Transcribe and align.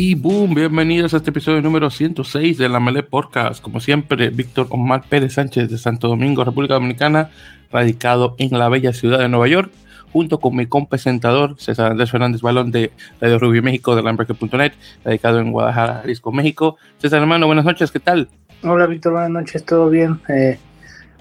Y 0.00 0.14
boom, 0.14 0.54
bienvenidos 0.54 1.12
a 1.12 1.16
este 1.16 1.30
episodio 1.30 1.60
número 1.60 1.90
106 1.90 2.56
de 2.56 2.68
la 2.68 2.78
Mele 2.78 3.02
Podcast. 3.02 3.60
Como 3.60 3.80
siempre, 3.80 4.30
Víctor 4.30 4.68
Omar 4.70 5.02
Pérez 5.08 5.32
Sánchez 5.32 5.68
de 5.70 5.76
Santo 5.76 6.06
Domingo, 6.06 6.44
República 6.44 6.74
Dominicana, 6.74 7.30
radicado 7.72 8.36
en 8.38 8.56
la 8.56 8.68
bella 8.68 8.92
ciudad 8.92 9.18
de 9.18 9.28
Nueva 9.28 9.48
York, 9.48 9.72
junto 10.12 10.38
con 10.38 10.54
mi 10.54 10.66
compresentador 10.66 11.56
César 11.58 11.90
Andrés 11.90 12.12
Fernández 12.12 12.42
Balón 12.42 12.70
de 12.70 12.92
Radio 13.20 13.40
Rubio 13.40 13.60
México 13.60 13.96
de 13.96 14.02
Lamberque.net, 14.04 14.74
radicado 15.04 15.40
en 15.40 15.50
Guadalajara, 15.50 15.94
Jalisco, 16.02 16.30
México. 16.30 16.76
César 16.98 17.20
hermano, 17.20 17.48
buenas 17.48 17.64
noches, 17.64 17.90
¿qué 17.90 17.98
tal? 17.98 18.28
Hola 18.62 18.86
Víctor, 18.86 19.14
buenas 19.14 19.30
noches, 19.30 19.64
¿todo 19.64 19.90
bien? 19.90 20.20
Eh, 20.28 20.58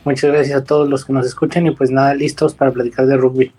muchas 0.05 0.31
gracias 0.31 0.61
a 0.61 0.63
todos 0.63 0.87
los 0.87 1.03
que 1.03 1.13
nos 1.13 1.25
escuchan 1.25 1.65
y 1.65 1.71
pues 1.71 1.89
nada, 1.89 2.13
listos 2.13 2.53
para 2.53 2.71
platicar 2.71 3.07
de 3.07 3.17
rugby. 3.17 3.51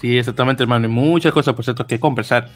Sí, 0.00 0.18
exactamente, 0.18 0.62
hermano, 0.62 0.86
y 0.86 0.90
muchas 0.90 1.32
cosas 1.32 1.54
por 1.54 1.64
cierto 1.64 1.86
que 1.86 2.00
conversar. 2.00 2.48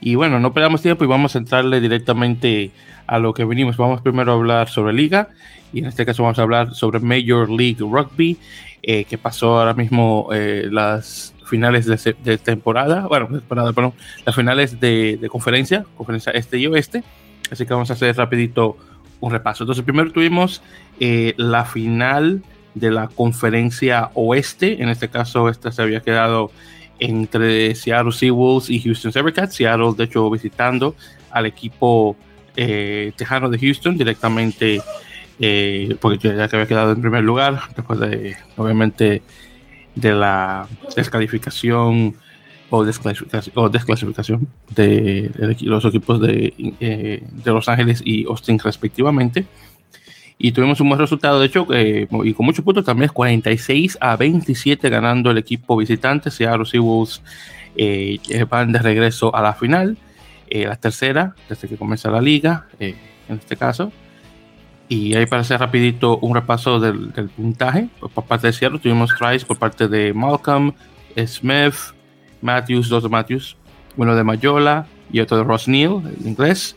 Y 0.00 0.14
bueno, 0.14 0.38
no 0.38 0.52
perdamos 0.52 0.82
tiempo 0.82 1.04
y 1.04 1.06
vamos 1.06 1.34
a 1.34 1.38
entrarle 1.38 1.80
directamente 1.80 2.70
a 3.06 3.18
lo 3.18 3.32
que 3.34 3.44
venimos. 3.44 3.76
Vamos 3.76 4.02
primero 4.02 4.32
a 4.32 4.34
hablar 4.34 4.68
sobre 4.68 4.92
Liga 4.92 5.28
y 5.72 5.80
en 5.80 5.86
este 5.86 6.04
caso 6.06 6.22
vamos 6.22 6.38
a 6.38 6.42
hablar 6.42 6.74
sobre 6.74 7.00
Major 7.00 7.50
League 7.50 7.78
Rugby, 7.80 8.36
eh, 8.82 9.04
que 9.04 9.18
pasó 9.18 9.58
ahora 9.58 9.74
mismo 9.74 10.28
eh, 10.32 10.68
las 10.70 11.34
finales 11.44 11.86
de, 11.86 12.38
temporada, 12.38 13.06
bueno, 13.06 13.28
temporada, 13.28 13.72
perdón, 13.72 13.94
las 14.24 14.34
finales 14.34 14.80
de, 14.80 15.26
conferencia, 15.30 15.84
conferencia 15.96 16.32
este 16.32 16.58
y 16.58 16.66
oeste. 16.66 17.02
Así 17.50 17.64
que 17.64 17.72
vamos 17.72 17.90
a 17.90 17.94
hacer 17.94 18.16
rapidito 18.16 18.76
un 19.20 19.32
repaso. 19.32 19.64
Entonces, 19.64 19.84
primero 19.84 20.12
tuvimos 20.12 20.62
eh, 21.00 21.34
la 21.36 21.64
final 21.64 22.42
de 22.74 22.90
la 22.90 23.08
conferencia 23.08 24.10
oeste. 24.14 24.82
En 24.82 24.88
este 24.88 25.08
caso, 25.08 25.48
esta 25.48 25.72
se 25.72 25.82
había 25.82 26.00
quedado 26.00 26.50
entre 26.98 27.74
Seattle 27.74 28.12
Seawolves 28.12 28.70
y 28.70 28.80
Houston 28.80 29.12
Sabercats. 29.12 29.54
Seattle, 29.54 29.92
de 29.96 30.04
hecho, 30.04 30.30
visitando 30.30 30.94
al 31.30 31.46
equipo 31.46 32.16
eh, 32.56 33.12
tejano 33.16 33.50
de 33.50 33.58
Houston 33.58 33.96
directamente, 33.96 34.80
eh, 35.38 35.96
porque 36.00 36.34
ya 36.34 36.48
que 36.48 36.56
había 36.56 36.66
quedado 36.66 36.92
en 36.92 37.00
primer 37.00 37.24
lugar, 37.24 37.60
después 37.74 38.00
de, 38.00 38.36
obviamente, 38.56 39.22
de 39.94 40.12
la 40.12 40.66
descalificación 40.94 42.14
o 42.70 42.84
desclasificación, 42.84 44.48
de, 44.74 45.30
los 45.60 45.84
equipos 45.84 46.20
de, 46.20 46.52
eh, 46.80 47.22
de 47.30 47.52
Los 47.52 47.68
Ángeles 47.68 48.02
y 48.04 48.24
Austin 48.26 48.58
respectivamente 48.58 49.46
y 50.38 50.52
tuvimos 50.52 50.80
un 50.80 50.88
buen 50.88 51.00
resultado, 51.00 51.40
de 51.40 51.46
hecho, 51.46 51.66
eh, 51.72 52.06
y 52.24 52.34
con 52.34 52.44
muchos 52.44 52.64
puntos 52.64 52.84
también, 52.84 53.10
46 53.12 53.96
a 54.00 54.16
27 54.16 54.90
ganando 54.90 55.30
el 55.30 55.38
equipo 55.38 55.76
visitante, 55.76 56.30
Seattle 56.30 56.66
Seawolves 56.66 57.22
eh, 57.76 58.18
van 58.48 58.70
de 58.72 58.78
regreso 58.80 59.34
a 59.34 59.40
la 59.40 59.54
final, 59.54 59.96
eh, 60.48 60.66
la 60.66 60.76
tercera, 60.76 61.34
desde 61.48 61.68
que 61.68 61.76
comienza 61.76 62.10
la 62.10 62.20
liga, 62.20 62.66
en 62.78 62.96
este 63.28 63.56
caso. 63.56 63.90
Y 64.88 65.14
ahí 65.14 65.26
para 65.26 65.42
hacer 65.42 65.58
rapidito 65.58 66.18
un 66.18 66.34
repaso 66.34 66.78
del, 66.78 67.10
puntaje, 67.34 67.88
por 67.98 68.24
parte 68.24 68.48
de 68.48 68.52
Seattle 68.52 68.78
tuvimos 68.78 69.14
tries 69.18 69.44
por 69.44 69.58
parte 69.58 69.88
de 69.88 70.12
Malcolm, 70.12 70.74
Smith, 71.26 71.74
Matthews, 72.42 72.88
dos 72.90 73.02
de 73.02 73.08
Matthews, 73.08 73.56
uno 73.96 74.14
de 74.14 74.22
Mayola 74.22 74.86
y 75.10 75.20
otro 75.20 75.38
de 75.38 75.44
Ross 75.44 75.66
Neal, 75.66 76.02
en 76.20 76.28
inglés. 76.28 76.76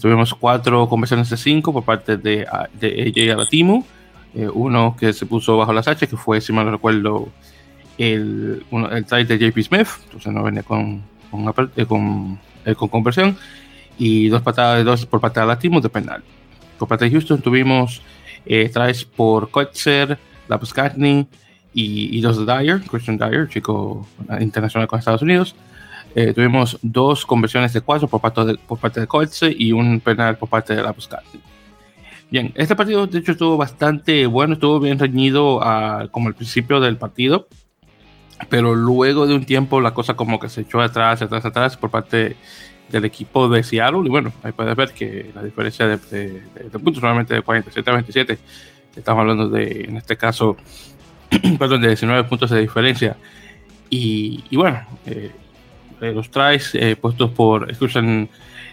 Tuvimos 0.00 0.34
cuatro 0.34 0.88
conversiones 0.88 1.30
de 1.30 1.36
cinco 1.36 1.72
por 1.72 1.84
parte 1.84 2.16
de, 2.16 2.46
de 2.74 3.12
AJ 3.16 3.32
Alatimu. 3.32 3.84
Eh, 4.34 4.48
uno 4.52 4.94
que 4.98 5.12
se 5.12 5.24
puso 5.24 5.56
bajo 5.56 5.72
las 5.72 5.88
H, 5.88 6.06
que 6.06 6.16
fue, 6.16 6.40
si 6.40 6.52
mal 6.52 6.66
no 6.66 6.72
recuerdo, 6.72 7.28
el, 7.96 8.64
uno, 8.70 8.90
el 8.90 9.04
try 9.06 9.24
de 9.24 9.38
JP 9.38 9.58
Smith. 9.62 9.88
Entonces 10.04 10.32
no 10.32 10.42
venía 10.42 10.62
con, 10.62 11.02
con, 11.30 11.48
eh, 11.76 11.86
con, 11.86 12.38
eh, 12.64 12.74
con, 12.74 12.88
conversión. 12.88 13.36
Y 13.98 14.28
dos 14.28 14.42
patadas 14.42 14.78
de 14.78 14.84
dos 14.84 15.06
por 15.06 15.20
parte 15.20 15.40
de 15.40 15.44
Alatimu 15.44 15.80
de 15.80 15.88
penal. 15.88 16.22
Por 16.78 16.86
parte 16.86 17.06
de 17.06 17.10
Houston 17.10 17.40
tuvimos 17.40 18.02
eh, 18.46 18.70
por 19.16 19.50
Koetzer, 19.50 20.18
Lapuscatney 20.48 21.26
y, 21.74 22.16
y 22.16 22.20
dos 22.20 22.38
de 22.38 22.52
Dyer, 22.52 22.80
Christian 22.82 23.18
Dyer, 23.18 23.48
chico 23.48 24.06
internacional 24.40 24.86
con 24.86 24.98
Estados 24.98 25.22
Unidos. 25.22 25.54
Eh, 26.14 26.32
tuvimos 26.32 26.78
dos 26.82 27.24
conversiones 27.26 27.72
de 27.72 27.80
cuatro 27.80 28.08
por 28.08 28.20
parte 28.20 28.44
de, 28.44 28.54
por 28.58 28.78
parte 28.78 29.00
de 29.00 29.54
y 29.56 29.72
un 29.72 30.00
penal 30.00 30.36
por 30.36 30.48
parte 30.48 30.74
de 30.74 30.82
la 30.82 30.92
Buscati. 30.92 31.40
Bien, 32.30 32.52
este 32.56 32.76
partido 32.76 33.06
de 33.06 33.18
hecho 33.18 33.32
estuvo 33.32 33.56
bastante 33.56 34.26
bueno, 34.26 34.54
estuvo 34.54 34.80
bien 34.80 34.98
reñido 34.98 35.62
a, 35.62 36.08
como 36.10 36.28
al 36.28 36.34
principio 36.34 36.78
del 36.80 36.96
partido, 36.96 37.48
pero 38.48 38.74
luego 38.74 39.26
de 39.26 39.34
un 39.34 39.44
tiempo 39.44 39.80
la 39.80 39.94
cosa 39.94 40.14
como 40.14 40.38
que 40.38 40.48
se 40.48 40.62
echó 40.62 40.80
atrás, 40.80 41.22
atrás, 41.22 41.44
atrás 41.44 41.76
por 41.76 41.90
parte 41.90 42.36
del 42.90 43.04
equipo 43.04 43.48
de 43.48 43.62
Seattle. 43.62 44.02
Y 44.04 44.08
bueno, 44.08 44.32
ahí 44.42 44.52
puedes 44.52 44.76
ver 44.76 44.92
que 44.92 45.30
la 45.34 45.42
diferencia 45.42 45.86
de, 45.86 45.96
de, 45.96 46.70
puntos 46.70 47.00
solamente 47.00 47.34
de 47.34 47.42
47 47.42 47.90
a 47.90 47.94
27, 47.94 48.38
estamos 48.96 49.20
hablando 49.20 49.48
de, 49.48 49.84
en 49.88 49.96
este 49.96 50.16
caso, 50.16 50.56
perdón, 51.58 51.80
de 51.80 51.88
19 51.88 52.24
puntos 52.24 52.50
de 52.50 52.60
diferencia. 52.60 53.16
Y, 53.90 54.44
y 54.50 54.56
bueno, 54.56 54.80
eh, 55.06 55.32
los 56.00 56.30
tries 56.30 56.74
eh, 56.74 56.96
puestos 56.96 57.30
por 57.30 57.68
Excursion 57.68 58.28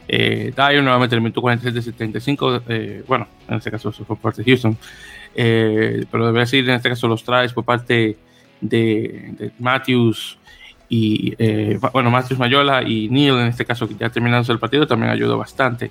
eh, 0.07 0.53
Dyer, 0.55 0.83
nuevamente 0.83 1.15
el 1.15 1.21
minuto 1.21 1.41
47-75, 1.41 2.61
eh, 2.67 3.03
bueno, 3.07 3.27
en 3.47 3.55
este 3.55 3.71
caso 3.71 3.91
por 3.91 4.17
parte 4.17 4.43
de 4.43 4.51
Houston, 4.51 4.77
pero 5.33 6.25
debería 6.25 6.41
decir 6.41 6.69
en 6.69 6.75
este 6.75 6.89
caso 6.89 7.07
los 7.07 7.23
tries 7.23 7.53
por 7.53 7.65
parte 7.65 8.17
de, 8.61 9.51
Matthews 9.59 10.37
y, 10.87 11.35
bueno, 11.91 12.11
Matthews 12.11 12.39
Mayola 12.39 12.83
y 12.83 13.09
Neil, 13.09 13.33
en 13.33 13.47
este 13.47 13.65
caso 13.65 13.87
que 13.87 13.95
ya 13.95 14.09
terminando 14.09 14.53
el 14.53 14.59
partido, 14.59 14.85
también 14.85 15.11
ayudó 15.11 15.37
bastante. 15.37 15.89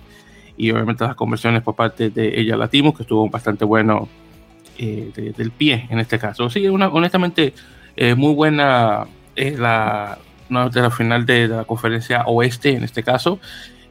Y 0.57 0.71
obviamente 0.71 1.03
las 1.03 1.17
conversiones 1.17 1.63
por 1.63 1.75
parte 1.75 2.11
de 2.11 2.41
ella 2.41 2.57
Latimo, 2.57 2.95
que 2.95 3.03
estuvo 3.03 3.29
bastante 3.29 3.65
bueno 3.65 4.09
del 4.79 5.51
pie 5.51 5.89
en 5.91 5.99
este 5.99 6.19
caso. 6.19 6.49
Sí, 6.49 6.69
una, 6.69 6.89
honestamente, 6.89 7.53
muy 8.17 8.33
buena 8.35 9.05
la, 9.37 10.17
de 10.49 10.81
la 10.81 10.91
final 10.91 11.27
de, 11.27 11.49
la 11.49 11.65
conferencia 11.65 12.25
oeste 12.27 12.71
en 12.71 12.85
este 12.85 13.03
caso. 13.03 13.39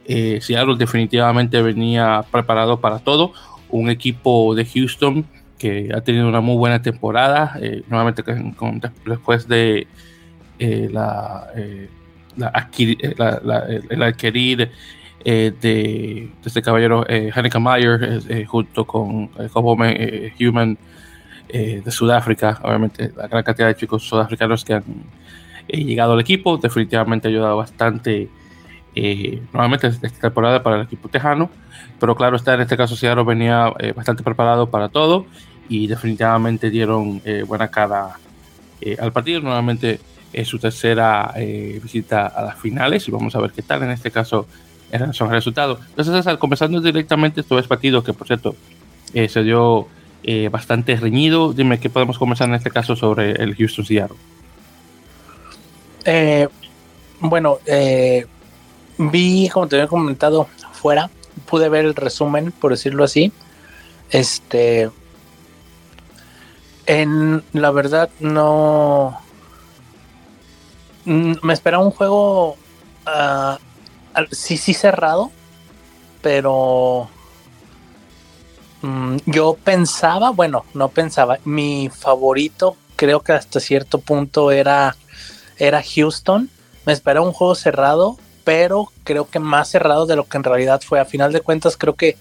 Eh, 0.06 0.40
Seattle 0.42 0.76
definitivamente 0.78 1.62
venía 1.62 2.24
preparado 2.32 2.80
para 2.80 3.00
todo. 3.00 3.34
Un 3.70 3.90
equipo 3.90 4.54
de 4.54 4.66
Houston 4.66 5.26
que 5.64 5.90
ha 5.96 6.02
tenido 6.02 6.28
una 6.28 6.42
muy 6.42 6.58
buena 6.58 6.82
temporada, 6.82 7.58
eh, 7.62 7.84
nuevamente 7.88 8.22
después 9.06 9.48
de 9.48 9.88
eh, 10.60 10.90
la, 10.92 11.48
eh, 11.56 11.88
la, 12.36 12.50
el 13.90 14.04
adquirir 14.04 14.70
de, 15.24 16.30
este 16.44 16.62
caballero 16.62 17.06
Hanneke 17.08 17.60
Meyer 17.60 18.46
junto 18.46 18.86
con 18.86 19.30
el 19.38 20.34
Human 20.38 20.78
de 21.48 21.92
Sudáfrica, 21.92 22.60
obviamente 22.62 23.14
la 23.16 23.30
gran 23.30 23.44
cantidad 23.44 23.68
de 23.70 23.76
chicos 23.76 24.04
sudafricanos 24.04 24.66
que 24.66 24.74
han 24.74 24.84
he 25.74 25.84
llegado 25.84 26.14
al 26.14 26.20
equipo. 26.20 26.58
Definitivamente 26.58 27.28
ha 27.28 27.32
ayudado 27.32 27.58
bastante 27.58 28.30
eh, 28.96 29.42
nuevamente 29.52 29.88
esta 29.88 30.10
temporada 30.10 30.62
para 30.62 30.78
el 30.78 30.84
equipo 30.84 31.10
tejano. 31.10 31.50
Pero 32.00 32.16
claro 32.16 32.36
está, 32.36 32.54
en 32.54 32.62
este 32.62 32.78
caso 32.78 32.96
Seattle 32.96 33.24
venía 33.24 33.74
eh, 33.80 33.92
bastante 33.94 34.24
preparado 34.24 34.70
para 34.70 34.90
todo 34.90 35.26
y 35.68 35.88
definitivamente 35.88 36.70
dieron 36.70 37.22
eh, 37.26 37.44
buena 37.46 37.70
cara 37.70 38.18
al 39.00 39.12
partido. 39.12 39.42
Nuevamente 39.42 40.00
es 40.32 40.48
su 40.48 40.60
tercera 40.60 41.34
visita 41.82 42.28
a 42.28 42.44
las 42.44 42.60
finales 42.60 43.08
y 43.08 43.12
vamos 43.12 43.34
a 43.36 43.40
ver 43.40 43.52
qué 43.52 43.62
tal 43.62 43.82
en 43.84 43.92
este 43.92 44.12
caso 44.12 44.46
en 44.92 45.00
relación 45.00 45.30
al 45.30 45.36
resultado. 45.36 45.80
Entonces, 45.96 46.38
comenzando 46.38 46.82
directamente 46.82 47.42
este 47.42 47.64
partido 47.64 48.04
que 48.04 48.12
por 48.12 48.28
cierto 48.28 48.56
se 49.14 49.44
dio 49.44 49.88
bastante 50.52 50.98
reñido, 50.98 51.54
dime 51.54 51.80
qué 51.80 51.90
podemos 51.90 52.18
conversar 52.18 52.50
en 52.50 52.56
este 52.56 52.72
caso 52.72 52.98
sobre 52.98 53.32
el 53.42 53.56
Houston 53.56 53.86
Seattle. 53.86 54.18
Eh, 56.06 56.48
bueno, 57.20 57.60
eh, 57.66 58.26
vi, 58.98 59.50
como 59.50 59.68
te 59.68 59.78
había 59.78 59.88
comentado, 59.88 60.48
fuera, 60.74 61.10
pude 61.46 61.70
ver 61.70 61.86
el 61.86 61.96
resumen, 61.96 62.52
por 62.52 62.72
decirlo 62.72 63.04
así. 63.04 63.32
Este, 64.10 64.92
en 66.86 67.44
la 67.54 67.72
verdad 67.72 68.10
no 68.20 69.18
mm, 71.06 71.34
me 71.42 71.54
esperaba 71.54 71.84
un 71.84 71.92
juego 71.92 72.58
uh, 73.08 73.58
sí 74.32 74.58
sí 74.58 74.74
cerrado 74.74 75.32
pero 76.22 77.10
mm, 78.82 79.18
yo 79.26 79.58
pensaba 79.64 80.32
bueno 80.32 80.66
no 80.74 80.90
pensaba 80.90 81.40
mi 81.46 81.90
favorito 81.90 82.76
creo 82.96 83.22
que 83.22 83.34
hasta 83.34 83.60
cierto 83.60 84.00
punto 84.00 84.52
era 84.52 84.96
era 85.58 85.84
Houston. 85.84 86.50
Me 86.86 86.94
esperaba 86.94 87.26
un 87.26 87.34
juego 87.34 87.56
cerrado, 87.56 88.18
pero 88.44 88.90
creo 89.04 89.30
que 89.30 89.40
más 89.40 89.70
cerrado 89.70 90.06
de 90.06 90.16
lo 90.16 90.26
que 90.26 90.38
en 90.38 90.44
realidad 90.44 90.82
fue. 90.86 91.00
A 91.00 91.06
final 91.06 91.32
de 91.32 91.42
cuentas, 91.42 91.78
creo 91.78 91.96
que 91.96 92.18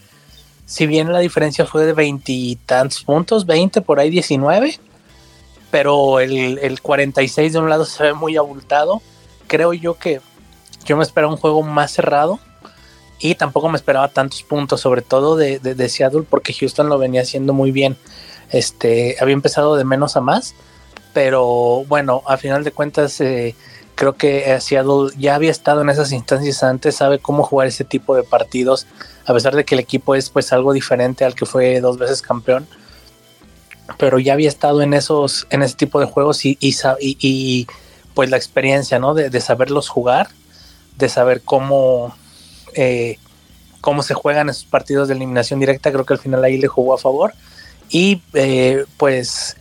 si 0.66 0.86
bien 0.86 1.12
la 1.12 1.18
diferencia 1.18 1.66
fue 1.66 1.84
de 1.84 1.92
veintitantos 1.92 3.02
puntos, 3.02 3.46
20 3.46 3.82
por 3.82 3.98
ahí 3.98 4.10
19, 4.10 4.78
pero 5.70 6.20
el, 6.20 6.58
el 6.58 6.80
46 6.80 7.52
de 7.52 7.58
un 7.58 7.68
lado 7.68 7.84
se 7.84 8.02
ve 8.02 8.12
muy 8.12 8.36
abultado. 8.36 9.02
Creo 9.46 9.72
yo 9.72 9.98
que 9.98 10.20
yo 10.84 10.96
me 10.96 11.02
esperaba 11.02 11.32
un 11.32 11.38
juego 11.38 11.62
más 11.62 11.92
cerrado 11.92 12.40
y 13.22 13.36
tampoco 13.36 13.68
me 13.68 13.76
esperaba 13.76 14.08
tantos 14.08 14.42
puntos, 14.42 14.80
sobre 14.80 15.00
todo 15.00 15.36
de, 15.36 15.60
de, 15.60 15.88
Seattle, 15.88 16.24
porque 16.28 16.52
Houston 16.52 16.88
lo 16.88 16.98
venía 16.98 17.22
haciendo 17.22 17.52
muy 17.52 17.70
bien. 17.70 17.96
Este, 18.50 19.16
había 19.20 19.34
empezado 19.34 19.76
de 19.76 19.84
menos 19.84 20.16
a 20.16 20.20
más, 20.20 20.54
pero 21.12 21.84
bueno, 21.88 22.22
a 22.26 22.36
final 22.36 22.64
de 22.64 22.72
cuentas, 22.72 23.20
eh, 23.20 23.54
creo 23.94 24.14
que 24.14 24.58
Seattle 24.60 25.10
ya 25.18 25.34
había 25.34 25.50
estado 25.50 25.82
en 25.82 25.90
esas 25.90 26.12
instancias 26.12 26.62
antes, 26.62 26.96
sabe 26.96 27.18
cómo 27.18 27.42
jugar 27.42 27.68
ese 27.68 27.84
tipo 27.84 28.14
de 28.16 28.22
partidos, 28.22 28.86
a 29.26 29.34
pesar 29.34 29.54
de 29.54 29.64
que 29.64 29.74
el 29.74 29.80
equipo 29.80 30.14
es 30.14 30.30
pues 30.30 30.52
algo 30.52 30.72
diferente 30.72 31.24
al 31.24 31.34
que 31.34 31.46
fue 31.46 31.80
dos 31.80 31.98
veces 31.98 32.22
campeón, 32.22 32.66
pero 33.98 34.18
ya 34.18 34.32
había 34.32 34.48
estado 34.48 34.82
en 34.82 34.94
esos, 34.94 35.46
en 35.50 35.62
ese 35.62 35.76
tipo 35.76 36.00
de 36.00 36.06
juegos 36.06 36.44
y, 36.44 36.56
y, 36.60 36.74
y, 37.00 37.66
pues 38.14 38.30
la 38.30 38.36
experiencia, 38.36 38.98
¿no? 38.98 39.14
De, 39.14 39.30
de 39.30 39.40
saberlos 39.40 39.88
jugar, 39.88 40.28
de 40.98 41.08
saber 41.08 41.42
cómo 41.42 42.14
eh, 42.74 43.18
cómo 43.80 44.02
se 44.02 44.14
juegan 44.14 44.48
esos 44.48 44.64
partidos 44.64 45.08
de 45.08 45.14
eliminación 45.14 45.60
directa, 45.60 45.92
creo 45.92 46.06
que 46.06 46.14
al 46.14 46.20
final 46.20 46.42
ahí 46.44 46.56
le 46.56 46.68
jugó 46.68 46.94
a 46.94 46.98
favor. 46.98 47.34
Y 47.90 48.22
eh, 48.32 48.86
pues 48.96 49.56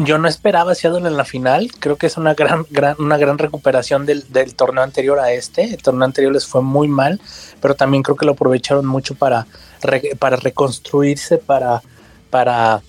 yo 0.00 0.18
no 0.18 0.28
esperaba 0.28 0.74
Seattle 0.74 1.06
en 1.06 1.16
la 1.16 1.24
final, 1.24 1.70
creo 1.78 1.96
que 1.96 2.06
es 2.06 2.16
una 2.16 2.34
gran, 2.34 2.66
gran, 2.70 2.96
una 2.98 3.16
gran 3.16 3.38
recuperación 3.38 4.06
del, 4.06 4.24
torneo 4.56 4.82
anterior 4.82 5.18
a 5.18 5.32
este, 5.32 5.64
el 5.64 5.82
torneo 5.82 6.04
anterior 6.04 6.32
les 6.32 6.46
fue 6.46 6.62
muy 6.62 6.88
mal, 6.88 7.20
pero 7.60 7.74
también 7.74 8.02
creo 8.02 8.16
que 8.16 8.26
lo 8.26 8.32
aprovecharon 8.32 8.86
mucho 8.86 9.14
para, 9.14 9.46
para 10.18 10.36
reconstruirse, 10.36 11.38
para, 11.38 11.82
para 12.30 12.82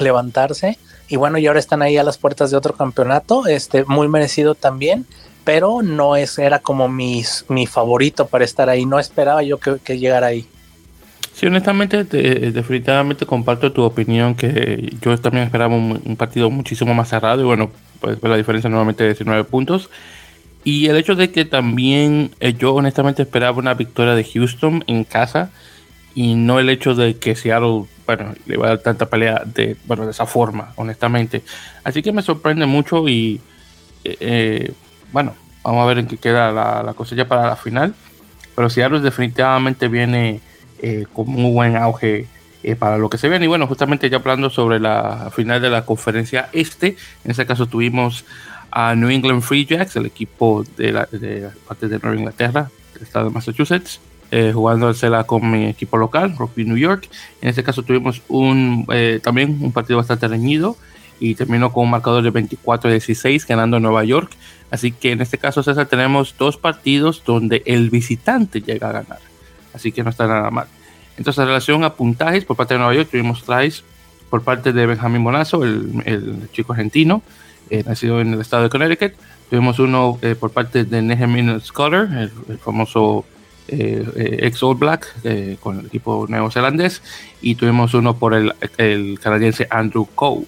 levantarse. 0.00 0.78
Y 1.08 1.16
bueno, 1.16 1.38
y 1.38 1.46
ahora 1.46 1.60
están 1.60 1.82
ahí 1.82 1.98
a 1.98 2.02
las 2.02 2.18
puertas 2.18 2.50
de 2.50 2.56
otro 2.56 2.74
campeonato, 2.74 3.46
este, 3.46 3.84
muy 3.84 4.08
merecido 4.08 4.54
también 4.54 5.06
pero 5.44 5.82
no 5.82 6.16
es, 6.16 6.38
era 6.38 6.58
como 6.58 6.88
mi 6.88 7.22
favorito 7.66 8.26
para 8.26 8.44
estar 8.44 8.70
ahí. 8.70 8.86
No 8.86 8.98
esperaba 8.98 9.42
yo 9.42 9.58
que, 9.58 9.98
llegara 9.98 10.28
ahí. 10.28 10.48
Sí, 11.34 11.46
honestamente, 11.46 12.04
definitivamente 12.04 13.26
comparto 13.26 13.72
tu 13.72 13.82
opinión 13.82 14.36
que 14.36 14.94
yo 15.00 15.18
también 15.18 15.44
esperaba 15.44 15.74
un, 15.74 16.14
partido 16.16 16.48
muchísimo 16.48 16.94
más 16.94 17.08
cerrado 17.08 17.40
y 17.42 17.44
bueno, 17.44 17.72
pues 18.00 18.22
la 18.22 18.36
diferencia 18.36 18.70
nuevamente 18.70 19.02
de 19.02 19.10
19 19.10 19.42
puntos. 19.42 19.90
Y 20.62 20.86
el 20.86 20.96
hecho 20.96 21.16
de 21.16 21.32
que 21.32 21.44
también 21.44 22.30
eh, 22.38 22.54
yo 22.54 22.72
honestamente 22.74 23.22
esperaba 23.22 23.58
una 23.58 23.74
victoria 23.74 24.14
de 24.14 24.22
Houston 24.22 24.84
en 24.86 25.02
casa 25.02 25.50
y 26.14 26.36
no 26.36 26.60
el 26.60 26.70
hecho 26.70 26.94
de 26.94 27.16
que 27.18 27.34
Seattle, 27.34 27.86
bueno, 28.06 28.32
le 28.46 28.56
va 28.56 28.66
a 28.66 28.68
dar 28.68 28.78
tanta 28.78 29.06
pelea 29.06 29.42
de, 29.44 29.76
bueno, 29.86 30.04
de 30.04 30.12
esa 30.12 30.26
forma, 30.26 30.72
honestamente. 30.76 31.42
Así 31.82 32.00
que 32.00 32.12
me 32.12 32.22
sorprende 32.22 32.64
mucho 32.66 33.08
y 33.08 33.40
eh, 34.04 34.16
eh 34.20 34.72
bueno, 35.10 35.34
vamos 35.64 35.82
a 35.82 35.86
ver 35.86 35.98
en 35.98 36.06
qué 36.06 36.16
queda 36.16 36.52
la, 36.52 36.84
la 36.84 36.94
cosecha 36.94 37.26
para 37.26 37.48
la 37.48 37.56
final. 37.56 37.92
Pero 38.54 38.70
Seattle 38.70 39.00
definitivamente 39.00 39.88
viene 39.88 40.40
eh, 40.80 41.06
con 41.12 41.28
muy 41.28 41.52
buen 41.52 41.76
auge 41.76 42.26
eh, 42.62 42.76
para 42.76 42.96
lo 42.96 43.10
que 43.10 43.18
se 43.18 43.28
viene. 43.28 43.44
Y 43.44 43.48
bueno, 43.48 43.66
justamente 43.66 44.08
ya 44.08 44.16
hablando 44.16 44.48
sobre 44.48 44.80
la 44.80 45.30
final 45.34 45.60
de 45.60 45.70
la 45.70 45.84
conferencia 45.84 46.48
este, 46.52 46.96
en 47.24 47.30
este 47.30 47.44
caso 47.44 47.66
tuvimos 47.66 48.24
a 48.70 48.94
New 48.94 49.10
England 49.10 49.42
Free 49.42 49.66
Jacks, 49.66 49.96
el 49.96 50.06
equipo 50.06 50.64
de 50.76 50.92
la 50.92 51.08
de, 51.12 51.50
parte 51.68 51.88
de 51.88 51.98
Nueva 52.00 52.18
Inglaterra, 52.18 52.70
del 52.94 53.02
estado 53.02 53.26
de 53.26 53.32
Massachusetts, 53.32 54.00
eh, 54.30 54.50
jugándosela 54.52 55.24
con 55.24 55.48
mi 55.48 55.66
equipo 55.66 55.96
local, 55.96 56.34
Rugby 56.36 56.64
New 56.64 56.76
York. 56.76 57.08
En 57.40 57.50
este 57.50 57.62
caso 57.62 57.82
tuvimos 57.82 58.22
un 58.28 58.86
eh, 58.92 59.20
también 59.22 59.58
un 59.60 59.70
partido 59.70 59.98
bastante 59.98 60.26
reñido 60.26 60.76
y 61.20 61.36
terminó 61.36 61.72
con 61.72 61.84
un 61.84 61.90
marcador 61.90 62.24
de 62.24 62.32
24-16 62.32 63.46
ganando 63.46 63.78
Nueva 63.78 64.04
York. 64.04 64.32
Así 64.70 64.90
que 64.90 65.12
en 65.12 65.20
este 65.20 65.38
caso, 65.38 65.62
César, 65.62 65.86
tenemos 65.86 66.34
dos 66.36 66.56
partidos 66.56 67.22
donde 67.24 67.62
el 67.66 67.90
visitante 67.90 68.60
llega 68.60 68.88
a 68.88 68.92
ganar. 68.92 69.33
Así 69.74 69.92
que 69.92 70.02
no 70.02 70.10
está 70.10 70.26
nada 70.26 70.50
mal. 70.50 70.66
Entonces, 71.16 71.40
en 71.40 71.48
relación 71.48 71.84
a 71.84 71.94
puntajes, 71.94 72.44
por 72.44 72.56
parte 72.56 72.74
de 72.74 72.78
Nueva 72.78 72.94
York, 72.94 73.08
tuvimos 73.10 73.44
tries 73.44 73.84
por 74.30 74.42
parte 74.42 74.72
de 74.72 74.86
Benjamín 74.86 75.22
Bonazo, 75.22 75.64
el, 75.64 76.48
chico 76.52 76.72
argentino, 76.72 77.22
eh, 77.70 77.84
nacido 77.86 78.20
en 78.20 78.34
el 78.34 78.40
estado 78.40 78.64
de 78.64 78.68
Connecticut. 78.68 79.12
Tuvimos 79.50 79.78
uno 79.78 80.18
eh, 80.22 80.34
por 80.34 80.50
parte 80.50 80.84
de 80.84 81.02
Nehemiah 81.02 81.60
Scholar, 81.60 82.08
el, 82.48 82.58
famoso 82.58 83.24
eh, 83.68 84.38
ex 84.42 84.62
All 84.62 84.76
Black 84.76 85.06
con 85.60 85.80
el 85.80 85.86
equipo 85.86 86.26
neozelandés. 86.28 87.02
Y 87.40 87.54
tuvimos 87.54 87.94
uno 87.94 88.16
por 88.16 88.34
el, 88.34 88.54
el 88.78 89.20
canadiense 89.20 89.68
Andrew 89.70 90.08
Coe. 90.14 90.44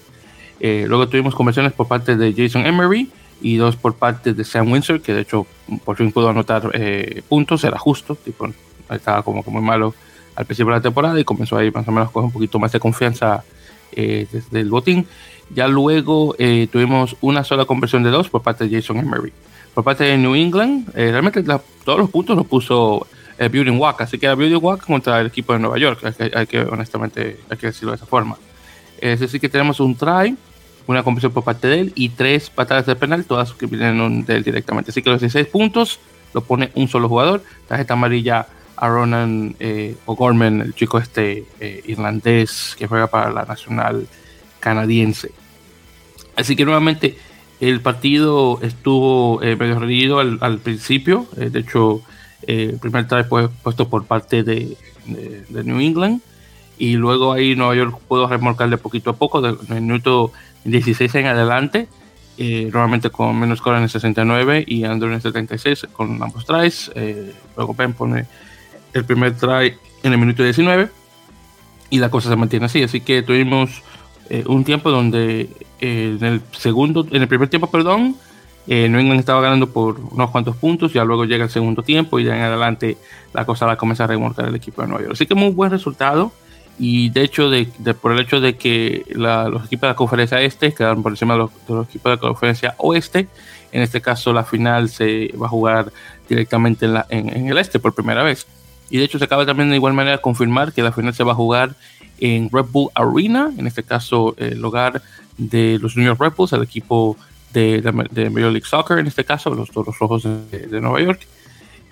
Eh, 0.59 0.85
luego 0.87 1.07
tuvimos 1.07 1.35
conversiones 1.35 1.73
por 1.73 1.87
parte 1.87 2.15
de 2.15 2.33
Jason 2.33 2.65
Emery 2.65 3.09
y 3.41 3.57
dos 3.57 3.75
por 3.75 3.95
parte 3.95 4.33
de 4.33 4.43
Sam 4.43 4.71
Windsor, 4.71 5.01
que 5.01 5.13
de 5.13 5.21
hecho 5.21 5.45
por 5.85 5.95
fin 5.97 6.11
pudo 6.11 6.29
anotar 6.29 6.71
eh, 6.73 7.21
puntos, 7.27 7.63
era 7.63 7.77
justo, 7.77 8.15
tipo, 8.15 8.49
estaba 8.89 9.23
como 9.23 9.43
que 9.43 9.51
muy 9.51 9.61
malo 9.61 9.93
al 10.35 10.45
principio 10.45 10.71
de 10.71 10.79
la 10.79 10.81
temporada 10.81 11.19
y 11.19 11.23
comenzó 11.23 11.57
ahí 11.57 11.71
más 11.71 11.87
o 11.87 11.91
menos 11.91 12.11
con 12.11 12.25
un 12.25 12.31
poquito 12.31 12.59
más 12.59 12.71
de 12.71 12.79
confianza 12.79 13.43
eh, 13.91 14.27
desde 14.31 14.59
el 14.59 14.69
botín. 14.69 15.07
Ya 15.49 15.67
luego 15.67 16.35
tuvimos 16.71 17.15
una 17.21 17.43
sola 17.43 17.65
conversión 17.65 18.03
de 18.03 18.09
dos 18.09 18.29
por 18.29 18.41
parte 18.41 18.67
de 18.67 18.75
Jason 18.75 18.97
Emery. 18.97 19.31
Por 19.73 19.83
parte 19.83 20.03
de 20.03 20.17
New 20.17 20.35
England, 20.35 20.93
realmente 20.93 21.41
todos 21.41 21.97
los 21.97 22.09
puntos 22.09 22.35
los 22.35 22.45
puso 22.45 23.07
Beauty 23.39 23.69
Walk, 23.69 24.01
así 24.01 24.17
que 24.17 24.25
era 24.25 24.35
Beauty 24.35 24.55
Walk 24.55 24.85
contra 24.85 25.21
el 25.21 25.27
equipo 25.27 25.53
de 25.53 25.59
Nueva 25.59 25.77
York, 25.77 26.01
hay 26.35 26.47
que, 26.47 26.61
honestamente 26.61 27.39
hay 27.49 27.57
que 27.57 27.67
decirlo 27.67 27.91
de 27.91 27.95
esa 27.95 28.05
forma. 28.05 28.37
Es 28.99 29.19
decir, 29.19 29.39
que 29.39 29.49
tenemos 29.49 29.79
un 29.79 29.95
try, 29.95 30.35
una 30.87 31.03
conversión 31.03 31.31
por 31.31 31.43
parte 31.43 31.67
de 31.67 31.79
él 31.81 31.93
y 31.95 32.09
tres 32.09 32.49
patadas 32.49 32.85
de 32.85 32.95
penal, 32.95 33.25
todas 33.25 33.53
que 33.53 33.65
vienen 33.67 34.25
de 34.25 34.37
él 34.37 34.43
directamente. 34.43 34.91
Así 34.91 35.01
que 35.01 35.09
los 35.09 35.21
16 35.21 35.47
puntos 35.47 35.99
lo 36.33 36.41
pone 36.41 36.71
un 36.75 36.87
solo 36.87 37.07
jugador. 37.07 37.43
Tarjeta 37.67 37.93
amarilla 37.93 38.47
a 38.77 38.87
Ronan 38.87 39.55
eh, 39.59 39.95
O'Gorman, 40.05 40.61
el 40.61 40.73
chico 40.73 40.97
este 40.99 41.45
eh, 41.59 41.81
irlandés 41.85 42.75
que 42.77 42.87
juega 42.87 43.07
para 43.07 43.31
la 43.31 43.45
nacional 43.45 44.07
canadiense. 44.59 45.31
Así 46.35 46.55
que 46.55 46.65
nuevamente 46.65 47.17
el 47.59 47.81
partido 47.81 48.59
estuvo 48.61 49.41
eh, 49.41 49.55
medio 49.55 49.79
rendido 49.79 50.19
al, 50.19 50.59
principio. 50.59 51.25
Eh, 51.37 51.49
de 51.49 51.59
hecho, 51.59 52.01
el 52.43 52.77
primer 52.79 53.07
try 53.07 53.23
fue 53.23 53.49
puesto 53.49 53.89
por 53.89 54.05
parte 54.05 54.43
de, 54.43 54.77
New 55.49 55.79
England 55.79 56.21
y 56.77 56.93
luego 56.93 57.33
ahí 57.33 57.55
Nueva 57.55 57.75
York 57.75 57.99
pudo 58.07 58.27
remolcarle 58.27 58.77
poquito 58.77 59.11
a 59.11 59.15
poco, 59.15 59.41
del 59.41 59.57
minuto 59.69 60.31
16 60.65 61.15
en 61.15 61.25
adelante, 61.27 61.87
eh, 62.37 62.69
nuevamente 62.71 63.09
con 63.09 63.39
menos 63.39 63.59
score 63.59 63.77
en 63.77 63.83
el 63.83 63.89
69 63.89 64.63
y 64.67 64.83
Andrew 64.83 65.09
en 65.09 65.15
el 65.15 65.21
76 65.21 65.87
con 65.91 66.21
ambos 66.21 66.45
tries. 66.45 66.91
Eh, 66.93 67.33
luego 67.55 67.73
Ben 67.73 67.93
pone 67.93 68.25
el 68.97 69.05
primer 69.05 69.35
try 69.35 69.75
en 70.03 70.11
el 70.11 70.17
minuto 70.17 70.43
19 70.43 70.89
y 71.89 71.99
la 71.99 72.09
cosa 72.09 72.29
se 72.29 72.35
mantiene 72.35 72.65
así. 72.65 72.83
Así 72.83 73.01
que 73.01 73.21
tuvimos 73.21 73.81
eh, 74.29 74.43
un 74.47 74.63
tiempo 74.63 74.91
donde 74.91 75.49
en 75.79 76.23
el 76.23 76.41
segundo, 76.51 77.05
en 77.11 77.21
el 77.21 77.27
primer 77.27 77.49
tiempo, 77.49 77.69
perdón, 77.69 78.15
New 78.67 78.99
England 78.99 79.21
estaba 79.21 79.39
ganando 79.39 79.69
por 79.69 79.97
unos 80.11 80.29
cuantos 80.29 80.57
puntos, 80.57 80.91
ya 80.91 81.05
luego 81.05 81.23
llega 81.23 81.45
el 81.45 81.49
segundo 81.49 81.83
tiempo 81.83 82.19
y 82.19 82.25
ya 82.25 82.35
en 82.35 82.43
adelante 82.43 82.97
la 83.33 83.45
cosa 83.45 83.65
va 83.65 83.73
a 83.73 83.77
comenzar 83.77 84.05
a 84.05 84.07
remolcar 84.07 84.49
el 84.49 84.55
equipo 84.55 84.81
de 84.81 84.89
Nueva 84.89 85.03
York. 85.03 85.13
Así 85.13 85.25
que 85.25 85.35
muy 85.35 85.51
buen 85.51 85.71
resultado 85.71 86.33
y 86.79 87.09
de 87.09 87.21
hecho 87.23 87.49
por 88.01 88.11
el 88.11 88.19
hecho 88.19 88.39
de 88.39 88.55
que 88.55 89.05
los 89.15 89.65
equipos 89.65 89.81
de 89.81 89.87
la 89.87 89.95
conferencia 89.95 90.41
este 90.41 90.73
quedaron 90.73 91.01
por 91.01 91.11
encima 91.11 91.33
de 91.33 91.39
los, 91.39 91.51
equipos 91.87 92.03
de 92.03 92.15
la 92.15 92.17
conferencia 92.17 92.75
oeste 92.77 93.27
en 93.71 93.81
este 93.81 93.99
caso 93.99 94.31
la 94.31 94.43
final 94.43 94.89
se 94.89 95.33
va 95.41 95.47
a 95.47 95.49
jugar 95.49 95.91
directamente 96.29 96.85
en, 96.85 96.93
la, 96.93 97.05
en, 97.09 97.47
el 97.47 97.57
este 97.57 97.79
por 97.79 97.95
primera 97.95 98.21
vez 98.21 98.45
y 98.89 98.97
de 98.97 99.03
hecho 99.03 99.19
se 99.19 99.25
acaba 99.25 99.45
también 99.45 99.69
de 99.69 99.75
igual 99.75 99.93
manera 99.93 100.17
confirmar 100.19 100.73
que 100.73 100.81
la 100.81 100.91
final 100.91 101.13
se 101.13 101.23
va 101.23 101.33
a 101.33 101.35
jugar 101.35 101.75
en 102.19 102.49
Red 102.51 102.65
Bull 102.71 102.89
Arena 102.95 103.51
en 103.57 103.67
este 103.67 103.83
caso 103.83 104.35
el 104.37 104.63
hogar 104.63 105.01
de 105.37 105.77
los 105.81 105.95
New 105.95 106.05
York 106.05 106.19
Red 106.19 106.33
Bulls 106.35 106.53
el 106.53 106.63
equipo 106.63 107.17
de, 107.53 107.81
de, 107.81 108.29
Major 108.29 108.51
League 108.51 108.65
Soccer 108.65 108.99
en 108.99 109.07
este 109.07 109.23
caso 109.23 109.53
los 109.53 109.71
Toros 109.71 109.97
Rojos 109.99 110.23
de 110.23 110.81
Nueva 110.81 111.01
York 111.01 111.27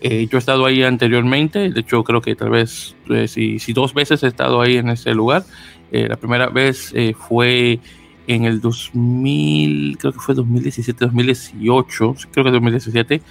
eh, 0.02 0.28
yo 0.30 0.38
he 0.38 0.40
estado 0.40 0.66
ahí 0.66 0.84
anteriormente, 0.84 1.72
de 1.72 1.80
hecho 1.80 2.04
creo 2.04 2.22
que 2.22 2.36
tal 2.36 2.50
vez 2.50 2.96
eh, 3.10 3.28
si, 3.28 3.74
dos 3.74 3.94
veces 3.94 4.22
he 4.24 4.28
estado 4.28 4.62
ahí 4.62 4.78
en 4.78 4.90
ese 4.90 5.14
lugar. 5.14 5.46
Eh, 5.92 6.08
la 6.08 6.18
primera 6.18 6.48
vez 6.48 6.94
fue 7.18 7.80
en 8.28 8.46
el 8.46 8.60
2000, 8.60 9.98
creo 9.98 10.12
que 10.14 10.20
fue 10.20 10.36
2017, 10.36 11.06
2018, 11.06 12.16
creo 12.32 12.44
que 12.44 12.52
2017, 12.52 13.22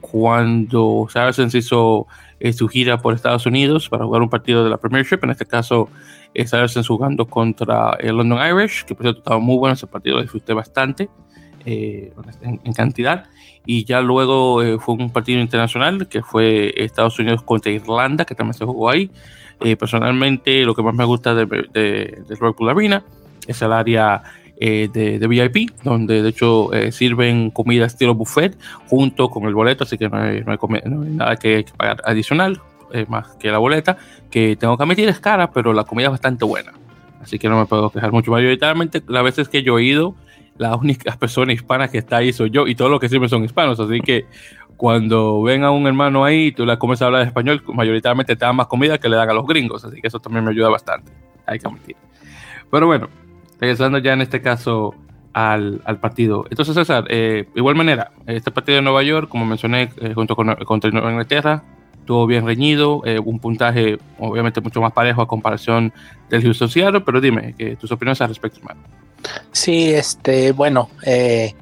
cuando 0.00 1.06
Saracens 1.10 1.54
hizo 1.54 2.06
su 2.52 2.68
gira 2.68 2.98
por 2.98 3.14
Estados 3.14 3.44
Unidos 3.46 3.88
para 3.88 4.04
jugar 4.04 4.22
un 4.22 4.30
partido 4.30 4.64
de 4.64 4.70
la 4.70 4.78
Premiership, 4.78 5.18
en 5.22 5.30
este 5.30 5.44
caso 5.44 5.88
Saracens 6.46 6.88
jugando 6.88 7.26
contra 7.26 7.96
el 8.00 8.16
London 8.16 8.38
Irish, 8.38 8.84
que 8.84 8.94
por 8.94 9.04
cierto 9.04 9.18
estaba 9.18 9.38
muy 9.38 9.58
bueno 9.58 9.74
ese 9.74 9.86
partido, 9.86 10.16
lo 10.16 10.22
disfruté 10.22 10.54
bastante 10.54 11.10
en 11.66 12.72
cantidad 12.74 13.26
y 13.66 13.84
ya 13.84 14.00
luego 14.00 14.62
eh, 14.62 14.78
fue 14.78 14.94
un 14.94 15.10
partido 15.10 15.40
internacional 15.40 16.08
que 16.08 16.22
fue 16.22 16.72
Estados 16.76 17.18
Unidos 17.18 17.42
contra 17.42 17.70
Irlanda, 17.70 18.24
que 18.24 18.34
también 18.34 18.54
se 18.54 18.64
jugó 18.64 18.90
ahí. 18.90 19.10
Eh, 19.60 19.76
personalmente, 19.76 20.64
lo 20.64 20.74
que 20.74 20.82
más 20.82 20.94
me 20.94 21.04
gusta 21.04 21.34
de, 21.34 21.46
de, 21.46 22.24
de 22.26 22.70
Arena 22.70 23.04
es 23.46 23.60
el 23.60 23.72
área 23.72 24.22
de, 24.60 25.26
VIP, 25.26 25.70
donde 25.82 26.22
de 26.22 26.28
hecho 26.28 26.70
sirven 26.90 27.50
comida 27.50 27.86
estilo 27.86 28.14
buffet 28.14 28.56
junto 28.88 29.30
con 29.30 29.44
el 29.44 29.54
boleto, 29.54 29.84
así 29.84 29.96
que 29.96 30.08
no 30.08 30.18
hay, 30.18 30.42
nada 30.42 31.36
que, 31.36 31.64
pagar 31.76 32.02
adicional, 32.04 32.60
más 33.08 33.28
que 33.36 33.50
la 33.50 33.58
boleta, 33.58 33.96
que 34.30 34.56
tengo 34.56 34.76
que 34.76 34.82
admitir 34.82 35.08
es 35.08 35.18
cara, 35.18 35.50
pero 35.50 35.72
la 35.72 35.84
comida 35.84 36.06
es 36.06 36.12
bastante 36.12 36.44
buena. 36.44 36.72
Así 37.20 37.38
que 37.38 37.48
no 37.48 37.58
me 37.58 37.66
puedo 37.66 37.90
quejar 37.90 38.12
mucho. 38.12 38.30
Mayoritariamente, 38.30 39.02
las 39.06 39.22
veces 39.22 39.48
que 39.48 39.62
yo 39.62 39.78
he 39.78 39.84
ido, 39.84 40.14
las 40.56 40.76
únicas 40.76 41.16
personas 41.16 41.54
hispanas 41.54 41.90
que 41.90 41.98
está 41.98 42.18
ahí 42.18 42.32
soy 42.32 42.50
yo 42.50 42.66
y 42.66 42.74
todos 42.74 42.90
los 42.90 43.00
que 43.00 43.08
sirven 43.08 43.28
son 43.28 43.44
hispanos. 43.44 43.78
Así 43.78 44.00
que 44.00 44.26
cuando 44.76 45.42
ven 45.42 45.62
a 45.64 45.70
un 45.70 45.86
hermano 45.86 46.24
ahí 46.24 46.46
y 46.46 46.52
tú 46.52 46.64
le 46.64 46.78
comienzas 46.78 47.02
a 47.02 47.06
hablar 47.06 47.26
español, 47.26 47.62
mayoritariamente 47.66 48.36
te 48.36 48.44
dan 48.44 48.56
más 48.56 48.66
comida 48.66 48.98
que 48.98 49.08
le 49.08 49.16
dan 49.16 49.28
a 49.28 49.34
los 49.34 49.46
gringos. 49.46 49.84
Así 49.84 50.00
que 50.00 50.08
eso 50.08 50.20
también 50.20 50.44
me 50.44 50.50
ayuda 50.50 50.70
bastante. 50.70 51.12
Hay 51.46 51.58
que 51.58 51.66
admitir. 51.66 51.96
Pero 52.70 52.86
bueno, 52.86 53.08
regresando 53.60 53.98
ya 53.98 54.12
en 54.12 54.22
este 54.22 54.40
caso 54.40 54.94
al, 55.32 55.80
partido. 56.00 56.46
Entonces, 56.50 56.74
César, 56.74 57.04
eh, 57.08 57.48
igual 57.54 57.76
manera, 57.76 58.12
este 58.26 58.50
partido 58.50 58.76
de 58.76 58.82
Nueva 58.82 59.02
York, 59.02 59.28
como 59.28 59.44
mencioné, 59.46 59.90
eh, 60.00 60.12
junto 60.14 60.34
con 60.34 60.54
contra 60.56 60.90
Inglaterra, 60.90 61.62
estuvo 62.10 62.26
bien 62.26 62.44
reñido, 62.44 63.02
eh, 63.04 63.20
un 63.20 63.38
puntaje 63.38 63.96
obviamente 64.18 64.60
mucho 64.60 64.80
más 64.80 64.92
parejo 64.92 65.22
a 65.22 65.28
comparación 65.28 65.92
del 66.28 66.42
Houston 66.42 66.68
Seattle, 66.68 67.02
pero 67.02 67.20
dime, 67.20 67.54
que 67.56 67.76
tus 67.76 67.92
opiniones 67.92 68.20
al 68.20 68.28
respecto, 68.28 68.58
hermano. 68.58 68.80
Sí, 69.52 69.94
este, 69.94 70.50
bueno, 70.50 70.90
eh, 71.06 71.54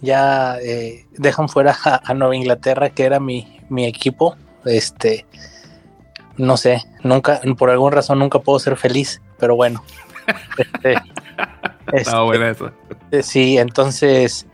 ya 0.00 0.56
eh, 0.60 1.06
dejan 1.12 1.48
fuera 1.48 1.76
a, 1.84 2.12
Nueva 2.14 2.34
Inglaterra, 2.34 2.90
que 2.90 3.04
era 3.04 3.20
mi, 3.20 3.60
mi 3.68 3.86
equipo, 3.86 4.36
este, 4.64 5.26
no 6.38 6.56
sé, 6.56 6.82
nunca, 7.04 7.40
por 7.56 7.70
alguna 7.70 7.94
razón 7.94 8.18
nunca 8.18 8.40
puedo 8.40 8.58
ser 8.58 8.76
feliz, 8.76 9.22
pero 9.38 9.54
bueno. 9.54 9.84
Este, 10.56 10.94
Estaba 11.92 12.24
buena 12.24 12.50
eso. 12.50 12.70
Sí, 13.22 13.58
entonces, 13.58 14.46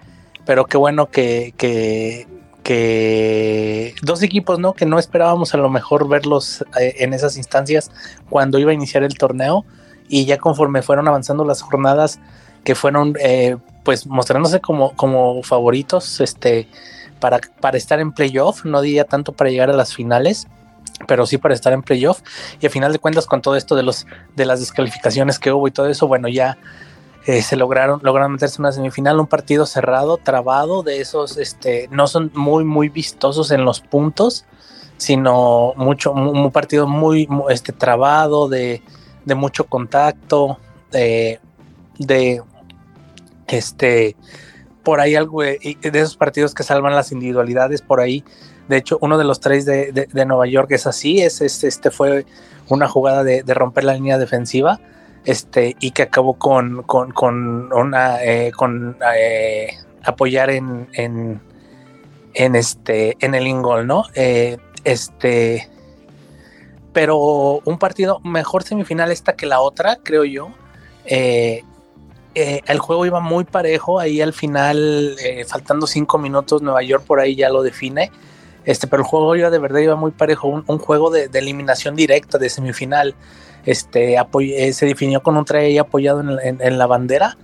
pero 0.44 0.66
qué 0.66 0.76
bueno 0.76 1.06
que, 1.10 1.54
que 1.56 2.26
que 2.62 3.94
dos 4.02 4.22
equipos, 4.22 4.58
¿no? 4.58 4.74
Que 4.74 4.86
no 4.86 4.98
esperábamos 4.98 5.54
a 5.54 5.56
lo 5.56 5.70
mejor 5.70 6.08
verlos 6.08 6.64
eh, 6.78 6.96
en 6.98 7.14
esas 7.14 7.36
instancias 7.36 7.90
cuando 8.28 8.58
iba 8.58 8.70
a 8.70 8.74
iniciar 8.74 9.02
el 9.02 9.16
torneo 9.16 9.64
y 10.08 10.24
ya 10.24 10.38
conforme 10.38 10.82
fueron 10.82 11.08
avanzando 11.08 11.44
las 11.44 11.62
jornadas 11.62 12.20
que 12.64 12.74
fueron 12.74 13.14
eh, 13.20 13.56
pues 13.84 14.06
mostrándose 14.06 14.60
como, 14.60 14.94
como 14.94 15.42
favoritos 15.42 16.20
este, 16.20 16.68
para, 17.18 17.40
para 17.60 17.76
estar 17.78 18.00
en 18.00 18.12
playoff, 18.12 18.64
no 18.64 18.82
diría 18.82 19.04
tanto 19.04 19.32
para 19.32 19.50
llegar 19.50 19.70
a 19.70 19.74
las 19.74 19.94
finales, 19.94 20.46
pero 21.06 21.26
sí 21.26 21.38
para 21.38 21.54
estar 21.54 21.72
en 21.72 21.82
playoff. 21.82 22.20
Y 22.60 22.66
a 22.66 22.70
final 22.70 22.92
de 22.92 22.98
cuentas 22.98 23.26
con 23.26 23.42
todo 23.42 23.56
esto 23.56 23.76
de 23.76 23.82
los 23.82 24.06
de 24.36 24.46
las 24.46 24.60
descalificaciones 24.60 25.38
que 25.38 25.52
hubo 25.52 25.68
y 25.68 25.70
todo 25.70 25.88
eso, 25.88 26.06
bueno, 26.06 26.28
ya 26.28 26.58
eh, 27.26 27.42
se 27.42 27.56
lograron, 27.56 28.00
lograron 28.02 28.32
meterse 28.32 28.56
en 28.56 28.62
una 28.62 28.72
semifinal, 28.72 29.20
un 29.20 29.26
partido 29.26 29.66
cerrado, 29.66 30.16
trabado, 30.16 30.82
de 30.82 31.00
esos, 31.00 31.36
este, 31.36 31.88
no 31.90 32.06
son 32.06 32.30
muy, 32.34 32.64
muy 32.64 32.88
vistosos 32.88 33.50
en 33.50 33.64
los 33.64 33.80
puntos, 33.80 34.46
sino 34.96 35.74
mucho, 35.76 36.12
un 36.12 36.50
partido 36.50 36.86
muy, 36.86 37.28
este, 37.50 37.72
trabado, 37.72 38.48
de, 38.48 38.82
de 39.26 39.34
mucho 39.34 39.64
contacto, 39.64 40.58
de, 40.90 41.40
de, 41.98 42.42
este, 43.48 44.16
por 44.82 45.00
ahí 45.00 45.14
algo, 45.14 45.42
de, 45.42 45.58
esos 45.82 46.16
partidos 46.16 46.54
que 46.54 46.62
salvan 46.62 46.94
las 46.94 47.12
individualidades, 47.12 47.82
por 47.82 48.00
ahí, 48.00 48.24
de 48.70 48.76
hecho, 48.76 48.98
uno 49.00 49.18
de 49.18 49.24
los 49.24 49.40
tres 49.40 49.66
de, 49.66 49.90
de, 49.90 50.26
Nueva 50.26 50.46
York 50.46 50.70
es 50.70 50.86
así, 50.86 51.20
es, 51.20 51.40
este 51.40 51.90
fue 51.90 52.24
una 52.68 52.86
jugada 52.86 53.24
de, 53.24 53.42
romper 53.48 53.82
la 53.82 53.94
línea 53.94 54.16
defensiva, 54.16 54.78
este, 55.24 55.74
y 55.80 55.90
que 55.90 56.02
acabó 56.02 56.34
con, 56.34 56.84
con, 56.84 57.72
una, 57.72 58.22
eh, 58.22 58.52
con 58.52 58.96
eh, 59.18 59.76
apoyar 60.04 60.50
en, 60.50 60.88
en, 60.92 61.40
en, 62.34 62.54
este, 62.54 63.16
en 63.18 63.34
el 63.34 63.48
ingol, 63.48 63.88
¿no? 63.88 64.04
Eh, 64.14 64.58
este, 64.84 65.68
pero 66.92 67.60
un 67.64 67.76
partido 67.76 68.20
mejor 68.20 68.62
semifinal 68.62 69.10
esta 69.10 69.34
que 69.34 69.46
la 69.46 69.60
otra, 69.60 69.96
creo 69.96 70.22
yo. 70.22 70.54
el 71.06 72.78
juego 72.78 73.04
iba 73.04 73.18
muy 73.18 73.42
parejo, 73.42 73.98
ahí 73.98 74.20
al 74.20 74.32
final, 74.32 75.16
faltando 75.48 75.88
cinco 75.88 76.18
minutos, 76.18 76.62
Nueva 76.62 76.84
York 76.84 77.02
por 77.04 77.18
ahí 77.18 77.34
ya 77.34 77.48
lo 77.48 77.64
define. 77.64 78.12
Este, 78.70 78.86
pero 78.86 79.02
el 79.02 79.08
juego 79.08 79.34
iba 79.34 79.50
de 79.50 79.58
verdad 79.58 79.80
iba 79.80 79.96
muy 79.96 80.12
parejo, 80.12 80.46
un, 80.46 80.78
juego 80.78 81.10
de, 81.10 81.26
de, 81.26 81.40
eliminación 81.40 81.96
directa 81.96 82.38
de 82.38 82.48
semifinal. 82.48 83.16
Este, 83.66 84.14
eh, 84.14 84.72
se 84.72 84.86
definió 84.86 85.24
con 85.24 85.36
un 85.36 85.44
try 85.44 85.76
apoyado 85.76 86.20
en, 86.20 86.78
la 86.78 86.86
bandera, 86.86 87.36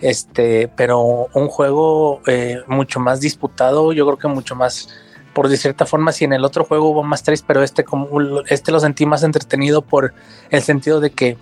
este, 0.00 0.68
pero 0.76 1.26
un 1.34 1.48
juego 1.48 2.20
eh, 2.28 2.60
mucho 2.68 3.00
más 3.00 3.20
disputado, 3.20 3.92
yo 3.92 4.06
creo 4.06 4.18
que 4.18 4.28
mucho 4.28 4.54
más, 4.54 4.88
por 5.32 5.48
de 5.48 5.56
cierta 5.56 5.84
forma, 5.84 6.12
si 6.12 6.24
en 6.24 6.32
el 6.32 6.44
otro 6.44 6.62
juego 6.62 6.90
hubo 6.90 7.02
más 7.02 7.24
tres, 7.24 7.42
pero 7.42 7.64
este, 7.64 7.82
como, 7.82 8.08
este 8.46 8.70
lo 8.70 8.78
sentí 8.78 9.04
más 9.04 9.24
entretenido 9.24 9.82
por 9.82 10.14
el 10.50 10.62
sentido 10.62 11.00
de 11.00 11.10
que 11.10 11.36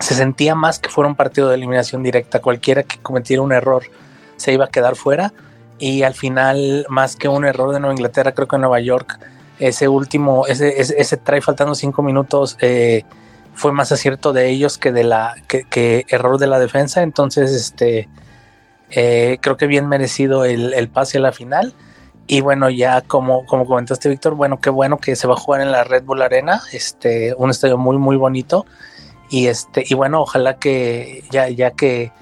se 0.00 0.14
sentía 0.16 0.56
más 0.56 0.80
que 0.80 0.88
fuera 0.88 1.08
un 1.08 1.14
partido 1.14 1.48
de 1.48 1.54
eliminación 1.54 2.02
directa, 2.02 2.40
cualquiera 2.40 2.82
que 2.82 2.98
cometiera 2.98 3.42
un 3.42 3.52
error 3.52 3.84
se 4.36 4.52
iba 4.52 4.64
a 4.64 4.68
quedar 4.68 4.96
fuera 4.96 5.32
y 5.82 6.04
al 6.04 6.14
final 6.14 6.86
más 6.88 7.16
que 7.16 7.28
un 7.28 7.44
error 7.44 7.72
de 7.72 7.80
Nueva 7.80 7.94
Inglaterra 7.94 8.32
creo 8.32 8.46
que 8.46 8.56
Nueva 8.56 8.78
York 8.78 9.18
ese 9.58 9.88
último 9.88 10.46
ese, 10.46 10.80
ese, 10.80 10.94
ese 10.96 11.16
try 11.16 11.40
faltando 11.40 11.74
cinco 11.74 12.02
minutos 12.02 12.56
eh, 12.60 13.04
fue 13.54 13.72
más 13.72 13.92
acierto 13.92 14.32
de 14.32 14.48
ellos 14.48 14.78
que 14.78 14.92
de 14.92 15.04
la 15.04 15.36
que, 15.48 16.06
error 16.08 16.38
de 16.38 16.46
la 16.46 16.58
defensa. 16.58 17.02
Entonces, 17.02 17.52
este 17.52 18.08
eh, 18.90 19.38
creo 19.40 19.56
que 19.56 19.66
bien 19.66 19.88
merecido 19.88 20.44
el, 20.44 20.88
pase 20.88 21.18
a 21.18 21.20
la 21.20 21.32
final. 21.32 21.74
Y 22.26 22.40
bueno, 22.40 22.70
ya 22.70 23.00
como, 23.02 23.44
como 23.46 23.66
comentaste, 23.66 24.08
Víctor, 24.08 24.34
bueno, 24.34 24.60
qué 24.60 24.70
bueno 24.70 24.98
que 24.98 25.16
se 25.16 25.26
va 25.26 25.34
a 25.34 25.36
jugar 25.36 25.60
en 25.60 25.72
la 25.72 25.84
Red 25.84 26.04
Bull 26.04 26.22
Arena, 26.22 26.62
este, 26.72 27.34
un 27.36 27.50
estadio 27.50 27.76
muy, 27.76 27.98
muy 27.98 28.16
bonito. 28.16 28.64
Y 29.28 29.48
este, 29.48 29.84
y 29.86 29.94
bueno, 29.94 30.22
ojalá 30.22 30.58
que 30.58 31.24
ya, 31.30 31.48
ya 31.48 31.72
que 31.72 32.12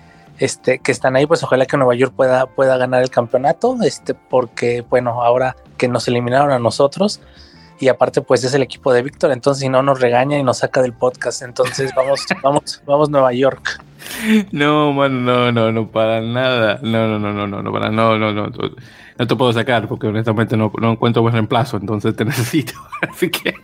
este, 0.41 0.79
que 0.79 0.91
están 0.91 1.15
ahí, 1.15 1.27
pues 1.27 1.43
ojalá 1.45 1.67
que 1.67 1.77
Nueva 1.77 1.95
York 1.95 2.15
pueda, 2.17 2.47
pueda 2.47 2.77
ganar 2.79 3.03
el 3.03 3.11
campeonato, 3.11 3.77
este, 3.83 4.15
porque 4.15 4.83
bueno, 4.89 5.23
ahora 5.23 5.55
que 5.77 5.87
nos 5.87 6.09
eliminaron 6.09 6.51
a 6.51 6.59
nosotros, 6.59 7.21
y 7.79 7.89
aparte 7.89 8.23
pues 8.23 8.43
es 8.43 8.55
el 8.55 8.63
equipo 8.63 8.93
de 8.93 9.03
Víctor, 9.03 9.33
entonces 9.33 9.61
si 9.61 9.69
no 9.69 9.83
nos 9.83 10.01
regaña 10.01 10.39
y 10.39 10.43
nos 10.43 10.59
saca 10.59 10.81
del 10.81 10.95
podcast, 10.95 11.43
entonces 11.43 11.93
vamos, 11.95 12.27
vamos, 12.43 12.83
vamos 12.87 13.11
Nueva 13.11 13.33
York. 13.35 13.83
No, 14.51 14.95
man, 14.95 15.27
no, 15.27 15.53
no, 15.53 15.71
no, 15.73 15.89
para 15.89 16.23
nada, 16.23 16.81
no, 16.83 17.07
no, 17.07 17.19
no, 17.19 17.33
no, 17.35 17.47
no, 17.47 17.63
no, 17.63 17.73
para, 17.73 17.91
no, 17.91 18.19
no, 18.19 18.33
no, 18.33 18.47
no 18.47 19.27
te 19.27 19.37
puedo 19.37 19.53
sacar 19.53 19.87
porque 19.89 20.07
honestamente 20.07 20.57
no, 20.57 20.73
no 20.81 20.93
encuentro 20.93 21.21
buen 21.21 21.35
reemplazo, 21.35 21.77
entonces 21.77 22.17
te 22.17 22.25
necesito, 22.27 22.73
así 23.07 23.31
que... 23.31 23.55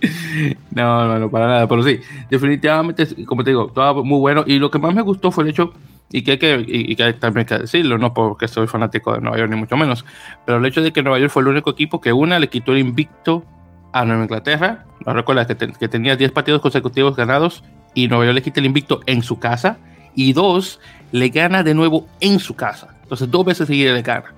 No, 0.70 1.06
no, 1.06 1.18
no, 1.18 1.30
para 1.30 1.46
nada, 1.46 1.68
pero 1.68 1.82
sí, 1.82 2.00
definitivamente, 2.30 3.24
como 3.26 3.42
te 3.44 3.50
digo, 3.50 3.68
todo 3.68 4.04
muy 4.04 4.18
bueno 4.18 4.44
y 4.46 4.58
lo 4.58 4.70
que 4.70 4.78
más 4.78 4.94
me 4.94 5.02
gustó 5.02 5.30
fue 5.30 5.44
el 5.44 5.50
hecho 5.50 5.72
y 6.12 6.22
que 6.22 6.32
hay 6.32 6.38
que, 6.38 6.64
y, 6.66 6.96
que 6.96 7.12
también 7.14 7.46
hay 7.46 7.56
que 7.56 7.62
decirlo, 7.62 7.98
no 7.98 8.14
porque 8.14 8.48
soy 8.48 8.66
fanático 8.66 9.12
de 9.12 9.20
Nueva 9.20 9.38
York 9.38 9.50
ni 9.50 9.56
mucho 9.56 9.76
menos, 9.76 10.04
pero 10.46 10.58
el 10.58 10.66
hecho 10.66 10.80
de 10.82 10.92
que 10.92 11.02
Nueva 11.02 11.18
York 11.18 11.32
fue 11.32 11.42
el 11.42 11.48
único 11.48 11.70
equipo 11.70 12.00
que 12.00 12.12
una 12.12 12.38
le 12.38 12.48
quitó 12.48 12.72
el 12.72 12.78
invicto 12.78 13.44
a 13.92 14.04
Nueva 14.04 14.22
Inglaterra, 14.22 14.84
no 15.04 15.12
recuerda 15.12 15.46
que, 15.46 15.56
que 15.56 15.88
tenía 15.88 16.16
10 16.16 16.32
partidos 16.32 16.60
consecutivos 16.60 17.16
ganados 17.16 17.64
y 17.94 18.08
Nueva 18.08 18.24
York 18.26 18.36
le 18.36 18.42
quita 18.42 18.60
el 18.60 18.66
invicto 18.66 19.00
en 19.06 19.22
su 19.22 19.38
casa 19.38 19.78
y 20.14 20.32
dos, 20.32 20.80
le 21.12 21.28
gana 21.28 21.62
de 21.62 21.74
nuevo 21.74 22.06
en 22.20 22.38
su 22.38 22.54
casa. 22.54 22.96
Entonces 23.02 23.30
dos 23.30 23.44
veces 23.44 23.66
seguidas 23.66 23.94
le 23.94 24.02
gana. 24.02 24.34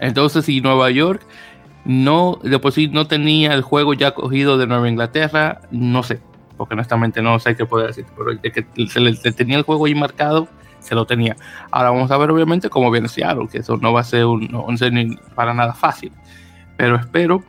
Entonces 0.00 0.44
si 0.44 0.60
Nueva 0.60 0.90
York 0.90 1.22
no, 1.86 2.38
de 2.42 2.58
por 2.58 2.72
sí 2.72 2.88
no 2.88 3.06
tenía 3.06 3.54
el 3.54 3.62
juego 3.62 3.94
ya 3.94 4.12
cogido 4.12 4.58
de 4.58 4.66
Nueva 4.66 4.88
Inglaterra, 4.88 5.60
no 5.70 6.02
sé, 6.02 6.20
porque 6.56 6.74
honestamente 6.74 7.22
no 7.22 7.38
sé 7.38 7.54
qué 7.54 7.64
puede 7.64 7.86
decir, 7.86 8.04
pero 8.16 8.34
de 8.34 8.52
que 8.52 8.66
se 8.88 9.00
le, 9.00 9.14
tenía 9.14 9.56
el 9.56 9.62
juego 9.62 9.86
ahí 9.86 9.94
marcado, 9.94 10.48
se 10.80 10.96
lo 10.96 11.06
tenía. 11.06 11.36
Ahora 11.70 11.90
vamos 11.90 12.10
a 12.10 12.16
ver 12.18 12.30
obviamente 12.30 12.68
cómo 12.68 12.90
viene 12.90 13.08
Seattle, 13.08 13.46
que 13.48 13.58
eso 13.58 13.76
no 13.76 13.92
va 13.92 14.00
a 14.00 14.04
ser 14.04 14.24
un, 14.24 14.52
un 14.52 15.20
para 15.34 15.54
nada 15.54 15.74
fácil, 15.74 16.12
pero 16.76 16.96
espero 16.96 17.44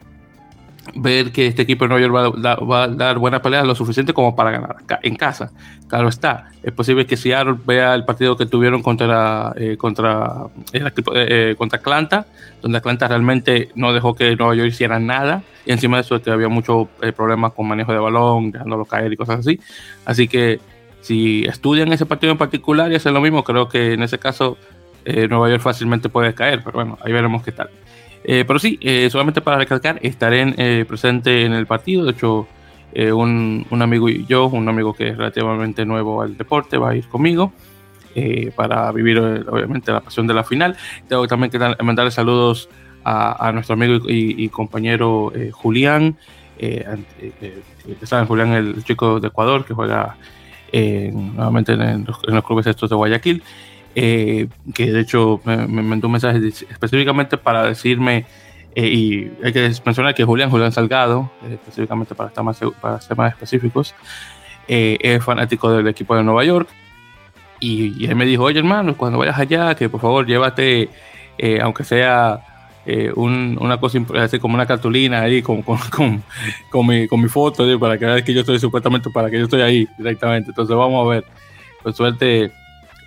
ver 0.96 1.32
que 1.32 1.48
este 1.48 1.62
equipo 1.62 1.86
de 1.86 1.90
Nueva 1.90 2.08
York 2.08 2.44
va, 2.72 2.84
a 2.84 2.88
dar 2.88 3.18
buena 3.18 3.42
pelea 3.42 3.64
lo 3.64 3.76
suficiente 3.76 4.14
como 4.14 4.36
para 4.36 4.52
ganar 4.52 4.76
en 5.02 5.16
casa. 5.16 5.52
Claro 5.88 6.10
está, 6.10 6.50
es 6.64 6.72
posible 6.74 7.06
que 7.06 7.18
Seattle 7.18 7.56
vea 7.66 7.96
el 7.96 8.06
partido 8.06 8.36
que 8.36 8.46
tuvieron 8.46 8.82
contra, 8.82 9.54
eh, 9.56 9.78
contra, 9.78 10.48
eh, 10.74 10.92
eh, 11.14 11.56
contra 11.58 11.80
Atlanta, 11.80 12.26
donde 12.62 12.78
Atlanta 12.78 13.08
realmente 13.08 13.70
no 13.76 13.94
dejó 13.94 14.16
que 14.16 14.36
Nueva 14.36 14.56
York 14.56 14.70
hiciera 14.70 15.00
nada, 15.00 15.44
y 15.66 15.72
encima 15.72 15.98
de 15.98 16.02
eso 16.02 16.22
que 16.22 16.32
había 16.32 16.50
muchos 16.50 16.88
problemas 17.16 17.54
con 17.54 17.68
manejo 17.68 17.94
de 17.94 18.00
balón, 18.00 18.52
dejándolo 18.52 18.86
caer 18.86 19.14
y 19.14 19.18
cosas 19.18 19.40
así. 19.40 19.60
Así 20.06 20.28
que 20.28 20.60
si 21.02 21.46
estudian 21.46 21.92
ese 21.94 22.06
partido 22.06 22.32
en 22.32 22.38
particular 22.38 22.92
y 22.92 22.96
hacen 22.96 23.14
lo 23.14 23.22
mismo, 23.22 23.44
creo 23.44 23.70
que 23.70 23.94
en 23.94 24.04
ese 24.04 24.18
caso 24.18 24.58
Nueva 25.06 25.50
York 25.50 25.62
fácilmente 25.62 26.10
puede 26.10 26.34
caer, 26.34 26.62
pero 26.66 26.74
bueno, 26.74 26.98
ahí 27.02 27.14
veremos 27.14 27.42
qué 27.42 27.54
tal. 27.54 27.70
Eh, 28.24 28.44
pero 28.46 28.60
sí, 28.60 28.78
eh, 28.82 29.10
solamente 29.10 29.42
para 29.42 29.58
recalcar, 29.58 30.00
estaré 30.02 30.54
eh, 30.58 30.86
presente 30.88 31.46
en 31.46 31.54
el 31.54 31.66
partido. 31.66 32.06
De 32.06 32.12
hecho, 32.12 32.48
un, 33.14 33.66
amigo 33.70 34.10
y 34.10 34.26
yo, 34.26 34.48
un 34.48 34.68
amigo 34.68 34.94
que 34.94 35.10
es 35.10 35.18
relativamente 35.18 35.86
nuevo 35.86 36.22
al 36.22 36.36
deporte, 36.36 36.78
va 36.78 36.92
a 36.92 36.96
ir 36.96 37.08
conmigo. 37.08 37.54
para 38.56 38.92
vivir 38.92 39.20
obviamente 39.20 39.92
la 39.92 40.02
pasión 40.02 40.26
de 40.26 40.34
la 40.34 40.44
final. 40.44 40.76
Tengo 41.08 41.28
también 41.28 41.52
que 41.52 41.60
mandarle 41.84 42.10
saludos 42.12 42.70
a, 43.04 43.52
nuestro 43.54 43.74
amigo 43.74 44.00
y, 44.08 44.50
compañero 44.50 45.32
Julián, 45.52 46.18
saben 48.04 48.26
Julián 48.26 48.54
el 48.54 48.84
chico 48.84 49.20
de 49.20 49.28
Ecuador 49.28 49.64
que 49.64 49.76
juega 49.76 50.18
nuevamente 50.74 51.74
en 51.74 52.06
los, 52.06 52.18
en 52.28 52.34
los, 52.34 52.44
clubes 52.44 52.66
estos 52.66 52.90
de 52.90 52.96
Guayaquil. 52.96 53.44
Que 53.98 54.92
de 54.92 55.00
hecho 55.00 55.42
me, 55.44 55.68
me 55.68 55.82
mandó 55.82 56.08
un 56.08 56.14
mensaje 56.14 56.40
específicamente 56.70 57.38
para 57.38 57.64
decirme 57.64 58.26
eh, 58.80 58.90
y 58.90 59.32
hay 59.44 59.52
que 59.52 59.72
mencionar 59.86 60.14
que 60.14 60.24
Julián, 60.24 60.52
Julián 60.52 60.72
Salgado, 60.72 61.32
eh, 61.44 61.56
específicamente 61.56 62.14
para, 62.14 62.30
estar 62.30 62.44
más, 62.44 62.60
para 62.80 63.02
ser 63.02 63.18
más 63.18 63.32
específicos, 63.34 63.96
eh, 64.68 65.00
es 65.02 65.24
fanático 65.24 65.72
del 65.72 65.88
equipo 65.88 66.16
de 66.16 66.22
Nueva 66.22 66.46
York. 66.46 66.70
Y, 67.60 68.06
él 68.06 68.16
me 68.16 68.28
dijo, 68.28 68.44
oye 68.44 68.60
hermano, 68.60 68.96
cuando 68.96 69.18
vayas 69.18 69.40
allá, 69.40 69.74
que 69.74 69.90
por 69.90 70.00
favor 70.00 70.28
llévate, 70.28 70.92
aunque 71.60 71.84
sea 71.84 72.40
una 73.16 73.80
cosa 73.80 73.98
así 74.20 74.38
como 74.38 74.54
una 74.54 74.68
cartulina 74.68 75.22
ahí 75.22 75.42
con, 75.42 75.64
con, 75.64 75.80
con, 76.70 76.86
mi, 76.86 77.08
con 77.08 77.20
mi 77.20 77.30
foto, 77.30 77.80
para 77.80 77.98
que 77.98 78.06
veas 78.06 78.22
que 78.22 78.32
yo 78.32 78.42
estoy 78.42 78.60
supuestamente, 78.60 79.10
para 79.10 79.32
que 79.32 79.40
yo 79.40 79.46
estoy 79.46 79.62
ahí 79.62 79.88
directamente. 79.98 80.52
Entonces 80.52 80.76
vamos 80.76 81.04
a 81.04 81.10
ver. 81.10 81.26
Por 81.82 81.94
suerte 81.94 82.52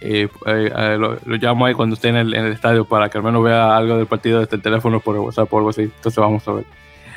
eh, 0.01 0.29
eh, 0.47 0.97
lo, 0.99 1.19
llamo 1.37 1.67
ahí 1.67 1.75
cuando 1.75 1.95
esté 1.95 2.09
en 2.09 2.17
el, 2.17 2.35
estadio 2.35 2.87
para 2.87 3.11
que 3.11 3.19
al 3.19 3.25
menos 3.25 3.45
vea 3.45 3.77
algo 3.77 3.99
del 3.99 4.07
partido 4.07 4.41
desde 4.41 4.57
el 4.57 4.63
teléfono 4.63 5.01
por 5.01 5.17
WhatsApp 5.17 5.49
por 5.49 5.59
algo 5.59 5.71
así. 5.71 5.83
Entonces 5.83 6.17
vamos 6.17 6.47
a 6.49 6.53
ver. 6.53 6.65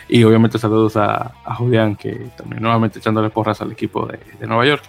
Y 0.09 0.23
obviamente 0.25 0.59
saludos 0.59 0.97
a, 0.97 1.31
Julián, 1.55 1.95
que 1.95 2.27
también 2.37 2.61
nuevamente 2.61 2.99
echándole 2.99 3.29
porras 3.29 3.61
al 3.61 3.71
equipo 3.71 4.05
de, 4.05 4.19
Nueva 4.45 4.65
York. 4.65 4.83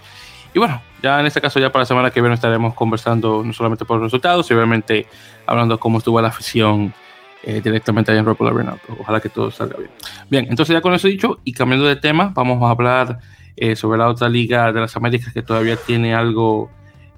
Y 0.52 0.58
bueno, 0.58 0.82
ya 1.02 1.20
en 1.20 1.26
este 1.26 1.40
caso, 1.40 1.60
ya 1.60 1.70
para 1.70 1.82
la 1.82 1.86
semana 1.86 2.10
que 2.10 2.20
viene 2.20 2.34
estaremos 2.34 2.74
conversando 2.74 3.42
no 3.44 3.52
solamente 3.52 3.84
por 3.84 3.96
los 3.96 4.04
resultados, 4.04 4.46
sino 4.46 4.58
obviamente 4.58 5.06
hablando 5.46 5.78
cómo 5.78 5.98
estuvo 5.98 6.20
la 6.20 6.28
afición 6.28 6.92
eh, 7.42 7.60
directamente 7.62 8.10
allá 8.10 8.20
en 8.20 8.26
Red 8.26 8.36
Arena. 8.40 8.76
Ojalá 9.00 9.20
que 9.20 9.28
todo 9.28 9.50
salga 9.50 9.76
bien. 9.78 9.90
Bien, 10.28 10.46
entonces 10.50 10.74
ya 10.74 10.80
con 10.80 10.94
eso 10.94 11.06
dicho 11.06 11.38
y 11.44 11.52
cambiando 11.52 11.86
de 11.86 11.96
tema, 11.96 12.32
vamos 12.34 12.62
a 12.62 12.70
hablar 12.70 13.18
sobre 13.76 13.98
la 13.98 14.08
otra 14.08 14.28
liga 14.28 14.72
de 14.72 14.80
las 14.80 14.96
Américas 14.96 15.32
que 15.32 15.42
todavía 15.42 15.76
tiene 15.76 16.12
algo 16.12 16.70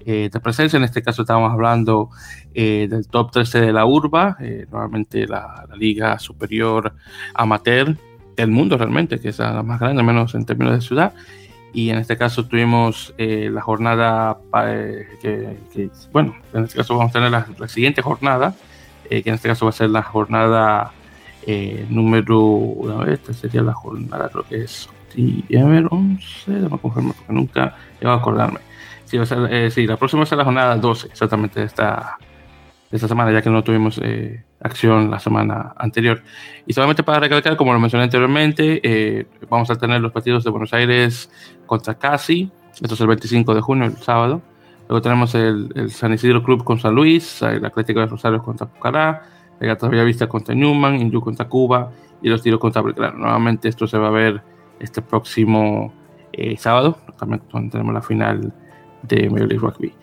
eh, 0.09 0.29
de 0.31 0.39
presencia. 0.39 0.77
En 0.77 0.85
este 0.85 1.01
caso 1.01 1.23
estamos 1.23 1.51
hablando 1.51 2.09
eh, 2.53 2.87
del 2.89 3.09
top 3.09 3.29
13 3.29 3.59
de 3.59 3.73
la 3.73 3.85
urba, 3.85 4.37
eh, 4.39 4.65
nuevamente 4.71 5.27
la, 5.27 5.67
liga 5.75 6.17
superior 6.17 6.93
amateur 7.33 7.93
del 8.37 8.49
mundo 8.49 8.77
realmente, 8.77 9.19
que 9.19 9.27
es 9.27 9.39
la 9.39 9.61
más 9.63 9.81
grande, 9.81 10.03
menos 10.03 10.33
en 10.33 10.45
términos 10.45 10.75
de 10.75 10.79
ciudad. 10.79 11.13
Y 11.73 11.89
en 11.89 11.97
este 11.97 12.15
caso 12.15 12.47
tuvimos 12.47 13.13
la 13.17 13.61
jornada, 13.61 14.37
que, 15.21 15.57
bueno, 16.13 16.37
en 16.53 16.63
este 16.63 16.77
caso 16.77 16.97
vamos 16.97 17.09
a 17.09 17.19
tener 17.19 17.29
la, 17.29 17.67
siguiente 17.67 18.01
jornada, 18.01 18.55
que 19.09 19.23
en 19.25 19.33
este 19.33 19.49
caso 19.49 19.65
va 19.65 19.71
a 19.71 19.73
ser 19.73 19.89
la 19.89 20.03
jornada 20.03 20.93
número, 21.89 23.03
esta 23.11 23.33
sería 23.33 23.61
la 23.61 23.73
jornada, 23.73 24.29
creo 24.29 24.45
que 24.47 24.63
es 24.63 24.89
11, 25.89 26.51
no 26.69 26.77
confirmar 26.77 27.13
porque 27.13 27.33
nunca 27.33 27.75
llego 27.99 28.13
a 28.13 28.15
acordarme. 28.15 28.66
Sí, 29.07 29.17
eh, 29.17 29.69
sí, 29.71 29.87
la 29.87 29.95
próxima 29.95 30.25
será 30.25 30.39
la 30.39 30.43
jornada 30.43 30.75
12, 30.75 31.07
exactamente 31.07 31.63
esta, 31.63 32.17
esta 32.91 33.07
semana, 33.07 33.31
ya 33.31 33.41
que 33.41 33.49
no 33.49 33.63
tuvimos 33.63 34.01
eh, 34.03 34.43
acción 34.59 35.09
la 35.09 35.17
semana 35.17 35.73
anterior. 35.77 36.21
Y 36.65 36.73
solamente 36.73 37.03
para 37.03 37.21
recalcar, 37.21 37.55
como 37.55 37.71
lo 37.71 37.79
mencioné 37.79 38.03
anteriormente, 38.03 38.81
eh, 38.83 39.25
vamos 39.49 39.71
a 39.71 39.77
tener 39.77 40.01
los 40.01 40.11
partidos 40.11 40.43
de 40.43 40.49
Buenos 40.49 40.73
Aires 40.73 41.31
contra 41.65 41.95
Casi, 41.97 42.51
esto 42.81 42.95
es 42.95 42.99
el 42.99 43.07
25 43.07 43.55
de 43.55 43.61
junio, 43.61 43.85
el 43.85 43.95
sábado. 43.95 44.41
Luego 44.89 45.01
tenemos 45.01 45.33
el, 45.35 45.89
San 45.89 46.11
Isidro 46.11 46.43
Club 46.43 46.65
con 46.65 46.77
San 46.77 46.93
Luis, 46.93 47.41
el 47.43 47.63
Atlético 47.63 48.01
de 48.01 48.07
Rosario 48.07 48.43
contra 48.43 48.67
Pucará, 48.67 49.23
el 49.57 49.67
Gato 49.67 49.89
Vista 49.89 50.27
contra 50.27 50.53
Newman, 50.53 50.99
Inyu 50.99 51.21
contra 51.21 51.47
Cuba 51.47 51.91
y 52.21 52.27
los 52.27 52.41
tiros 52.41 52.59
contra 52.59 52.81
Belgrano. 52.81 53.19
Nuevamente 53.19 53.69
esto 53.69 53.87
se 53.87 53.97
va 53.97 54.07
a 54.09 54.11
ver 54.11 54.41
este 54.81 55.01
próximo 55.01 55.93
sábado, 56.57 56.99
también 57.17 57.41
tenemos 57.71 57.93
la 57.93 58.01
final 58.01 58.53
de 59.03 59.29
Major 59.29 59.47
League 59.47 59.59
Rugby. 59.59 59.93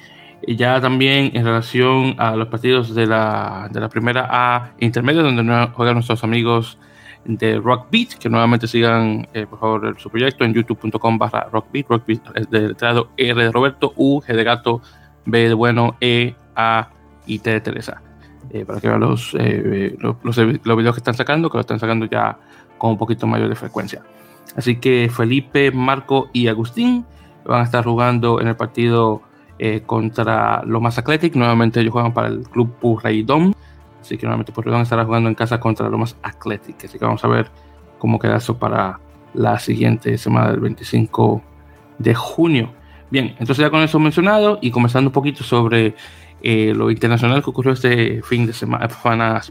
Y 0.47 0.57
ya 0.57 0.81
también 0.81 1.31
en 1.35 1.45
relación 1.45 2.15
a 2.19 2.37
los 2.37 2.49
partidos 2.49 2.95
de 2.95 3.07
la, 3.07 3.69
de 3.71 3.81
la 3.81 3.89
primera 3.89 4.29
A 4.31 4.73
intermedia, 4.81 5.23
donde 5.23 5.43
juegan 5.73 5.95
nuestros 5.95 6.23
amigos 6.23 6.79
de 7.25 7.59
Rockbeat, 7.59 8.15
que 8.15 8.29
nuevamente 8.29 8.67
sigan, 8.67 9.27
eh, 9.33 9.47
por 9.47 9.59
favor, 9.59 9.97
su 9.99 10.11
proyecto 10.11 10.45
en 10.45 10.53
youtube.com 10.53 11.19
barra 11.19 11.49
Rockbeat, 11.51 11.89
Rockbeat 11.89 12.33
del 12.51 12.69
letrado 12.69 13.09
R 13.17 13.43
de 13.43 13.51
Roberto, 13.51 13.95
U, 13.97 14.21
G 14.21 14.35
de 14.35 14.45
gato, 14.45 14.83
B 15.25 15.49
de 15.49 15.55
bueno, 15.55 15.97
E, 16.01 16.35
A 16.55 16.91
y 17.27 17.39
T 17.39 17.51
de 17.51 17.61
Teresa. 17.61 18.03
Eh, 18.51 18.67
para 18.67 18.81
que 18.81 18.89
vean 18.89 19.01
los, 19.01 19.35
eh, 19.39 19.97
los, 19.99 20.17
los, 20.23 20.37
los, 20.37 20.77
videos 20.77 20.95
que 20.95 21.01
están 21.01 21.15
sacando, 21.15 21.49
que 21.49 21.57
lo 21.57 21.63
están 21.63 21.81
sacando 21.81 22.05
ya 22.05 22.39
con 22.77 22.91
un 22.91 22.99
poquito 22.99 23.27
mayor 23.27 23.49
de 23.49 23.55
frecuencia. 23.55 24.03
Así 24.55 24.77
que 24.77 25.11
Felipe, 25.11 25.71
Marco 25.71 26.29
y 26.33 26.49
Agustín 26.49 27.07
van 27.47 27.61
a 27.61 27.65
estar 27.65 27.85
jugando 27.85 28.41
en 28.41 28.49
el 28.49 28.57
partido 28.57 29.23
eh, 29.59 29.83
contra 29.87 30.63
los 30.65 30.81
más 30.83 30.99
Athletic. 30.99 31.35
Nuevamente 31.37 31.81
ellos 31.81 31.93
juegan 31.93 32.13
para 32.13 32.29
el 32.29 32.43
club 32.49 32.75
Purreidom. 32.81 33.53
Así 34.01 34.19
que 34.19 34.27
nuevamente 34.27 34.53
pues, 34.53 34.67
van 34.67 34.81
a 34.81 34.83
estar 34.83 35.05
jugando 35.05 35.29
en 35.29 35.35
casa 35.35 35.61
contra 35.61 35.89
los 35.89 35.99
más 35.99 36.17
Athletic. 36.23 36.85
Así 36.85 36.99
que 36.99 37.05
vamos 37.05 37.25
a 37.25 37.29
ver 37.29 37.51
cómo 37.99 38.19
queda 38.19 38.37
eso 38.37 38.59
para 38.59 38.99
la 39.33 39.59
siguiente 39.59 40.19
semana 40.19 40.51
del 40.51 40.61
25 40.61 41.43
de 41.99 42.15
junio. 42.15 42.71
Bien, 43.11 43.35
entonces 43.39 43.59
ya 43.59 43.71
con 43.71 43.81
eso 43.81 43.99
mencionado 43.99 44.59
y 44.61 44.71
comenzando 44.71 45.09
un 45.09 45.13
poquito 45.13 45.45
sobre 45.45 45.95
eh, 46.43 46.73
lo 46.75 46.91
internacional 46.91 47.43
que 47.43 47.51
ocurrió 47.51 47.73
este 47.73 48.23
fin 48.23 48.47
de 48.47 48.53
semana 48.53 48.89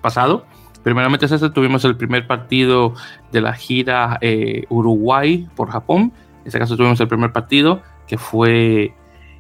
pasado. 0.02 0.46
Primeramente, 0.84 1.28
tuvimos 1.50 1.86
el 1.86 1.96
primer 1.96 2.28
partido 2.28 2.94
de 3.32 3.40
la 3.40 3.54
gira 3.54 4.18
eh, 4.20 4.66
Uruguay 4.70 5.48
por 5.56 5.72
Japón 5.72 6.12
en 6.44 6.48
este 6.48 6.60
caso 6.60 6.76
tuvimos 6.76 7.00
el 7.00 7.08
primer 7.08 7.32
partido 7.32 7.82
que 8.06 8.18
fue 8.18 8.94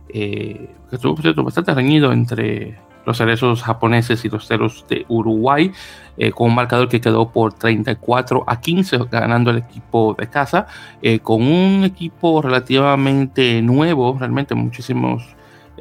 eh, 0.09 0.69
que 0.89 0.95
estuvo 0.95 1.43
bastante 1.43 1.73
reñido 1.73 2.13
entre 2.13 2.77
los 3.05 3.17
cerezos 3.17 3.61
japoneses 3.63 4.23
y 4.23 4.29
los 4.29 4.47
ceros 4.47 4.85
de 4.87 5.05
Uruguay, 5.09 5.71
eh, 6.17 6.31
con 6.31 6.49
un 6.49 6.55
marcador 6.55 6.87
que 6.87 7.01
quedó 7.01 7.29
por 7.29 7.53
34 7.53 8.45
a 8.47 8.61
15, 8.61 8.99
ganando 9.11 9.51
el 9.51 9.57
equipo 9.57 10.15
de 10.17 10.27
casa, 10.27 10.67
eh, 11.01 11.19
con 11.19 11.41
un 11.41 11.83
equipo 11.83 12.41
relativamente 12.41 13.61
nuevo, 13.61 14.15
realmente 14.17 14.55
muchísimos 14.55 15.35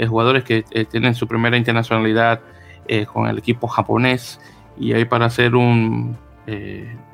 jugadores 0.08 0.42
que 0.42 0.62
tienen 0.90 1.14
su 1.14 1.28
primera 1.28 1.56
internacionalidad 1.56 2.40
con 3.12 3.28
el 3.28 3.38
equipo 3.38 3.68
japonés. 3.68 4.40
Y 4.76 4.94
ahí 4.94 5.04
para 5.04 5.26
hacer 5.26 5.54
un, 5.54 6.16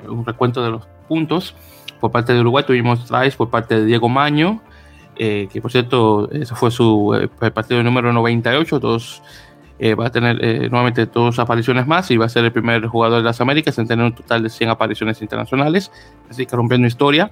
un 0.07 0.25
recuento 0.25 0.63
de 0.63 0.71
los 0.71 0.87
puntos, 1.07 1.55
por 1.99 2.11
parte 2.11 2.33
de 2.33 2.39
Uruguay 2.41 2.63
tuvimos 2.65 3.05
tries 3.05 3.35
por 3.35 3.49
parte 3.49 3.75
de 3.75 3.85
Diego 3.85 4.09
Maño, 4.09 4.61
eh, 5.17 5.49
que 5.51 5.61
por 5.61 5.71
cierto, 5.71 6.31
ese 6.31 6.55
fue 6.55 6.71
su 6.71 7.13
eh, 7.13 7.51
partido 7.51 7.83
número 7.83 8.13
98, 8.13 8.79
dos, 8.79 9.21
eh, 9.77 9.95
va 9.95 10.07
a 10.07 10.11
tener 10.11 10.37
nuevamente 10.69 11.05
dos 11.05 11.39
apariciones 11.39 11.87
más 11.87 12.09
y 12.11 12.17
va 12.17 12.25
a 12.25 12.29
ser 12.29 12.45
el 12.45 12.51
primer 12.51 12.85
jugador 12.87 13.19
de 13.19 13.23
las 13.23 13.39
Américas 13.41 13.77
en 13.79 13.87
tener 13.87 14.05
un 14.05 14.13
total 14.13 14.43
de 14.43 14.49
100 14.49 14.69
apariciones 14.69 15.21
internacionales, 15.21 15.91
así 16.29 16.45
que 16.45 16.55
rompiendo 16.55 16.87
historia 16.87 17.31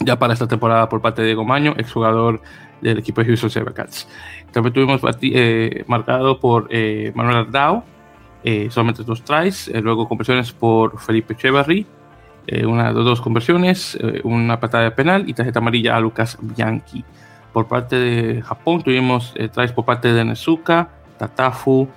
ya 0.00 0.18
para 0.18 0.32
esta 0.32 0.46
temporada 0.48 0.88
por 0.88 1.02
parte 1.02 1.20
de 1.20 1.28
Diego 1.28 1.44
Maño, 1.44 1.74
exjugador 1.76 2.40
del 2.80 2.98
equipo 2.98 3.20
de 3.20 3.26
Houston 3.26 3.50
Sabercats. 3.50 4.08
También 4.50 4.72
tuvimos 4.72 5.02
marcado 5.86 6.40
por 6.40 6.70
Manuel 7.14 7.36
Ardao, 7.36 7.84
solamente 8.70 9.02
dos 9.02 9.22
tries, 9.22 9.70
luego 9.82 10.08
conversiones 10.08 10.52
por 10.52 10.98
Felipe 10.98 11.34
Echeverry, 11.34 11.86
eh, 12.46 12.66
una, 12.66 12.92
dos 12.92 13.20
conversiones, 13.20 13.96
eh, 14.00 14.20
una 14.24 14.58
patada 14.58 14.84
de 14.84 14.90
penal 14.90 15.28
y 15.28 15.34
tarjeta 15.34 15.58
amarilla 15.58 15.96
a 15.96 16.00
Lucas 16.00 16.38
Bianchi. 16.40 17.04
Por 17.52 17.66
parte 17.66 17.96
de 17.96 18.42
Japón 18.42 18.82
tuvimos 18.82 19.32
eh, 19.36 19.48
traes 19.48 19.72
por 19.72 19.84
parte 19.84 20.12
de 20.12 20.24
Nezuka, 20.24 20.90
Tatafu, 21.18 21.88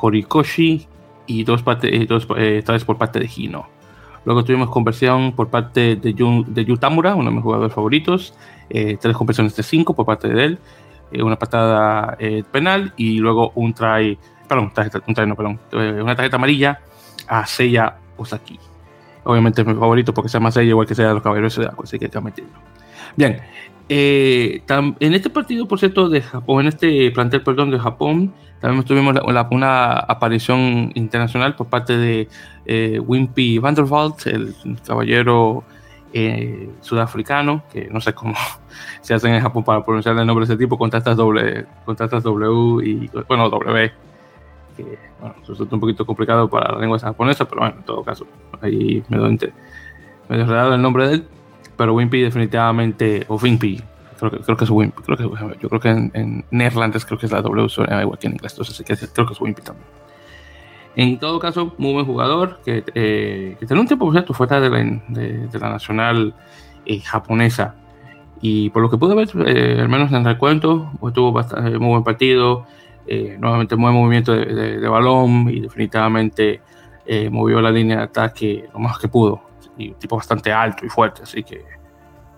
Horikoshi 0.00 0.86
y 1.26 1.44
dos, 1.44 1.62
parte, 1.62 2.06
dos 2.06 2.26
traes 2.64 2.84
por 2.84 2.96
parte 2.96 3.18
de 3.18 3.30
Hino. 3.34 3.68
Luego 4.24 4.44
tuvimos 4.44 4.70
conversión 4.70 5.32
por 5.32 5.48
parte 5.48 5.96
de, 5.96 6.44
de 6.46 6.64
Yutamura, 6.64 7.14
uno 7.14 7.28
de 7.28 7.36
mis 7.36 7.42
jugadores 7.42 7.74
favoritos, 7.74 8.34
tres 8.68 9.16
conversiones 9.16 9.54
de 9.54 9.62
cinco 9.62 9.94
por 9.94 10.06
parte 10.06 10.28
de 10.28 10.44
él, 10.44 10.58
una 11.22 11.38
patada 11.38 12.16
penal 12.50 12.94
y 12.96 13.18
luego 13.18 13.52
un 13.56 13.74
try, 13.74 14.18
perdón, 14.48 14.72
no, 15.26 15.36
perdón, 15.36 15.60
una 15.72 16.16
tarjeta 16.16 16.36
amarilla 16.36 16.80
a 17.28 17.44
Seiya 17.46 17.96
Osaki. 18.16 18.58
Obviamente 19.24 19.62
es 19.62 19.66
mi 19.66 19.74
favorito 19.74 20.12
porque 20.12 20.28
sea 20.28 20.40
más 20.40 20.56
ella 20.56 20.70
igual 20.70 20.86
que 20.86 20.94
sea 20.94 21.12
los 21.12 21.22
caballeros 21.22 21.56
de 21.56 21.66
agua, 21.66 21.84
así 21.84 21.98
que 21.98 22.06
hay 22.06 22.10
que 22.10 22.20
meterlo. 22.20 22.50
Bien, 23.16 23.40
eh, 23.88 24.62
en 24.68 25.14
este 25.14 25.30
partido, 25.30 25.68
por 25.68 25.78
cierto, 25.78 26.08
de 26.08 26.22
Japón, 26.22 26.62
en 26.62 26.68
este 26.68 27.10
plantel, 27.10 27.42
perdón, 27.42 27.70
de 27.70 27.78
Japón, 27.78 28.32
también 28.60 28.84
tuvimos 28.84 29.16
una 29.50 29.92
aparición 29.98 30.92
internacional 30.94 31.56
por 31.56 31.66
parte 31.66 31.96
de 31.96 32.28
eh, 32.64 33.00
Wimpy 33.00 33.58
Vanderwald, 33.58 34.14
el 34.26 34.54
caballero 34.86 35.64
eh, 36.12 36.70
sudafricano, 36.80 37.64
que 37.72 37.88
no 37.90 38.00
sé 38.00 38.14
cómo 38.14 38.34
se 39.02 39.14
hacen 39.14 39.34
en 39.34 39.42
Japón 39.42 39.64
para 39.64 39.84
pronunciar 39.84 40.16
el 40.16 40.26
nombre 40.26 40.46
de 40.46 40.54
ese 40.54 40.58
tipo, 40.58 40.78
con 40.78 40.90
tantas 40.90 41.16
doble, 41.16 41.66
con 41.84 41.96
tantas 41.96 42.22
W 42.22 42.86
y, 42.86 43.10
bueno, 43.28 43.50
W, 43.50 43.92
que, 44.76 44.98
bueno, 45.20 45.34
resulta 45.46 45.74
un 45.74 45.80
poquito 45.80 46.04
complicado 46.06 46.48
para 46.48 46.72
la 46.72 46.80
lengua 46.80 46.98
japonesa, 46.98 47.46
pero 47.46 47.60
bueno, 47.60 47.76
en 47.78 47.84
todo 47.84 48.02
caso, 48.02 48.26
ahí 48.60 49.02
me 49.08 49.16
doy 49.18 49.38
medio 50.28 50.42
enredado 50.44 50.74
el 50.74 50.82
nombre 50.82 51.08
de 51.08 51.14
él, 51.14 51.28
pero 51.76 51.94
Wimpy 51.94 52.22
definitivamente, 52.22 53.24
o 53.28 53.36
Wimpy, 53.36 53.82
creo 54.18 54.30
que, 54.30 54.38
creo 54.38 54.56
que 54.56 54.64
es 54.64 54.70
Wimpy, 54.70 55.02
creo 55.02 55.16
que, 55.16 55.58
yo 55.60 55.68
creo 55.68 55.80
que 55.80 55.88
en, 55.88 56.10
en 56.14 56.44
neerlandés 56.50 57.04
creo 57.04 57.18
que 57.18 57.26
es 57.26 57.32
la 57.32 57.42
W, 57.42 57.68
igual 58.00 58.18
que 58.18 58.26
en 58.26 58.34
inglés, 58.34 58.52
entonces 58.52 59.10
creo 59.12 59.26
que 59.26 59.32
es 59.32 59.40
Wimpy 59.40 59.62
también. 59.62 59.86
En 60.94 61.18
todo 61.18 61.38
caso, 61.38 61.74
muy 61.78 61.92
buen 61.94 62.04
jugador, 62.04 62.60
que, 62.64 62.84
eh, 62.94 63.56
que 63.58 63.74
un 63.74 63.86
tiempo, 63.86 64.04
por 64.04 64.12
cierto, 64.12 64.34
fuera 64.34 64.60
de 64.60 64.68
la, 64.68 64.78
de, 65.08 65.58
la 65.58 65.70
nacional 65.70 66.34
eh, 66.84 67.00
japonesa. 67.00 67.76
Y 68.42 68.70
por 68.70 68.82
lo 68.82 68.90
que 68.90 68.98
pude 68.98 69.14
ver, 69.14 69.28
eh, 69.46 69.80
al 69.80 69.88
menos 69.88 70.10
en 70.10 70.18
el 70.18 70.24
recuento, 70.24 70.90
pues, 71.00 71.14
tuvo 71.14 71.32
bastante, 71.32 71.78
muy 71.78 71.88
buen 71.88 72.04
partido, 72.04 72.66
nuevamente 73.06 73.76
muy 73.76 73.90
buen 73.90 74.02
movimiento 74.02 74.32
de, 74.32 74.88
balón 74.88 75.48
y 75.50 75.60
definitivamente 75.60 76.60
movió 77.30 77.60
la 77.60 77.70
línea 77.70 77.98
de 77.98 78.02
ataque 78.04 78.68
lo 78.72 78.78
más 78.78 78.98
que 78.98 79.08
pudo. 79.08 79.42
Y 79.76 79.88
un 79.88 79.94
tipo 79.94 80.16
bastante 80.16 80.52
alto 80.52 80.84
y 80.84 80.88
fuerte, 80.88 81.22
así 81.22 81.42
que 81.42 81.64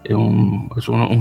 es 0.04 0.14
un, 0.14 0.70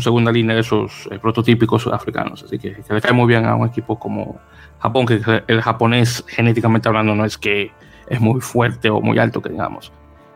segunda 0.02 0.32
línea 0.32 0.56
de 0.56 0.62
esos 0.62 1.10
prototípicos 1.22 1.82
sudafricanos. 1.82 2.44
Así 2.44 2.60
que, 2.60 2.74
que 2.74 2.94
le 2.94 3.02
cae 3.02 3.14
muy 3.14 3.28
bien 3.28 3.46
a 3.46 3.56
un 3.56 3.68
equipo 3.68 3.98
como 3.98 4.40
Japón, 4.80 5.06
que 5.06 5.22
el 5.48 5.62
japonés 5.62 6.26
genéticamente 6.28 6.90
hablando 6.90 7.16
no 7.16 7.24
es 7.24 7.38
que 7.38 7.72
es 8.08 8.20
muy 8.20 8.42
fuerte 8.42 8.90
o 8.90 9.00
muy 9.00 9.18
alto, 9.18 9.42
que 9.42 9.50
digamos. 9.50 9.92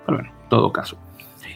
Pero 0.05 0.19
bueno, 0.19 0.33
en 0.33 0.49
todo 0.49 0.71
caso. 0.71 0.97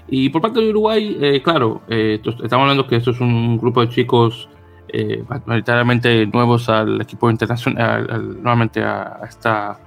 Y 0.07 0.29
por 0.29 0.41
parte 0.41 0.59
de 0.59 0.69
Uruguay, 0.69 1.17
eh, 1.21 1.41
claro, 1.41 1.81
eh, 1.87 2.19
estamos 2.21 2.63
hablando 2.63 2.85
que 2.85 2.97
esto 2.97 3.11
es 3.11 3.21
un 3.21 3.57
grupo 3.57 3.81
de 3.81 3.89
chicos 3.89 4.49
eh, 4.93 6.29
nuevos 6.33 6.69
al 6.69 7.01
equipo 7.01 7.29
internacional, 7.29 8.41
nuevamente 8.41 8.83
a, 8.83 9.19
esta, 9.27 9.79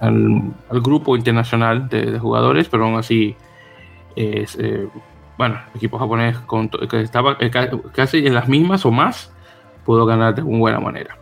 al, 0.00 0.52
grupo 0.82 1.16
internacional 1.16 1.88
de, 1.88 2.18
jugadores, 2.18 2.68
pero 2.68 2.84
aún 2.84 2.98
así, 2.98 3.36
es, 4.14 4.58
bueno, 5.38 5.60
el 5.72 5.76
equipo 5.76 5.98
japonés 5.98 6.36
que 6.88 7.00
estaba 7.00 7.36
casi 7.92 8.26
en 8.26 8.34
las 8.34 8.48
mismas 8.48 8.84
o 8.86 8.90
más, 8.90 9.32
pudo 9.84 10.06
ganar 10.06 10.34
de 10.34 10.42
una 10.42 10.58
buena 10.58 10.80
manera. 10.80 11.16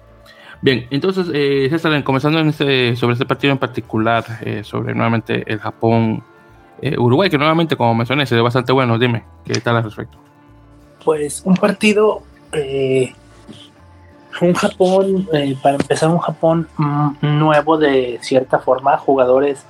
Bien, 0.65 0.87
entonces, 0.91 1.31
eh, 1.35 1.67
César, 1.69 2.03
comenzando 2.05 2.39
en 2.39 2.49
este, 2.49 2.97
sobre 2.97 3.13
este 3.13 3.27
partido 3.27 3.53
en 3.53 3.59
particular, 3.59 4.25
eh, 4.41 4.65
sobre 4.65 4.95
nuevamente 4.95 5.45
el 5.47 5.59
Japón-Uruguay, 5.59 7.27
eh, 7.27 7.31
que 7.31 7.37
nuevamente, 7.37 7.77
como 7.77 7.95
mencioné, 7.95 8.25
se 8.25 8.35
ve 8.35 8.41
bastante 8.41 8.73
bueno. 8.73 8.99
Dime, 8.99 9.25
¿qué 9.45 9.61
tal 9.61 9.77
al 9.77 9.85
respecto? 9.85 10.19
Pues 11.05 11.43
un 11.45 11.55
partido, 11.57 12.23
eh, 12.53 13.13
un 14.41 14.55
Japón, 14.55 15.29
para 15.63 15.77
empezar, 15.77 16.09
un 16.09 16.19
Japón 16.19 16.69
mm, 16.77 17.39
nuevo 17.39 17.79
de 17.79 18.19
cierta 18.23 18.59
forma, 18.59 18.97
jugadores, 18.99 19.65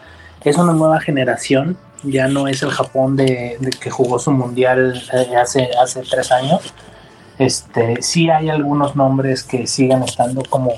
es 0.44 0.56
una 0.56 0.72
nueva 0.72 1.00
generación, 1.00 1.76
ya 2.02 2.28
no 2.28 2.48
es 2.48 2.62
el 2.62 2.70
Japón 2.70 3.16
de, 3.16 3.58
que 3.80 3.90
jugó 3.90 4.18
su 4.18 4.30
mundial 4.30 5.02
hace, 5.36 5.70
hace 5.80 6.02
tres 6.02 6.30
años 6.30 6.74
este, 7.38 8.00
sí 8.00 8.30
hay 8.30 8.48
algunos 8.48 8.94
nombres 8.94 9.42
que 9.42 9.66
siguen 9.66 10.02
estando 10.02 10.42
como, 10.48 10.72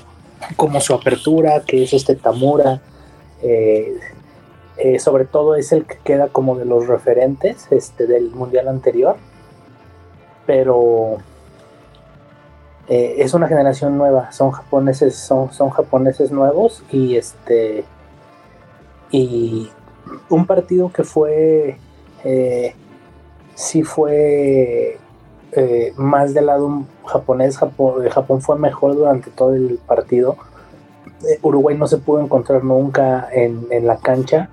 como 0.57 0.81
su 0.81 0.95
apertura, 0.95 1.61
que 1.61 1.85
es 1.85 1.93
este 1.93 2.15
Tamura. 2.15 2.81
Eh, 3.43 3.99
eh, 4.79 4.99
sobre 4.99 5.25
todo 5.25 5.55
es 5.55 5.73
el 5.73 5.85
que 5.85 5.99
queda 6.05 6.29
como 6.29 6.57
de 6.57 6.65
los 6.65 6.87
referentes 6.87 7.67
este, 7.71 8.07
del 8.07 8.31
mundial 8.31 8.69
anterior. 8.69 9.17
Pero 10.47 11.19
eh, 12.89 13.17
es 13.19 13.35
una 13.35 13.49
generación 13.49 13.99
nueva, 13.99 14.33
son 14.33 14.53
japoneses, 14.53 15.17
son, 15.17 15.53
son 15.53 15.71
japoneses 15.71 16.31
nuevos 16.31 16.83
y 16.91 17.17
este 17.17 17.85
y 19.11 19.71
un 20.29 20.47
partido 20.47 20.91
que 20.93 21.05
fue 21.05 21.79
sí 23.55 23.83
fue 23.83 24.99
eh, 25.53 25.95
más 25.97 26.35
del 26.35 26.47
lado 26.47 26.85
japonés, 27.07 27.57
Japón, 27.57 28.07
eh, 28.07 28.11
Japón 28.11 28.43
fue 28.43 28.59
mejor 28.59 28.95
durante 28.95 29.31
todo 29.31 29.55
el 29.55 29.79
partido. 29.87 30.37
Eh, 31.27 31.39
Uruguay 31.43 31.77
no 31.79 31.87
se 31.87 31.97
pudo 31.97 32.21
encontrar 32.21 32.63
nunca 32.63 33.27
en, 33.33 33.67
la 33.87 33.97
cancha. 33.97 34.51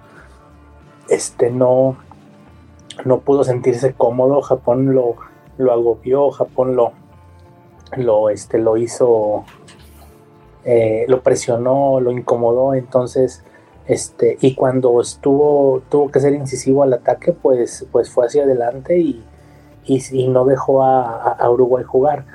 Este 1.10 1.52
no, 1.52 1.98
no 3.04 3.20
pudo 3.20 3.44
sentirse 3.44 3.94
cómodo. 3.94 4.42
Japón 4.42 4.96
lo, 4.96 5.18
lo 5.58 5.72
agobió, 5.72 6.32
Japón 6.32 6.76
lo, 6.76 6.92
lo, 7.98 8.30
este, 8.30 8.58
lo 8.58 8.78
hizo, 8.78 9.46
lo 11.08 11.22
presionó, 11.22 12.00
lo 12.00 12.12
incomodó. 12.12 12.74
Entonces, 12.74 13.44
este, 13.88 14.38
y 14.42 14.56
cuando 14.56 15.00
estuvo, 15.02 15.82
tuvo 15.90 16.10
que 16.10 16.20
ser 16.20 16.34
incisivo 16.34 16.84
al 16.84 16.94
ataque, 16.94 17.34
pues, 17.34 17.88
pues 17.92 18.10
fue 18.10 18.26
hacia 18.26 18.44
adelante 18.44 18.98
y 18.98 19.24
y, 19.86 20.28
no 20.28 20.46
dejó 20.46 20.84
a, 20.84 21.50
Uruguay 21.50 21.84
jugar. 21.84 22.26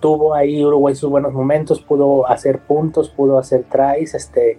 Tuvo 0.00 0.34
ahí 0.34 0.64
Uruguay 0.64 0.94
sus 0.94 1.10
buenos 1.10 1.32
momentos, 1.32 1.80
pudo 1.80 2.26
hacer 2.26 2.60
puntos, 2.60 3.08
pudo 3.08 3.38
hacer 3.38 3.64
tries, 3.70 4.14
este, 4.14 4.58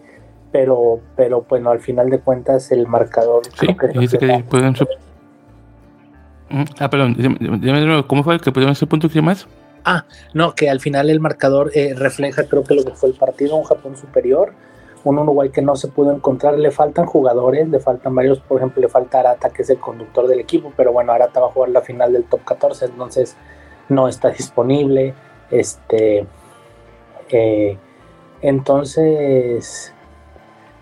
pero, 0.52 1.00
pero 1.16 1.46
bueno, 1.48 1.70
al 1.72 1.80
final 1.80 2.10
de 2.10 2.20
cuentas 2.20 2.72
el 2.72 2.88
marcador. 2.88 3.44
Sí, 3.60 3.68
dice 4.00 4.18
que 4.18 4.44
pueden 4.50 4.76
Ah, 6.80 6.90
perdón, 6.90 7.16
¿cómo 8.08 8.24
fue 8.24 8.40
que 8.40 8.52
pudieron 8.52 8.72
hacer 8.72 8.88
puntos 8.88 9.16
y 9.16 9.22
más? 9.22 9.48
Ah, 9.86 10.06
no, 10.34 10.54
que 10.54 10.70
al 10.70 10.80
final 10.80 11.10
el 11.10 11.20
marcador 11.20 11.72
eh, 11.74 11.94
refleja 11.96 12.44
creo 12.48 12.64
que 12.64 12.76
lo 12.76 12.86
que 12.86 12.92
fue 12.92 13.10
el 13.10 13.16
partido, 13.16 13.56
un 13.56 13.64
Japón 13.64 13.98
superior, 13.98 14.54
un 15.04 15.20
Uruguay 15.20 15.50
que 15.50 15.62
no 15.62 15.76
se 15.76 15.90
pudo 15.90 16.14
encontrar, 16.14 16.58
le 16.58 16.72
faltan 16.72 17.06
jugadores, 17.06 17.68
le 17.68 17.80
faltan 17.80 18.16
varios, 18.16 18.40
por 18.40 18.58
ejemplo, 18.58 18.82
le 18.82 18.88
falta 18.88 19.20
Arata, 19.20 19.50
que 19.50 19.64
es 19.64 19.70
el 19.70 19.80
conductor 19.80 20.28
del 20.28 20.40
equipo, 20.40 20.72
pero 20.78 20.94
bueno, 20.94 21.12
Arata 21.12 21.40
va 21.40 21.48
a 21.48 21.52
jugar 21.52 21.70
la 21.70 21.82
final 21.82 22.14
del 22.14 22.24
top 22.24 22.44
14, 22.46 22.86
entonces 22.86 23.36
no 23.90 24.08
está 24.08 24.30
disponible. 24.30 25.14
Este, 25.52 26.26
eh, 27.30 27.78
entonces, 28.42 29.94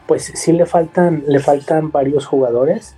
pues 0.06 0.32
sí 0.36 0.52
le 0.52 0.66
faltan, 0.66 1.24
le 1.28 1.40
faltan 1.40 1.92
varios 1.92 2.26
jugadores, 2.26 2.96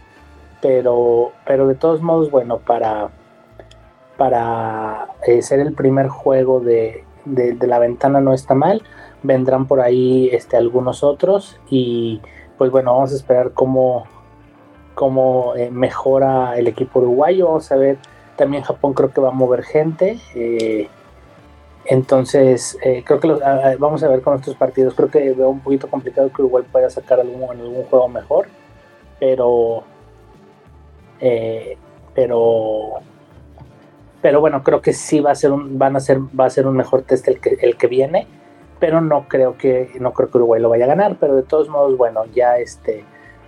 pero, 0.64 1.34
pero 1.46 1.68
de 1.68 1.76
todos 1.76 2.02
modos, 2.02 2.32
bueno, 2.32 2.60
para, 2.60 3.10
para 4.18 5.10
eh, 5.28 5.42
ser 5.42 5.60
el 5.60 5.74
primer 5.74 6.08
juego 6.08 6.62
de, 6.62 7.04
de 7.26 7.68
la 7.68 7.80
ventana 7.80 8.22
no 8.22 8.34
está 8.34 8.56
mal. 8.56 8.82
Vendrán 9.24 9.68
por 9.68 9.82
ahí 9.82 10.30
este, 10.32 10.56
algunos 10.56 11.04
otros 11.04 11.60
y 11.70 12.22
pues 12.58 12.72
bueno, 12.72 12.94
vamos 12.94 13.12
a 13.12 13.16
esperar 13.18 13.52
cómo, 13.52 14.06
cómo 14.96 15.54
eh, 15.58 15.70
mejora 15.70 16.58
el 16.58 16.68
equipo 16.68 17.00
uruguayo, 17.00 17.48
vamos 17.48 17.70
a 17.70 17.76
ver, 17.76 17.98
también 18.38 18.64
Japón 18.64 18.94
creo 18.94 19.12
que 19.12 19.20
va 19.20 19.30
a 19.30 19.32
mover 19.32 19.64
gente, 19.64 20.18
eh, 20.34 20.88
entonces 21.86 22.78
creo 23.06 23.20
que 23.20 23.28
vamos 23.80 24.04
a 24.04 24.08
ver 24.08 24.22
con 24.22 24.36
estos 24.36 24.56
partidos, 24.56 24.94
creo 24.94 25.10
que 25.10 25.34
veo 25.34 25.50
un 25.50 25.60
poquito 25.60 25.90
complicado 25.90 26.32
que 26.32 26.42
Uruguay 26.42 26.64
pueda 26.72 26.90
sacar 26.90 27.20
algún, 27.20 27.50
algún 27.50 27.84
juego 27.86 28.08
mejor, 28.08 28.48
pero 29.20 29.84
pero 32.14 32.94
pero 34.22 34.42
bueno 34.42 34.64
creo 34.64 34.82
que 34.82 34.94
sí 34.94 35.20
va 35.20 35.32
a 35.32 35.36
ser 35.36 35.52
un 35.52 35.78
van 35.78 35.96
a 35.96 36.00
ser 36.00 36.20
va 36.20 36.46
a 36.46 36.50
ser 36.50 36.68
un 36.68 36.76
mejor 36.76 37.04
test 37.04 37.28
el 37.28 37.40
que 37.40 37.58
el 37.62 37.78
que 37.78 37.88
viene 37.88 38.28
pero 38.84 39.00
no 39.00 39.30
creo 39.30 39.58
que 39.58 39.92
no 40.02 40.12
creo 40.12 40.30
que 40.30 40.40
Uruguay 40.40 40.62
lo 40.62 40.68
vaya 40.68 40.84
a 40.84 40.90
ganar, 40.90 41.16
pero 41.18 41.38
de 41.38 41.44
todos 41.44 41.70
modos, 41.70 41.98
bueno, 41.98 42.26
ya 42.36 42.58
este 42.58 43.06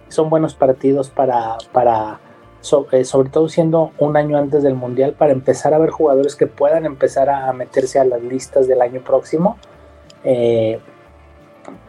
son 0.08 0.30
buenos 0.30 0.56
partidos 0.56 1.10
para 1.10 1.58
para 1.74 2.22
eh, 2.94 3.04
sobre 3.04 3.30
todo 3.30 3.50
siendo 3.50 3.92
un 3.98 4.16
año 4.16 4.38
antes 4.38 4.64
del 4.64 4.76
mundial 4.76 5.12
para 5.12 5.34
empezar 5.34 5.74
a 5.74 5.78
ver 5.78 5.90
jugadores 5.90 6.38
que 6.38 6.48
puedan 6.48 6.86
empezar 6.86 7.30
a, 7.30 7.52
meterse 7.52 8.00
a 8.00 8.06
las 8.06 8.24
listas 8.24 8.70
del 8.70 8.82
año 8.82 9.02
próximo. 9.02 9.58
Eh, 10.24 10.80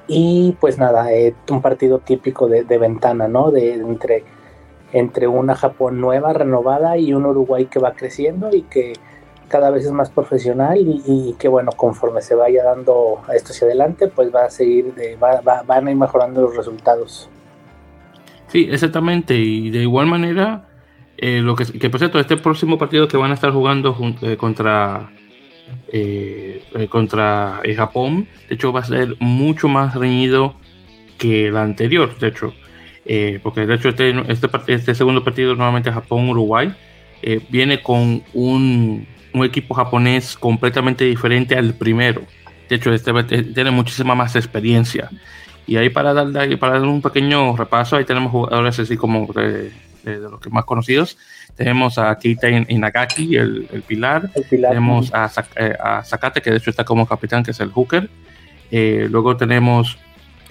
y 0.08 0.56
pues 0.60 0.76
nada, 0.76 1.12
eh, 1.12 1.32
un 1.48 1.62
partido 1.62 2.00
típico 2.00 2.48
de, 2.48 2.64
ventana, 2.78 3.28
¿no? 3.28 3.52
De 3.52 3.74
entre 3.74 4.24
entre 4.92 5.26
una 5.28 5.54
Japón 5.54 6.00
nueva, 6.00 6.32
renovada 6.32 6.96
y 6.96 7.12
un 7.12 7.26
Uruguay 7.26 7.66
que 7.66 7.78
va 7.78 7.92
creciendo 7.92 8.50
y 8.54 8.62
que 8.62 8.94
cada 9.48 9.70
vez 9.70 9.84
es 9.84 9.92
más 9.92 10.10
profesional 10.10 10.78
y, 10.78 11.34
que 11.38 11.48
bueno, 11.48 11.70
conforme 11.72 12.20
se 12.20 12.34
vaya 12.34 12.64
dando 12.64 13.20
esto 13.32 13.52
hacia 13.52 13.66
adelante, 13.66 14.08
pues 14.08 14.34
va 14.34 14.46
a 14.46 14.50
seguir, 14.50 14.94
de, 14.94 15.16
va, 15.16 15.40
van 15.62 15.86
a 15.86 15.90
ir 15.90 15.96
mejorando 15.96 16.40
los 16.40 16.56
resultados. 16.56 17.28
Sí, 18.48 18.68
exactamente, 18.70 19.34
y 19.34 19.70
de 19.70 19.80
igual 19.80 20.06
manera, 20.06 20.68
eh, 21.18 21.40
lo 21.40 21.56
que, 21.56 21.90
por 21.90 21.98
cierto, 21.98 22.18
este 22.18 22.36
próximo 22.36 22.78
partido 22.78 23.08
que 23.08 23.16
van 23.16 23.30
a 23.30 23.34
estar 23.34 23.50
jugando 23.50 23.96
eh, 24.22 24.36
contra, 24.36 25.10
eh, 25.88 26.62
contra 26.88 27.60
Japón, 27.74 28.28
de 28.48 28.54
hecho 28.54 28.72
va 28.72 28.80
a 28.80 28.84
ser 28.84 29.16
mucho 29.20 29.68
más 29.68 29.94
reñido 29.94 30.54
que 31.18 31.48
el 31.48 31.56
anterior, 31.56 32.18
de 32.18 32.28
hecho. 32.28 32.52
Eh, 33.08 33.38
porque 33.40 33.66
de 33.66 33.74
hecho 33.76 33.90
este, 33.90 34.12
este, 34.28 34.48
este 34.66 34.94
segundo 34.94 35.22
partido 35.22 35.54
nuevamente 35.54 35.92
Japón-Uruguay 35.92 36.74
eh, 37.22 37.40
viene 37.48 37.80
con 37.80 38.24
un, 38.34 39.06
un, 39.32 39.44
equipo 39.44 39.74
japonés 39.74 40.36
completamente 40.36 41.04
diferente 41.04 41.56
al 41.56 41.74
primero. 41.74 42.22
De 42.68 42.76
hecho, 42.76 42.92
este 42.92 43.12
tiene 43.44 43.70
muchísima 43.70 44.16
más 44.16 44.34
experiencia. 44.34 45.08
Y 45.68 45.76
ahí 45.76 45.88
para 45.88 46.12
dar, 46.12 46.58
para 46.58 46.74
dar 46.74 46.82
un 46.82 47.00
pequeño 47.00 47.56
repaso, 47.56 47.96
ahí 47.96 48.04
tenemos 48.04 48.32
jugadores 48.32 48.78
así 48.80 48.96
como 48.96 49.32
de, 49.32 49.70
los 50.04 50.40
que 50.40 50.50
más 50.50 50.64
conocidos. 50.64 51.16
Tenemos 51.54 51.98
a 51.98 52.18
Keita 52.18 52.48
Inagaki, 52.50 53.36
el, 53.36 53.68
el, 53.72 53.82
pilar. 53.82 54.30
el 54.34 54.44
pilar. 54.44 54.72
Tenemos 54.72 55.14
a, 55.14 55.24
a, 55.24 56.04
Sakate, 56.04 56.42
que 56.42 56.50
de 56.50 56.56
hecho 56.56 56.70
está 56.70 56.84
como 56.84 57.06
capitán, 57.06 57.44
que 57.44 57.52
es 57.52 57.60
el 57.60 57.70
hooker. 57.70 58.10
luego 58.70 59.36
tenemos 59.36 59.96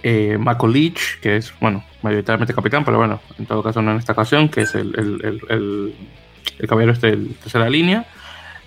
eh, 0.08 0.38
Mako 0.38 0.68
Leach, 0.68 1.20
que 1.20 1.38
es, 1.38 1.52
bueno, 1.60 1.84
mayoritariamente 2.04 2.54
capitán, 2.54 2.86
pero 2.86 2.98
bueno, 2.98 3.20
en 3.40 3.48
todo 3.48 3.64
caso 3.64 3.82
no 3.82 3.90
en 3.90 3.98
esta 3.98 4.14
ocasión, 4.14 4.50
que 4.50 4.62
es 4.62 4.76
el, 4.76 4.94
el, 5.00 5.42
el, 5.50 5.96
el 6.60 6.68
caballero 6.68 6.94
este 6.94 7.16
de 7.16 7.34
tercera 7.42 7.68
línea. 7.68 8.06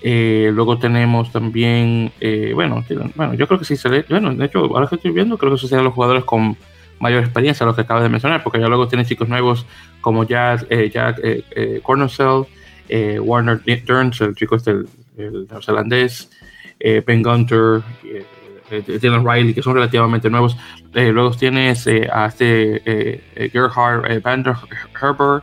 Eh, 0.03 0.51
luego 0.53 0.79
tenemos 0.79 1.31
también, 1.31 2.11
eh, 2.21 2.51
bueno, 2.55 2.85
bueno, 3.15 3.35
yo 3.35 3.47
creo 3.47 3.61
que 3.61 3.65
sí 3.65 3.77
se 3.77 3.89
le, 3.89 4.05
bueno, 4.09 4.35
de 4.35 4.47
hecho, 4.47 4.59
ahora 4.65 4.89
que 4.89 4.97
estoy 4.97 5.13
viendo, 5.13 5.39
creo 5.39 5.53
que 5.53 5.57
esos 5.57 5.71
serían 5.71 5.85
los 5.85 5.95
jugadores 5.95 6.25
con 6.25 6.57
mayor 6.99 7.23
experiencia, 7.23 7.65
los 7.65 7.77
que 7.77 7.83
acabo 7.83 8.01
de 8.01 8.09
mencionar, 8.09 8.43
porque 8.43 8.59
ya 8.59 8.67
luego 8.67 8.89
tienen 8.89 9.07
chicos 9.07 9.29
nuevos 9.29 9.65
como 10.01 10.25
Jack, 10.25 10.67
eh, 10.71 10.91
Jack 10.93 11.21
eh, 11.23 11.81
Warner 13.21 13.61
Durns, 13.87 14.21
el 14.23 14.35
chico 14.35 14.57
este, 14.57 14.73
el, 14.73 14.89
el 15.17 15.47
neozelandés, 15.49 16.31
Ben 17.07 17.23
Gunter, 17.23 17.83
Dylan 18.71 19.27
Riley, 19.27 19.55
que 19.55 19.63
son 19.63 19.75
relativamente 19.75 20.31
nuevos. 20.31 20.57
Eh, 20.95 21.11
luego 21.13 21.31
tienes 21.33 21.87
eh, 21.87 22.09
a 22.13 22.27
este 22.27 23.23
Gerhard 23.53 24.23
Van 24.23 24.43
der 24.43 24.57
Herber, 25.01 25.43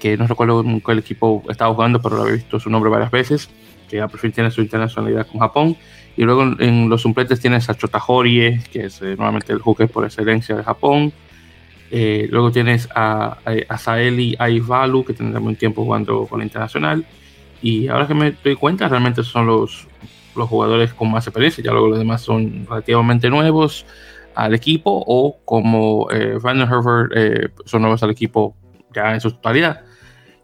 que 0.00 0.16
no 0.16 0.26
recuerdo 0.26 0.62
con 0.82 0.92
el 0.92 0.98
equipo 0.98 1.42
estaba 1.48 1.74
jugando, 1.74 2.00
pero 2.00 2.16
lo 2.16 2.22
había 2.22 2.34
visto 2.34 2.60
su 2.60 2.70
nombre 2.70 2.90
varias 2.90 3.10
veces, 3.10 3.50
que 3.88 4.00
a 4.00 4.08
perfil 4.08 4.32
tiene 4.32 4.50
su 4.50 4.60
internacionalidad 4.60 5.26
con 5.26 5.40
Japón. 5.40 5.76
Y 6.16 6.24
luego 6.24 6.42
en 6.58 6.88
los 6.88 7.02
suplentes 7.02 7.40
tienes 7.40 7.68
a 7.70 7.74
Chota 7.74 8.02
Horie, 8.04 8.60
que 8.72 8.86
es 8.86 9.00
nuevamente 9.00 9.52
el 9.52 9.60
hooker 9.60 9.88
por 9.88 10.04
excelencia 10.04 10.56
de 10.56 10.64
Japón. 10.64 11.12
luego 11.90 12.50
tienes 12.50 12.88
a, 12.94 13.38
a, 13.68 13.78
Saeli 13.78 14.34
Aivalu, 14.38 15.04
que 15.04 15.14
tiene 15.14 15.38
un 15.38 15.56
tiempo 15.56 15.84
jugando 15.84 16.26
con 16.26 16.40
la 16.40 16.44
internacional. 16.44 17.06
Y 17.62 17.88
ahora 17.88 18.06
que 18.06 18.14
me 18.14 18.32
doy 18.32 18.56
cuenta, 18.56 18.88
realmente 18.88 19.22
son 19.22 19.46
los 19.46 19.86
los 20.38 20.48
jugadores 20.48 20.94
con 20.94 21.10
más 21.10 21.26
experiencia, 21.26 21.62
ya 21.62 21.72
luego 21.72 21.88
los 21.88 21.98
demás 21.98 22.22
son 22.22 22.66
relativamente 22.68 23.28
nuevos 23.28 23.84
al 24.34 24.54
equipo 24.54 25.02
o 25.06 25.38
como 25.44 26.08
eh, 26.12 26.38
Van 26.40 26.60
Herver 26.60 27.08
eh, 27.14 27.48
son 27.64 27.82
nuevos 27.82 28.02
al 28.02 28.10
equipo 28.10 28.54
ya 28.94 29.12
en 29.12 29.20
su 29.20 29.32
totalidad. 29.32 29.82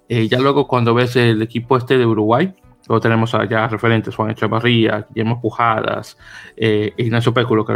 Eh, 0.09 0.29
ya 0.29 0.39
luego 0.39 0.67
cuando 0.67 0.95
ves 0.95 1.17
el 1.17 1.41
equipo 1.43 1.77
este 1.77 1.97
de 1.97 2.05
Uruguay, 2.05 2.53
luego 2.89 3.01
tenemos 3.01 3.35
allá 3.35 3.69
referentes 3.69 4.15
Juan 4.15 4.31
Echevarría, 4.31 5.07
Guillermo 5.09 5.41
Pujadas, 5.41 6.19
eh, 6.57 6.93
Ignacio 6.97 7.33
Péculo, 7.33 7.65
que 7.65 7.73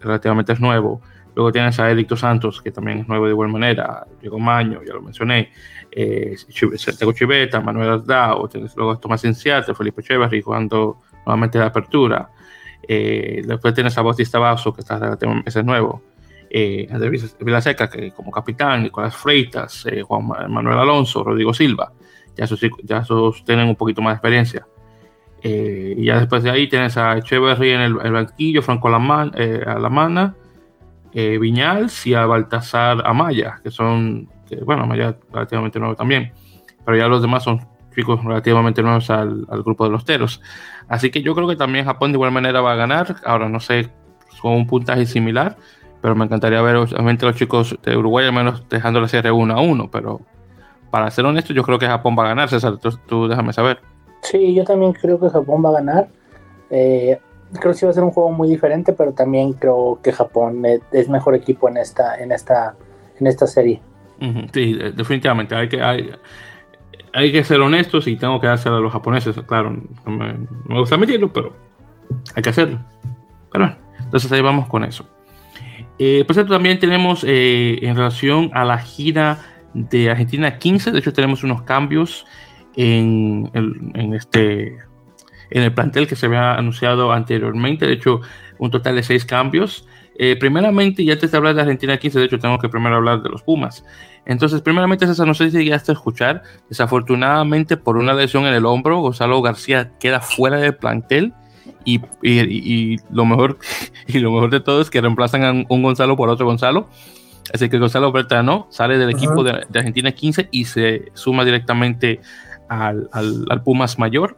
relativamente 0.00 0.52
es 0.52 0.60
nuevo. 0.60 1.00
Luego 1.34 1.52
tienes 1.52 1.78
a 1.78 1.90
Eric 1.90 2.14
Santos, 2.16 2.60
que 2.60 2.72
también 2.72 2.98
es 2.98 3.08
nuevo 3.08 3.24
de 3.26 3.30
igual 3.30 3.48
manera, 3.48 4.06
Diego 4.20 4.38
Maño, 4.38 4.80
ya 4.86 4.92
lo 4.92 5.00
mencioné, 5.00 5.50
eh, 5.90 6.34
Santiago 6.76 7.12
Chiveta, 7.12 7.60
Manuel 7.60 7.90
Aldao, 7.90 8.48
tienes 8.48 8.76
luego 8.76 8.98
Tomás 8.98 9.24
Inciarte, 9.24 9.74
Felipe 9.74 10.00
Echevarri 10.00 10.42
jugando 10.42 11.00
nuevamente 11.26 11.58
de 11.58 11.64
apertura. 11.64 12.30
Eh, 12.86 13.42
después 13.46 13.74
tienes 13.74 13.96
a 13.98 14.02
Bautista 14.02 14.38
Basso, 14.38 14.72
que 14.72 14.80
está 14.80 15.18
ese 15.44 15.60
es 15.60 15.64
nuevo. 15.64 16.02
Eh, 16.50 16.88
de 16.90 17.60
Seca, 17.60 17.88
que 17.88 18.10
como 18.10 18.30
capitán, 18.30 18.82
Nicolás 18.82 19.14
Freitas, 19.14 19.86
eh, 19.86 20.02
Juan 20.02 20.26
Manuel 20.26 20.78
Alonso, 20.78 21.22
Rodrigo 21.22 21.54
Silva. 21.54 21.92
Ya 22.36 22.44
esos, 22.44 22.60
ya 22.82 22.98
esos 22.98 23.44
tienen 23.44 23.68
un 23.68 23.76
poquito 23.76 24.02
más 24.02 24.12
de 24.12 24.16
experiencia. 24.16 24.66
Eh, 25.42 25.94
y 25.96 26.04
ya 26.04 26.18
después 26.18 26.42
de 26.42 26.50
ahí 26.50 26.68
tienes 26.68 26.96
a 26.96 27.16
Echeverry 27.16 27.70
en 27.70 27.80
el, 27.80 27.94
banquillo, 27.94 28.62
Franco 28.62 28.88
Alamana, 28.88 29.32
eh, 29.36 29.62
Alamana 29.66 30.34
eh, 31.12 31.38
Viñals 31.38 32.06
y 32.06 32.14
a 32.14 32.26
Baltasar 32.26 33.02
Amaya, 33.06 33.58
que 33.62 33.70
son, 33.70 34.28
que, 34.48 34.56
bueno, 34.56 34.82
Amaya 34.82 35.16
relativamente 35.32 35.78
nuevo 35.78 35.94
también. 35.94 36.32
Pero 36.84 36.96
ya 36.96 37.08
los 37.08 37.22
demás 37.22 37.42
son 37.42 37.66
chicos 37.94 38.22
relativamente 38.24 38.82
nuevos 38.82 39.10
al, 39.10 39.46
al, 39.48 39.62
grupo 39.62 39.84
de 39.84 39.90
los 39.90 40.04
teros. 40.04 40.40
Así 40.88 41.10
que 41.10 41.22
yo 41.22 41.34
creo 41.34 41.48
que 41.48 41.56
también 41.56 41.84
Japón 41.84 42.12
de 42.12 42.16
igual 42.16 42.32
manera 42.32 42.60
va 42.60 42.72
a 42.72 42.76
ganar. 42.76 43.16
Ahora 43.24 43.48
no 43.48 43.60
sé 43.60 43.90
con 44.40 44.52
un 44.52 44.66
puntaje 44.66 45.06
similar, 45.06 45.56
pero 46.00 46.14
me 46.14 46.24
encantaría 46.24 46.62
ver 46.62 46.76
obviamente 46.76 47.26
los 47.26 47.36
chicos 47.36 47.78
de 47.82 47.96
Uruguay 47.96 48.26
al 48.26 48.32
menos 48.32 48.68
dejando 48.68 49.00
la 49.00 49.08
serie 49.08 49.30
1 49.30 49.54
a 49.54 49.60
1. 49.60 49.90
Pero 49.90 50.20
para 50.90 51.10
ser 51.10 51.24
honesto, 51.24 51.52
yo 51.52 51.62
creo 51.62 51.78
que 51.78 51.86
Japón 51.86 52.16
va 52.18 52.24
a 52.24 52.28
ganar, 52.28 52.48
César. 52.48 52.78
Tú, 52.78 52.90
tú 53.06 53.28
déjame 53.28 53.52
saber. 53.52 53.80
Sí, 54.22 54.54
yo 54.54 54.64
también 54.64 54.92
creo 54.92 55.18
que 55.18 55.30
Japón 55.30 55.64
va 55.64 55.70
a 55.70 55.72
ganar. 55.72 56.08
Eh, 56.70 57.18
creo 57.52 57.72
que 57.72 57.78
sí 57.78 57.84
va 57.84 57.90
a 57.90 57.94
ser 57.94 58.04
un 58.04 58.10
juego 58.10 58.30
muy 58.30 58.48
diferente, 58.48 58.92
pero 58.92 59.12
también 59.12 59.52
creo 59.54 59.98
que 60.02 60.12
Japón 60.12 60.64
es 60.92 61.08
mejor 61.08 61.34
equipo 61.34 61.68
en 61.68 61.78
esta, 61.78 62.16
en 62.16 62.32
esta, 62.32 62.74
en 63.18 63.26
esta 63.26 63.46
serie. 63.46 63.80
Sí, 64.52 64.74
definitivamente. 64.94 65.54
Hay 65.54 65.68
que, 65.68 65.80
hay, 65.80 66.10
hay 67.12 67.32
que 67.32 67.44
ser 67.44 67.60
honestos 67.60 68.06
y 68.06 68.16
tengo 68.16 68.40
que 68.40 68.46
hacer 68.46 68.72
a 68.72 68.80
los 68.80 68.92
japoneses. 68.92 69.36
Claro, 69.46 69.76
no 70.06 70.12
me, 70.12 70.32
no 70.32 70.48
me 70.66 70.80
gusta 70.80 70.94
admitirlo, 70.94 71.32
pero 71.32 71.54
hay 72.34 72.42
que 72.42 72.50
hacerlo. 72.50 72.78
Pero 73.52 73.66
bueno, 73.66 73.76
entonces 74.04 74.30
ahí 74.32 74.40
vamos 74.40 74.68
con 74.68 74.84
eso. 74.84 75.08
Eh, 75.98 76.24
por 76.26 76.34
cierto, 76.34 76.54
también 76.54 76.78
tenemos 76.78 77.24
eh, 77.24 77.78
en 77.82 77.94
relación 77.94 78.50
a 78.54 78.64
la 78.64 78.78
gira 78.78 79.38
de 79.74 80.10
Argentina 80.10 80.58
15, 80.58 80.92
de 80.92 80.98
hecho 80.98 81.12
tenemos 81.12 81.44
unos 81.44 81.62
cambios 81.62 82.26
en, 82.74 83.50
el, 83.54 83.92
en 83.94 84.14
este 84.14 84.78
en 85.50 85.62
el 85.62 85.74
plantel 85.74 86.06
que 86.06 86.16
se 86.16 86.26
había 86.26 86.54
anunciado 86.54 87.12
anteriormente, 87.12 87.86
de 87.86 87.92
hecho 87.92 88.20
un 88.58 88.70
total 88.70 88.96
de 88.96 89.02
seis 89.02 89.24
cambios. 89.24 89.86
Eh, 90.16 90.36
primeramente, 90.38 91.02
y 91.02 91.10
antes 91.10 91.30
de 91.30 91.36
hablar 91.36 91.54
de 91.54 91.62
Argentina 91.62 91.96
15, 91.96 92.18
de 92.18 92.24
hecho 92.26 92.38
tengo 92.38 92.58
que 92.58 92.68
primero 92.68 92.96
hablar 92.96 93.22
de 93.22 93.30
los 93.30 93.42
Pumas. 93.42 93.84
Entonces, 94.26 94.60
primeramente, 94.60 95.06
César, 95.06 95.26
no 95.26 95.34
sé 95.34 95.50
si 95.50 95.64
llegaste 95.64 95.92
a 95.92 95.94
escuchar, 95.94 96.42
desafortunadamente 96.68 97.76
por 97.76 97.96
una 97.96 98.12
lesión 98.12 98.44
en 98.44 98.54
el 98.54 98.66
hombro, 98.66 99.00
Gonzalo 99.00 99.40
García 99.40 99.92
queda 99.98 100.20
fuera 100.20 100.58
del 100.58 100.76
plantel 100.76 101.32
y, 101.84 102.00
y, 102.22 102.40
y, 102.40 102.96
lo 103.10 103.24
mejor, 103.24 103.58
y 104.06 104.18
lo 104.18 104.30
mejor 104.30 104.50
de 104.50 104.60
todo 104.60 104.80
es 104.80 104.90
que 104.90 105.00
reemplazan 105.00 105.44
a 105.44 105.52
un 105.52 105.82
Gonzalo 105.82 106.16
por 106.16 106.28
otro 106.28 106.46
Gonzalo. 106.46 106.88
Así 107.52 107.68
que 107.68 107.78
Gonzalo 107.78 108.12
Bertrano 108.12 108.68
sale 108.70 108.98
del 108.98 109.10
equipo 109.10 109.42
de, 109.42 109.64
de, 109.68 109.78
Argentina 109.78 110.12
15 110.12 110.48
y 110.52 110.66
se 110.66 111.10
suma 111.14 111.44
directamente 111.44 112.20
al, 112.68 113.08
al, 113.12 113.44
al, 113.48 113.62
Pumas 113.62 113.98
mayor. 113.98 114.36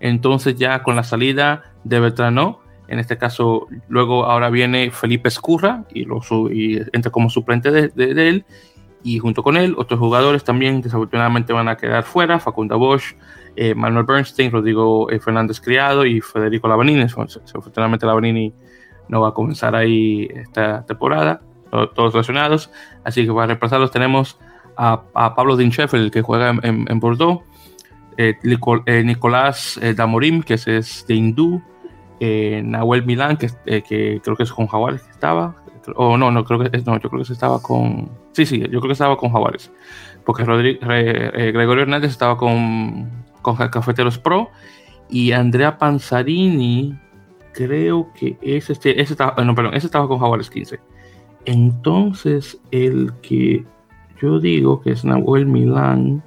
Entonces 0.00 0.56
ya 0.56 0.82
con 0.82 0.96
la 0.96 1.02
salida 1.02 1.74
de 1.82 2.00
Bertrano, 2.00 2.60
en 2.88 2.98
este 2.98 3.16
caso 3.16 3.66
luego 3.88 4.24
ahora 4.24 4.50
viene 4.50 4.90
Felipe 4.90 5.28
Escurra 5.28 5.84
y, 5.92 6.04
lo, 6.04 6.20
y 6.50 6.82
entra 6.92 7.10
como 7.10 7.30
suplente 7.30 7.70
de, 7.70 7.88
de, 7.88 8.14
de 8.14 8.28
él 8.28 8.44
y 9.04 9.18
junto 9.18 9.42
con 9.42 9.56
él 9.56 9.74
otros 9.76 10.00
jugadores 10.00 10.42
también 10.42 10.80
desafortunadamente 10.80 11.52
van 11.52 11.68
a 11.68 11.76
quedar 11.76 12.04
fuera, 12.04 12.40
Facundo 12.40 12.78
Bosch, 12.78 13.14
eh, 13.54 13.74
Manuel 13.74 14.06
Bernstein, 14.06 14.50
Rodrigo 14.50 15.10
eh, 15.10 15.20
Fernández 15.20 15.60
Criado 15.60 16.06
y 16.06 16.20
Federico 16.20 16.66
Lavanini. 16.66 17.00
Desafortunadamente 17.00 18.06
Lavanini 18.06 18.52
no 19.08 19.20
va 19.20 19.28
a 19.28 19.32
comenzar 19.32 19.76
ahí 19.76 20.26
esta 20.34 20.84
temporada, 20.86 21.42
todos 21.70 22.14
lesionados, 22.14 22.70
así 23.04 23.26
que 23.26 23.32
para 23.32 23.48
reemplazarlos 23.48 23.90
tenemos 23.90 24.38
a, 24.76 25.02
a 25.12 25.34
Pablo 25.34 25.56
Dinchefel 25.56 26.10
que 26.10 26.22
juega 26.22 26.50
en, 26.62 26.86
en, 26.88 27.00
Bordeaux, 27.00 27.42
eh, 28.16 28.34
Nicolás 29.04 29.78
eh, 29.82 29.92
Damorim 29.92 30.42
que 30.42 30.54
es, 30.54 30.66
es 30.66 31.06
de 31.06 31.14
Hindú, 31.14 31.62
eh, 32.20 32.62
Nahuel 32.64 33.04
Milán 33.04 33.36
que, 33.36 33.50
que 33.64 34.20
creo 34.22 34.36
que 34.36 34.42
es 34.42 34.52
con 34.52 34.66
Jaguares 34.66 35.02
que 35.02 35.10
estaba, 35.10 35.56
o 35.96 36.16
no, 36.16 36.30
no 36.30 36.44
creo 36.44 36.58
que 36.60 36.78
no, 36.78 36.98
yo 36.98 37.10
creo 37.10 37.22
que 37.22 37.32
estaba 37.32 37.60
con 37.60 38.10
sí, 38.32 38.46
sí, 38.46 38.60
yo 38.60 38.80
creo 38.80 38.82
que 38.82 38.92
estaba 38.92 39.16
con 39.16 39.32
Jaguares, 39.32 39.70
porque 40.24 40.42
eh, 40.42 41.52
Gregorio 41.52 41.82
Hernández 41.82 42.10
estaba 42.10 42.36
con, 42.36 43.10
con 43.42 43.56
Cafeteros 43.56 44.18
Pro 44.18 44.50
y 45.08 45.32
Andrea 45.32 45.78
Panzarini, 45.78 46.98
creo 47.52 48.10
que 48.14 48.36
ese, 48.42 48.72
este, 48.72 49.00
ese 49.00 49.14
estaba, 49.14 49.42
no, 49.44 49.54
perdón, 49.54 49.74
ese 49.74 49.86
estaba 49.86 50.08
con 50.08 50.18
Jaguares 50.18 50.50
15. 50.50 50.80
Entonces, 51.44 52.58
el 52.70 53.12
que 53.22 53.64
yo 54.20 54.40
digo 54.40 54.80
que 54.80 54.92
es 54.92 55.04
Nahuel 55.04 55.46
Milán, 55.46 56.22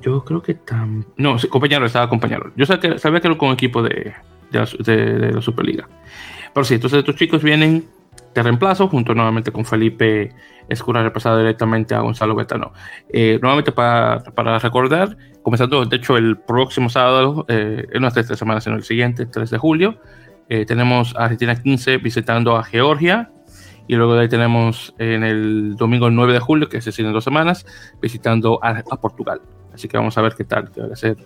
yo 0.00 0.24
creo 0.24 0.42
que 0.42 0.54
también. 0.54 1.06
No, 1.16 1.36
compañero, 1.48 1.86
estaba 1.86 2.04
acompañado. 2.04 2.50
Yo 2.56 2.66
sabía 2.66 2.80
que, 2.80 2.98
sabía 2.98 3.20
que 3.20 3.28
era 3.28 3.38
con 3.38 3.52
equipo 3.52 3.82
de, 3.82 4.12
de, 4.50 4.58
la, 4.58 4.68
de, 4.78 5.18
de 5.18 5.32
la 5.32 5.42
Superliga. 5.42 5.88
Pero 6.52 6.64
sí, 6.64 6.74
entonces 6.74 7.00
estos 7.00 7.16
chicos 7.16 7.42
vienen 7.42 7.84
de 8.34 8.42
reemplazo, 8.42 8.88
junto 8.88 9.14
nuevamente 9.14 9.50
con 9.52 9.64
Felipe 9.64 10.32
Escura, 10.68 11.00
reemplazado 11.00 11.38
directamente 11.38 11.94
a 11.94 12.00
Gonzalo 12.00 12.34
Betano. 12.34 12.72
Eh, 13.12 13.38
nuevamente 13.40 13.72
para, 13.72 14.22
para, 14.22 14.58
recordar, 14.58 15.16
comenzando 15.42 15.84
de 15.84 15.96
hecho 15.96 16.16
el 16.16 16.36
próximo 16.36 16.88
sábado, 16.90 17.46
eh, 17.48 17.86
en 17.90 17.98
unas 17.98 18.14
tres 18.14 18.26
semanas, 18.38 18.64
sino 18.64 18.76
el 18.76 18.84
siguiente, 18.84 19.26
3 19.26 19.50
de 19.50 19.58
julio, 19.58 20.00
eh, 20.48 20.64
tenemos 20.66 21.14
a 21.16 21.24
Argentina 21.24 21.54
15 21.54 21.98
visitando 21.98 22.56
a 22.56 22.64
Georgia 22.64 23.30
Y 23.86 23.96
luego 23.96 24.14
de 24.14 24.22
ahí 24.22 24.28
tenemos 24.28 24.94
en 24.98 25.22
el 25.22 25.76
domingo 25.76 26.10
9 26.10 26.32
de 26.34 26.40
julio, 26.40 26.68
que 26.68 26.78
es 26.78 26.84
decir, 26.84 27.06
en 27.06 27.12
dos 27.12 27.24
semanas, 27.24 27.66
visitando 28.00 28.60
a, 28.62 28.82
Portugal. 29.00 29.40
Así 29.72 29.88
que 29.88 29.96
vamos 29.96 30.16
a 30.18 30.22
ver 30.22 30.34
qué 30.34 30.44
tal, 30.44 30.70
que 30.70 30.82
va 30.82 30.92
a 30.92 30.96
ser 30.96 31.16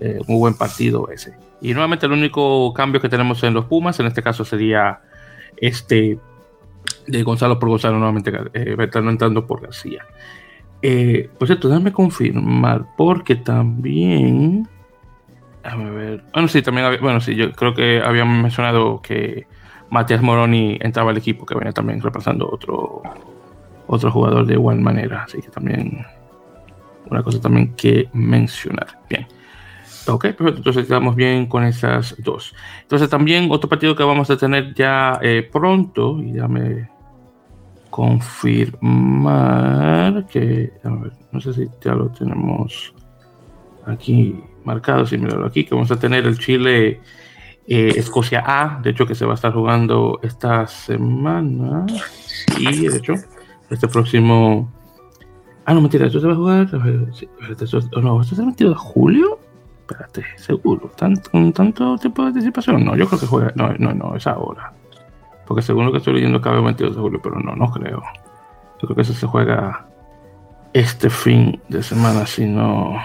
eh, 0.00 0.20
buen 0.26 0.54
partido 0.54 1.08
ese. 1.10 1.36
Y 1.60 1.72
nuevamente 1.72 2.06
el 2.06 2.12
único 2.12 2.72
cambio 2.72 3.00
que 3.00 3.08
tenemos 3.08 3.42
en 3.42 3.54
los 3.54 3.64
Pumas, 3.64 3.98
en 4.00 4.06
este 4.06 4.22
caso 4.22 4.44
sería 4.44 5.00
este 5.56 6.18
de 7.06 7.22
Gonzalo 7.22 7.58
por 7.58 7.68
Gonzalo, 7.68 7.98
nuevamente 7.98 8.32
eh, 8.54 8.76
entrando 8.94 9.46
por 9.46 9.62
García. 9.62 10.04
Eh, 10.82 11.28
por 11.38 11.48
cierto, 11.48 11.68
déjame 11.68 11.92
confirmar, 11.92 12.86
porque 12.96 13.36
también... 13.36 14.68
Déjame 15.64 15.90
ver. 15.90 16.24
Bueno, 16.32 16.48
sí, 16.48 16.62
también 16.62 17.00
bueno, 17.00 17.20
sí, 17.20 17.34
yo 17.34 17.50
creo 17.52 17.74
que 17.74 18.00
habíamos 18.00 18.40
mencionado 18.40 19.02
que 19.02 19.46
Matías 19.90 20.22
Moroni 20.22 20.78
entraba 20.80 21.10
al 21.10 21.16
equipo, 21.16 21.44
que 21.44 21.54
venía 21.54 21.72
también 21.72 22.00
repasando 22.00 22.48
otro, 22.48 23.02
otro 23.86 24.10
jugador 24.10 24.46
de 24.46 24.54
igual 24.54 24.80
manera. 24.80 25.24
Así 25.24 25.42
que 25.42 25.48
también 25.48 26.06
una 27.10 27.22
cosa 27.22 27.40
también 27.40 27.74
que 27.74 28.08
mencionar. 28.12 28.86
Bien. 29.08 29.26
Ok, 30.08 30.22
perfecto. 30.22 30.58
Entonces 30.58 30.84
estamos 30.84 31.14
bien 31.14 31.46
con 31.46 31.64
esas 31.64 32.16
dos. 32.18 32.54
Entonces 32.82 33.08
también 33.08 33.48
otro 33.50 33.68
partido 33.68 33.94
que 33.94 34.02
vamos 34.02 34.30
a 34.30 34.36
tener 34.36 34.74
ya 34.74 35.18
eh, 35.22 35.48
pronto, 35.50 36.18
y 36.20 36.32
déjame 36.32 36.88
confirmar 37.90 40.26
que, 40.26 40.72
a 40.84 40.90
ver, 40.90 41.12
no 41.32 41.40
sé 41.40 41.52
si 41.52 41.68
ya 41.82 41.94
lo 41.94 42.08
tenemos 42.10 42.94
aquí 43.86 44.38
marcado, 44.64 45.06
si 45.06 45.18
mirarlo 45.18 45.46
aquí, 45.46 45.64
que 45.64 45.74
vamos 45.74 45.90
a 45.90 45.98
tener 45.98 46.26
el 46.26 46.38
Chile 46.38 47.00
eh, 47.66 47.92
Escocia 47.96 48.44
A, 48.46 48.80
de 48.82 48.90
hecho 48.90 49.06
que 49.06 49.14
se 49.14 49.24
va 49.24 49.32
a 49.32 49.34
estar 49.34 49.52
jugando 49.52 50.20
esta 50.22 50.66
semana 50.66 51.86
y 52.58 52.86
de 52.86 52.96
hecho 52.96 53.14
este 53.70 53.88
próximo... 53.88 54.72
Ah, 55.64 55.74
no, 55.74 55.82
mentira, 55.82 56.06
esto 56.06 56.20
se 56.20 56.26
va 56.26 56.32
a 56.32 56.36
jugar... 56.36 56.72
no, 56.72 58.20
¿esto 58.22 58.34
es 58.34 58.38
el 58.38 58.46
22 58.46 58.72
de 58.72 58.78
julio? 58.78 59.37
Espérate, 59.88 60.22
seguro. 60.36 60.90
¿Con 61.30 61.52
tanto 61.52 61.96
tiempo 61.96 62.22
de 62.22 62.28
anticipación? 62.28 62.84
No, 62.84 62.94
yo 62.94 63.06
creo 63.06 63.20
que 63.20 63.26
juega... 63.26 63.52
No, 63.54 63.72
no, 63.78 63.94
no, 63.94 64.16
es 64.16 64.26
ahora. 64.26 64.72
Porque 65.46 65.62
según 65.62 65.86
lo 65.86 65.92
que 65.92 65.98
estoy 65.98 66.12
leyendo 66.14 66.42
cabe 66.42 66.58
el 66.58 66.64
22 66.64 66.94
de 66.94 67.00
julio, 67.00 67.20
pero 67.22 67.40
no, 67.40 67.56
no 67.56 67.70
creo. 67.70 68.02
Yo 68.80 68.86
creo 68.86 68.96
que 68.96 69.00
eso 69.00 69.14
se 69.14 69.26
juega 69.26 69.86
este 70.74 71.08
fin 71.08 71.58
de 71.68 71.82
semana, 71.82 72.26
si 72.26 72.44
no... 72.44 72.96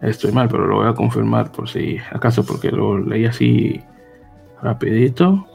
Estoy 0.00 0.32
mal, 0.32 0.48
pero 0.48 0.66
lo 0.66 0.76
voy 0.76 0.88
a 0.88 0.94
confirmar 0.94 1.52
por 1.52 1.68
si 1.68 1.98
acaso, 2.12 2.46
porque 2.46 2.70
lo 2.70 2.98
leí 2.98 3.26
así 3.26 3.82
rapidito 4.62 5.46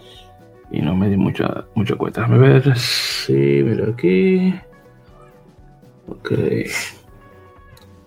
y 0.70 0.82
no 0.82 0.96
me 0.96 1.10
di 1.10 1.18
mucha, 1.18 1.66
mucha 1.74 1.96
cuenta. 1.96 2.26
A 2.26 2.28
ver, 2.28 2.78
sí, 2.78 3.62
mira 3.64 3.90
aquí. 3.90 4.54
Ok. 6.08 6.32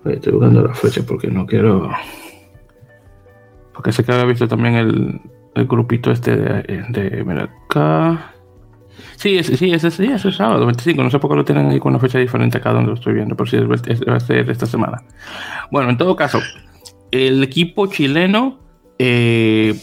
Estoy 0.08 0.32
buscando 0.32 0.62
la 0.62 0.74
fecha 0.74 1.02
porque 1.06 1.28
no 1.28 1.46
quiero. 1.46 1.90
Porque 3.74 3.92
sé 3.92 4.04
que 4.04 4.12
había 4.12 4.24
visto 4.24 4.48
también 4.48 4.74
el, 4.74 5.20
el 5.54 5.66
grupito 5.66 6.10
este 6.10 6.36
de, 6.36 6.84
de 6.88 7.24
mira 7.24 7.44
acá. 7.44 8.32
Sí, 9.16 9.38
ese, 9.38 9.56
sí, 9.56 9.72
ese, 9.72 9.90
sí, 9.90 10.04
es 10.04 10.22
sábado 10.36 10.64
25. 10.66 11.02
No 11.02 11.10
sé 11.10 11.18
por 11.18 11.30
qué 11.30 11.36
lo 11.36 11.44
tienen 11.44 11.68
ahí 11.68 11.78
con 11.78 11.92
una 11.92 12.00
fecha 12.00 12.18
diferente 12.18 12.58
acá 12.58 12.72
donde 12.72 12.88
lo 12.88 12.94
estoy 12.94 13.14
viendo, 13.14 13.36
pero 13.36 13.46
sí 13.46 13.56
va 13.58 14.16
a 14.16 14.20
ser 14.20 14.50
esta 14.50 14.66
semana. 14.66 15.02
Bueno, 15.70 15.90
en 15.90 15.96
todo 15.96 16.16
caso, 16.16 16.40
el 17.10 17.42
equipo 17.42 17.86
chileno, 17.86 18.58
eh, 18.98 19.74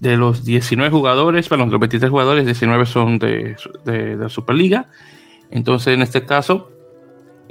de 0.00 0.16
los 0.16 0.44
19 0.44 0.90
jugadores, 0.90 1.48
bueno, 1.48 1.66
los 1.66 1.80
23 1.80 2.10
jugadores, 2.10 2.44
19 2.44 2.86
son 2.86 3.18
de, 3.18 3.56
de, 3.84 4.16
la 4.16 4.28
Superliga. 4.28 4.88
Entonces, 5.50 5.94
en 5.94 6.02
este 6.02 6.24
caso, 6.24 6.70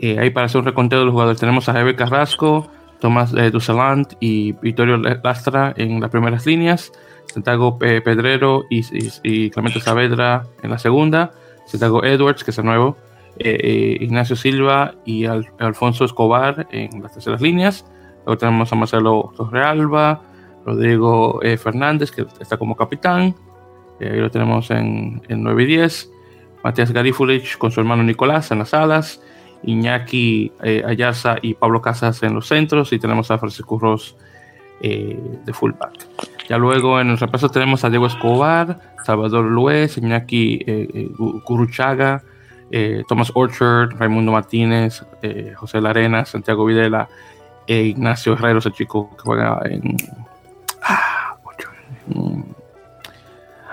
eh, 0.01 0.19
ahí 0.19 0.29
para 0.29 0.47
hacer 0.47 0.59
un 0.59 0.65
reconteo 0.65 0.99
de 0.99 1.05
los 1.05 1.13
jugadores, 1.13 1.39
tenemos 1.39 1.69
a 1.69 1.73
Javier 1.73 1.95
Carrasco, 1.95 2.69
Tomás 2.99 3.33
eh, 3.33 3.49
Ducelant 3.49 4.13
y 4.19 4.51
Vittorio 4.53 4.97
Lastra 4.97 5.73
en 5.77 6.01
las 6.01 6.09
primeras 6.09 6.45
líneas. 6.45 6.91
Santiago 7.31 7.79
Pedrero 7.79 8.65
y, 8.69 9.49
Clemente 9.51 9.79
Saavedra 9.79 10.43
en 10.63 10.69
la 10.69 10.77
segunda, 10.77 11.31
Santiago 11.65 12.03
Edwards, 12.03 12.43
que 12.43 12.51
es 12.51 12.57
el 12.57 12.65
nuevo, 12.65 12.97
eh, 13.37 13.57
eh, 13.61 13.97
Ignacio 14.01 14.35
Silva 14.35 14.95
y 15.05 15.25
Alfonso 15.25 16.05
Escobar 16.05 16.67
en 16.71 17.01
las 17.01 17.13
terceras 17.13 17.41
líneas. 17.41 17.85
Luego 18.25 18.37
tenemos 18.37 18.71
a 18.71 18.75
Marcelo 18.75 19.31
Torrealba, 19.35 20.21
Rodrigo 20.65 21.41
eh, 21.41 21.57
Fernández, 21.57 22.11
que 22.11 22.25
está 22.39 22.57
como 22.57 22.75
capitán. 22.75 23.35
ahí 23.99 24.19
lo 24.19 24.29
tenemos 24.29 24.69
en, 24.69 25.21
9 25.29 25.63
y 25.63 25.65
10. 25.65 26.11
Matías 26.63 26.91
Garifulich 26.91 27.57
con 27.57 27.71
su 27.71 27.79
hermano 27.79 28.03
Nicolás 28.03 28.51
en 28.51 28.59
las 28.59 28.73
alas. 28.73 29.23
Iñaki 29.63 30.51
Ayarza 30.85 31.35
y 31.41 31.53
Pablo 31.53 31.81
Casas 31.81 32.21
en 32.23 32.35
los 32.35 32.47
centros. 32.47 32.91
Y 32.93 32.99
tenemos 32.99 33.31
a 33.31 33.37
Francisco 33.37 33.79
Ross 33.79 34.15
de 34.81 35.53
fullback. 35.53 36.07
Ya 36.49 36.57
luego 36.57 36.99
en 36.99 37.11
el 37.11 37.17
repaso 37.17 37.49
tenemos 37.49 37.83
a 37.85 37.89
Diego 37.89 38.07
Escobar, 38.07 38.79
Salvador 39.05 39.45
Luez, 39.45 39.97
Iñaki 39.97 40.63
eh, 40.65 40.87
eh, 40.93 41.09
eh, 42.71 43.03
Thomas 43.07 43.31
Orchard, 43.35 43.97
Raimundo 43.97 44.31
Martínez, 44.31 45.03
eh, 45.21 45.53
José 45.55 45.81
Larena, 45.81 46.25
Santiago 46.25 46.65
Videla, 46.65 47.09
e 47.67 47.83
Ignacio 47.83 48.33
Herrero, 48.33 48.59
ese 48.59 48.71
chico 48.71 49.09
que 49.15 49.23
juega 49.23 49.61
en, 49.65 49.97
ah, 50.83 51.35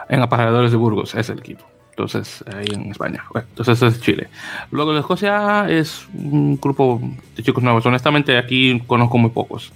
en 0.08 0.20
de 0.20 0.76
Burgos, 0.76 1.14
es 1.14 1.30
el 1.30 1.38
equipo. 1.38 1.64
Entonces, 1.98 2.44
ahí 2.54 2.66
en 2.72 2.92
España. 2.92 3.24
entonces 3.34 3.82
es 3.82 4.00
Chile. 4.00 4.28
Luego 4.70 4.92
de 4.92 5.00
Escocia 5.00 5.68
es 5.68 6.06
un 6.14 6.56
grupo 6.62 7.00
de 7.34 7.42
chicos 7.42 7.60
nuevos. 7.64 7.84
Honestamente, 7.86 8.38
aquí 8.38 8.80
conozco 8.86 9.18
muy 9.18 9.30
pocos. 9.30 9.72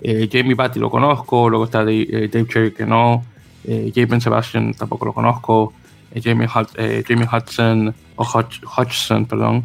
Eh, 0.00 0.28
Jamie 0.30 0.54
Batty 0.54 0.78
lo 0.78 0.88
conozco, 0.88 1.50
luego 1.50 1.64
está 1.64 1.78
Dave, 1.78 2.06
eh, 2.08 2.30
Cherry 2.30 2.72
que 2.72 2.86
no, 2.86 3.24
eh, 3.64 3.92
Sebastian 4.20 4.74
tampoco 4.74 5.06
lo 5.06 5.12
conozco, 5.12 5.72
Jamie, 6.22 6.46
Jamie, 6.46 7.26
Hudson, 7.26 7.92
o 8.14 8.24
Hodgson, 8.24 9.26
perdón, 9.26 9.64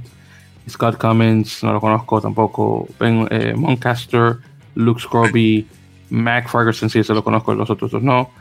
Scott 0.68 0.98
Cummins 0.98 1.64
no 1.64 1.74
lo 1.74 1.82
conozco 1.82 2.22
tampoco, 2.22 2.88
Ben 3.00 3.28
Moncaster, 3.56 4.38
Luke 4.76 5.00
Scroby, 5.02 5.68
Mac 6.10 6.50
Ferguson 6.50 6.90
sí, 6.90 7.04
se 7.04 7.14
lo 7.14 7.24
conozco, 7.24 7.54
los 7.54 7.70
otros 7.70 7.92
dos 7.92 8.02
no. 8.02 8.32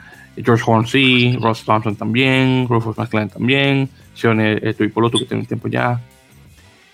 George 0.44 0.64
Horn 0.66 0.86
sí, 0.86 1.36
Ross 1.40 1.64
Thompson 1.64 1.96
también, 1.96 2.66
Rufus 2.68 2.96
McLean 2.96 3.28
también, 3.28 3.88
Sione 4.14 4.72
Tuipolotu 4.74 5.18
que 5.18 5.26
tiene 5.26 5.42
un 5.42 5.46
tiempo 5.46 5.68
ya, 5.68 6.00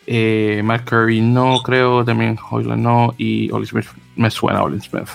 eh, 0.07 0.63
Curry 0.85 1.21
no 1.21 1.61
creo, 1.63 2.05
también 2.05 2.39
Hoyland 2.51 2.83
no, 2.83 3.15
y 3.19 3.51
Oli 3.51 3.67
Smith 3.67 3.87
me 4.17 4.31
suena 4.31 4.63
Oli 4.63 4.81
Smith. 4.81 5.09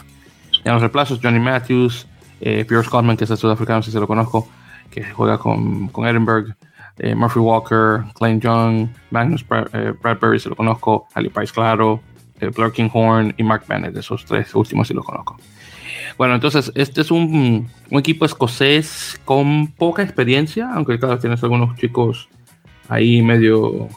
En 0.64 0.74
los 0.74 0.82
reemplazos, 0.82 1.20
Johnny 1.22 1.40
Matthews, 1.40 2.08
eh, 2.42 2.66
Pierre 2.68 2.84
Scottman, 2.84 3.18
que 3.18 3.24
es 3.24 3.30
el 3.30 3.38
sudafricano, 3.38 3.82
si 3.82 3.92
se 3.92 4.00
lo 4.00 4.08
conozco, 4.08 4.48
que 4.90 5.04
juega 5.04 5.38
con, 5.38 5.88
con 5.90 6.08
Edinburgh, 6.08 6.56
eh, 6.98 7.16
Murphy 7.16 7.40
Walker, 7.40 8.04
Klein 8.16 8.42
Young, 8.42 8.90
Magnus 9.12 9.46
eh, 9.74 9.94
Bradbury, 10.02 10.40
se 10.40 10.50
lo 10.50 10.56
conozco, 10.56 11.08
Ali 11.14 11.30
Price, 11.30 11.54
claro, 11.54 12.02
Blair 12.40 12.72
Kinghorn 12.72 13.34
y 13.38 13.44
Mark 13.44 13.64
Bennett, 13.68 13.96
esos 13.98 14.26
tres 14.26 14.54
últimos 14.56 14.88
sí 14.88 14.94
lo 14.94 15.04
conozco. 15.04 15.38
Bueno, 16.18 16.36
entonces, 16.36 16.72
este 16.76 17.02
es 17.02 17.12
un, 17.12 17.70
equipo 17.92 18.26
escocés 18.26 19.20
con 19.26 19.68
poca 19.68 20.04
experiencia, 20.04 20.70
aunque 20.74 21.00
claro, 21.00 21.20
tienes 21.20 21.42
algunos 21.44 21.78
chicos 21.78 22.30
ahí 22.90 23.22
medio 23.22 23.88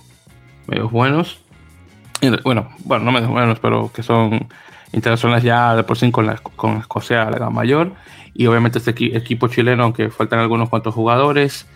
medios 0.66 0.90
buenos. 0.90 1.40
Bueno, 2.44 2.68
bueno, 2.84 3.04
no 3.04 3.12
medios 3.12 3.30
buenos, 3.30 3.58
pero 3.58 3.90
que 3.92 4.02
son 4.02 4.48
internacionales 4.92 5.42
ya 5.42 5.74
de 5.74 5.82
por 5.82 5.98
sí 5.98 6.10
con 6.10 6.26
la, 6.26 6.36
con 6.36 6.76
Escocia, 6.78 7.28
la 7.30 7.50
mayor. 7.50 7.92
Y 8.34 8.46
obviamente 8.46 8.78
este 8.78 8.90
equipo 9.16 9.48
chileno, 9.48 9.84
aunque 9.84 10.08
faltan 10.10 10.38
algunos 10.38 10.68
cuantos 10.68 10.94
jugadores, 10.94 11.66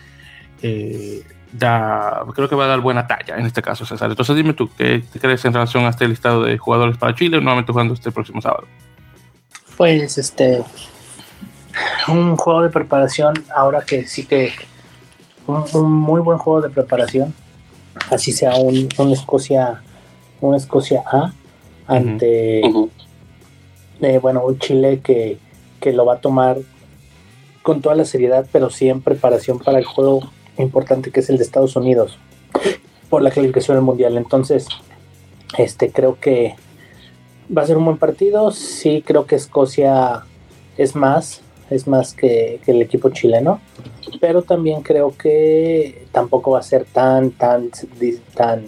eh, 0.61 1.23
da, 1.51 2.23
creo 2.33 2.49
que 2.49 2.55
va 2.55 2.65
a 2.65 2.67
dar 2.67 2.81
buena 2.81 3.07
talla 3.07 3.37
en 3.37 3.45
este 3.45 3.61
caso, 3.61 3.85
César. 3.85 4.09
Entonces 4.09 4.35
dime 4.35 4.53
tú, 4.53 4.69
¿qué 4.77 5.03
crees 5.19 5.43
en 5.45 5.53
relación 5.53 5.85
a 5.85 5.89
este 5.89 6.07
listado 6.07 6.43
de 6.43 6.57
jugadores 6.57 6.97
para 6.97 7.13
Chile, 7.13 7.41
nuevamente 7.41 7.71
jugando 7.71 7.93
este 7.93 8.11
próximo 8.11 8.41
sábado? 8.41 8.67
Pues 9.77 10.17
este, 10.17 10.63
un 12.07 12.35
juego 12.35 12.63
de 12.63 12.69
preparación, 12.69 13.35
ahora 13.55 13.81
que 13.81 14.05
sí 14.07 14.25
que, 14.25 14.51
un 15.47 15.91
muy 15.91 16.19
buen 16.19 16.37
juego 16.37 16.61
de 16.61 16.69
preparación 16.69 17.33
así 18.09 18.31
sea 18.31 18.55
un, 18.55 18.89
Escocia, 19.11 19.81
un 20.41 20.55
Escocia 20.55 21.03
A 21.05 21.33
ante 21.87 22.59
eh, 24.01 24.19
bueno, 24.21 24.43
un 24.45 24.59
Chile 24.59 25.01
que, 25.01 25.39
lo 25.93 26.05
va 26.05 26.15
a 26.15 26.19
tomar 26.19 26.57
con 27.61 27.81
toda 27.81 27.95
la 27.95 28.03
seriedad, 28.03 28.45
pero 28.51 28.69
sí 28.69 28.89
en 28.89 29.01
preparación 29.01 29.59
para 29.59 29.79
el 29.79 29.85
juego 29.85 30.19
importante 30.57 31.11
que 31.11 31.21
es 31.21 31.29
el 31.29 31.37
de 31.37 31.45
Estados 31.45 31.77
Unidos 31.77 32.17
por 33.09 33.21
la 33.21 33.31
calificación 33.31 33.77
del 33.77 33.85
mundial. 33.85 34.17
Entonces, 34.17 34.67
este 35.57 35.93
creo 35.93 36.19
que 36.19 36.55
va 37.55 37.61
a 37.61 37.67
ser 37.67 37.77
un 37.77 37.85
buen 37.85 37.97
partido. 37.97 38.51
Sí, 38.51 39.03
creo 39.05 39.25
que 39.25 39.35
Escocia 39.35 40.23
es 40.77 40.95
más. 40.95 41.41
es 41.69 41.87
más 41.87 42.13
que, 42.13 42.61
el 42.65 42.81
equipo 42.81 43.09
chileno, 43.09 43.59
pero 44.21 44.41
también 44.41 44.83
creo 44.83 45.13
que 45.17 46.07
tampoco 46.13 46.51
va 46.51 46.59
a 46.59 46.63
ser 46.63 46.85
tan, 46.85 47.31
tan, 47.31 47.71
tan 48.33 48.63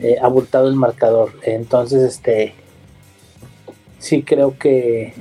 eh, 0.00 0.16
abultado 0.20 0.68
el 0.68 0.74
marcador. 0.74 1.32
Entonces, 1.44 2.02
este, 2.02 2.54
sí 3.98 4.22
creo 4.22 4.58
que, 4.58 5.14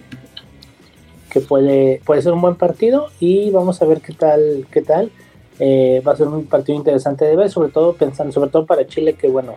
que 1.30 1.40
puede, 1.40 2.02
puede 2.06 2.22
ser 2.22 2.34
un 2.34 2.42
buen 2.42 2.56
partido 2.56 3.10
y 3.20 3.52
vamos 3.52 3.82
a 3.82 3.86
ver 3.86 4.02
qué 4.02 4.14
tal, 4.14 4.68
qué 4.72 4.82
tal. 4.82 5.12
Eh, 5.60 6.04
va 6.06 6.14
a 6.14 6.16
ser 6.16 6.28
un 6.28 6.46
partido 6.46 6.78
interesante 6.78 7.26
de 7.26 7.36
ver, 7.36 7.50
sobre 7.50 7.70
todo 7.72 7.94
pensando, 7.94 8.32
sobre 8.32 8.52
todo 8.52 8.66
para 8.66 8.86
Chile, 8.86 9.14
que 9.14 9.28
bueno, 9.28 9.56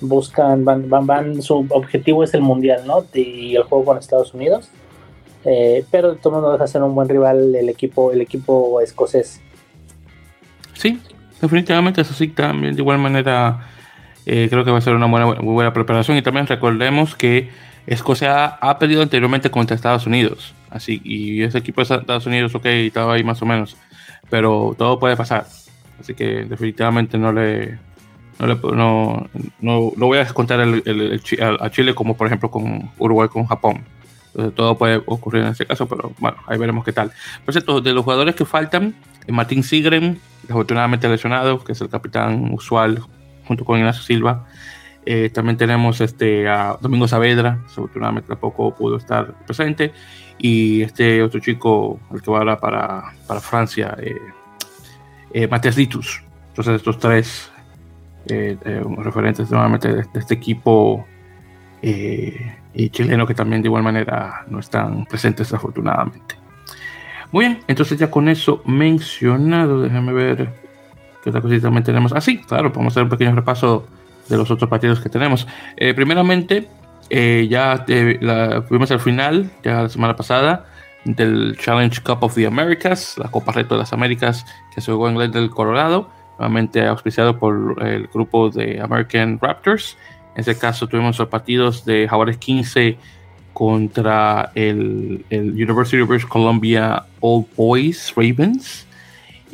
buscan, 0.00 0.64
van, 0.64 0.88
van, 0.88 1.06
van, 1.06 1.42
su 1.42 1.66
objetivo 1.70 2.24
es 2.24 2.34
el 2.34 2.42
mundial, 2.42 2.82
¿no? 2.86 3.04
Y 3.14 3.56
el 3.56 3.62
juego 3.62 3.84
con 3.84 3.98
Estados 3.98 4.34
Unidos. 4.34 4.70
Eh, 5.44 5.84
pero 5.90 6.12
de 6.12 6.18
todo 6.18 6.40
modo 6.40 6.52
deja 6.52 6.66
ser 6.66 6.82
un 6.82 6.94
buen 6.94 7.08
rival 7.08 7.54
el 7.54 7.68
equipo, 7.68 8.10
el 8.12 8.20
equipo 8.20 8.80
escocés. 8.80 9.40
Sí, 10.74 11.00
definitivamente 11.40 12.00
eso 12.00 12.14
sí, 12.14 12.28
también 12.28 12.74
de 12.74 12.82
igual 12.82 12.98
manera 12.98 13.60
eh, 14.26 14.48
creo 14.50 14.64
que 14.64 14.72
va 14.72 14.78
a 14.78 14.80
ser 14.80 14.94
una 14.94 15.06
buena, 15.06 15.26
buena 15.40 15.72
preparación. 15.72 16.16
Y 16.16 16.22
también 16.22 16.46
recordemos 16.46 17.14
que 17.14 17.48
Escocia 17.86 18.46
ha 18.46 18.78
perdido 18.78 19.02
anteriormente 19.02 19.50
contra 19.50 19.76
Estados 19.76 20.06
Unidos. 20.06 20.52
Así, 20.68 21.00
y 21.04 21.42
ese 21.42 21.58
equipo 21.58 21.82
de 21.82 21.94
Estados 21.94 22.26
Unidos, 22.26 22.54
ok, 22.54 22.66
estaba 22.66 23.14
ahí 23.14 23.22
más 23.22 23.40
o 23.40 23.46
menos. 23.46 23.76
Pero 24.28 24.74
todo 24.76 24.98
puede 24.98 25.16
pasar. 25.16 25.46
Así 26.00 26.14
que 26.14 26.44
definitivamente 26.44 27.16
no 27.16 27.32
le, 27.32 27.78
no, 28.38 28.46
le, 28.46 28.54
no, 28.76 29.28
no, 29.60 29.90
voy 29.96 30.18
a 30.18 30.24
descontar 30.24 30.60
el, 30.60 31.20
a 31.60 31.70
Chile 31.70 31.94
como 31.94 32.16
por 32.16 32.26
ejemplo 32.26 32.50
con 32.50 32.90
Uruguay 32.98 33.28
con 33.28 33.46
Japón. 33.46 33.84
Entonces 34.26 34.54
todo 34.54 34.76
puede 34.76 35.02
ocurrir 35.06 35.44
en 35.44 35.52
ese 35.52 35.64
caso, 35.64 35.86
pero 35.88 36.12
bueno, 36.18 36.36
ahí 36.46 36.58
veremos 36.58 36.84
qué 36.84 36.92
tal. 36.92 37.10
Por 37.44 37.54
cierto, 37.54 37.80
de 37.80 37.94
los 37.94 38.04
jugadores 38.04 38.34
que 38.34 38.44
faltan, 38.44 38.94
eh, 39.26 39.32
Martín 39.32 39.62
Sigren, 39.62 40.20
afortunadamente 40.48 41.08
lesionado, 41.08 41.64
que 41.64 41.72
es 41.72 41.80
el 41.80 41.88
capitán 41.88 42.52
usual 42.52 43.00
junto 43.46 43.64
con 43.64 43.78
Ignacio 43.78 44.02
Silva. 44.02 44.46
Eh, 45.06 45.30
también 45.30 45.56
tenemos 45.56 46.02
este, 46.02 46.48
a 46.48 46.76
Domingo 46.80 47.08
Saavedra, 47.08 47.60
afortunadamente 47.64 48.28
tampoco 48.28 48.74
pudo 48.74 48.98
estar 48.98 49.32
presente. 49.46 49.92
Y 50.36 50.82
este 50.82 51.22
otro 51.22 51.40
chico, 51.40 51.98
el 52.12 52.20
que 52.20 52.30
va 52.30 52.38
ahora 52.38 52.58
para, 52.58 53.14
para 53.26 53.40
Francia, 53.40 53.96
eh, 53.98 54.20
eh 55.32 55.48
Matías 55.48 55.76
Ditus. 55.76 56.22
Entonces 56.48 56.74
estos 56.74 56.98
tres 56.98 57.50
eh, 58.28 58.56
referentes 58.98 59.50
nuevamente 59.50 59.92
de, 59.92 60.04
este 60.14 60.34
equipo 60.34 61.06
y 61.82 62.90
chileno 62.90 63.26
que 63.26 63.34
también 63.34 63.62
de 63.62 63.68
igual 63.68 63.84
manera 63.84 64.44
no 64.48 64.58
están 64.58 65.06
presentes 65.06 65.52
afortunadamente. 65.52 66.34
Muy 67.32 67.46
bien, 67.46 67.60
entonces 67.66 67.98
ya 67.98 68.10
con 68.10 68.28
eso 68.28 68.62
mencionado, 68.64 69.82
déjame 69.82 70.12
ver 70.12 70.52
qué 71.22 71.30
otra 71.30 71.40
cosita 71.40 71.62
también 71.62 71.84
tenemos. 71.84 72.12
Ah, 72.12 72.20
sí, 72.20 72.38
claro, 72.38 72.72
podemos 72.72 72.92
hacer 72.92 73.04
un 73.04 73.08
pequeño 73.08 73.34
repaso 73.34 73.86
de 74.28 74.36
los 74.36 74.50
otros 74.50 74.70
partidos 74.70 75.00
que 75.00 75.08
tenemos. 75.08 75.46
Eh, 75.76 75.94
primeramente, 75.94 76.68
eh, 77.10 77.46
ya 77.50 77.84
la, 78.20 78.62
fuimos 78.62 78.90
al 78.90 79.00
final, 79.00 79.50
ya 79.62 79.82
la 79.82 79.88
semana 79.88 80.16
pasada, 80.16 80.66
del 81.04 81.56
Challenge 81.58 82.00
Cup 82.02 82.18
of 82.22 82.34
the 82.34 82.46
Americas, 82.46 83.16
la 83.18 83.28
Copa 83.28 83.52
Reto 83.52 83.74
de 83.74 83.80
las 83.80 83.92
Américas 83.92 84.44
que 84.74 84.80
se 84.80 84.92
jugó 84.92 85.08
en 85.08 85.16
Glendale, 85.16 85.50
Colorado, 85.50 86.10
nuevamente 86.38 86.86
auspiciado 86.86 87.38
por 87.38 87.82
el 87.84 88.08
grupo 88.08 88.50
de 88.50 88.80
American 88.80 89.38
Raptors. 89.40 89.96
En 90.34 90.40
este 90.40 90.56
caso 90.56 90.86
tuvimos 90.86 91.18
los 91.18 91.28
partidos 91.28 91.84
de 91.84 92.06
Jaguares 92.08 92.36
15 92.36 92.98
contra 93.52 94.52
el, 94.54 95.24
el, 95.30 95.52
University 95.52 96.00
of 96.02 96.08
British 96.08 96.28
Columbia 96.28 97.04
Old 97.20 97.46
Boys 97.56 98.12
Ravens 98.14 98.86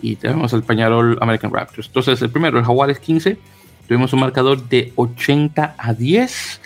y 0.03 0.17
tenemos 0.17 0.53
el 0.53 0.65
Peñarol 0.65 1.17
American 1.21 1.53
Raptors. 1.53 1.87
Entonces 1.87 2.21
el 2.21 2.31
primero, 2.31 2.59
el 2.59 2.65
Jaguares 2.65 2.99
15, 2.99 3.39
tuvimos 3.87 4.13
un 4.13 4.21
marcador 4.21 4.69
de 4.69 4.93
80 4.97 5.77
a 5.79 5.95
10. 5.95 6.61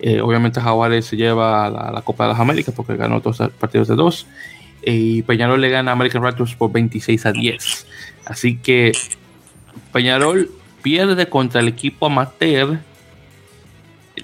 Eh, 0.00 0.20
obviamente 0.22 0.60
Jaguares 0.62 1.04
se 1.04 1.16
lleva 1.16 1.68
la, 1.68 1.90
la, 1.92 2.00
Copa 2.00 2.24
de 2.24 2.30
las 2.30 2.40
Américas 2.40 2.74
porque 2.74 2.96
ganó 2.96 3.20
dos 3.20 3.42
partidos 3.60 3.88
de 3.88 3.94
dos. 3.94 4.26
y 4.82 5.20
Peñarol 5.22 5.60
le 5.60 5.68
gana 5.68 5.90
a 5.90 5.94
American 5.94 6.22
Raptors 6.22 6.54
por 6.54 6.72
26 6.72 7.26
a 7.26 7.32
10. 7.32 7.86
Así 8.24 8.56
que 8.56 8.92
Peñarol 9.92 10.50
pierde 10.82 11.28
contra 11.28 11.60
el 11.60 11.68
equipo 11.68 12.06
amateur 12.06 12.78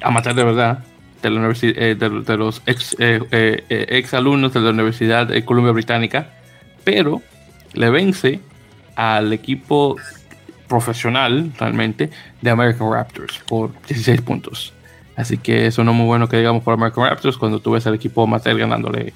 amateur 0.03 0.35
de 0.35 0.45
verdad, 0.45 0.85
de, 1.23 1.31
la 1.31 1.53
eh, 1.63 1.95
de, 1.95 2.37
los 2.37 2.63
ex, 2.67 2.97
eh, 2.99 3.21
eh, 3.31 3.87
ex, 3.89 4.15
alumnos 4.15 4.53
de 4.53 4.61
la 4.61 4.71
Universidad 4.71 5.27
de 5.27 5.45
Columbia 5.45 5.73
Británica, 5.73 6.29
pero 6.85 7.23
le 7.73 7.91
vence 7.91 8.41
al 8.97 9.33
equipo 9.33 9.97
profesional 10.69 11.53
realmente 11.59 12.11
de 12.41 12.51
American 12.51 12.93
Raptors 12.93 13.39
por 13.47 13.71
16 13.87 14.21
puntos. 14.23 14.73
Así 15.17 15.39
que 15.39 15.67
eso 15.67 15.85
no 15.85 15.93
es 15.93 15.97
muy 15.97 16.07
bueno 16.07 16.29
que 16.29 16.37
digamos 16.39 16.63
por 16.63 16.75
American 16.75 17.05
Raptors 17.05 17.39
cuando 17.39 17.61
tú 17.61 17.73
ves 17.73 17.87
al 17.87 17.95
equipo 17.95 18.25
amateur 18.25 18.59
ganándole 18.59 19.13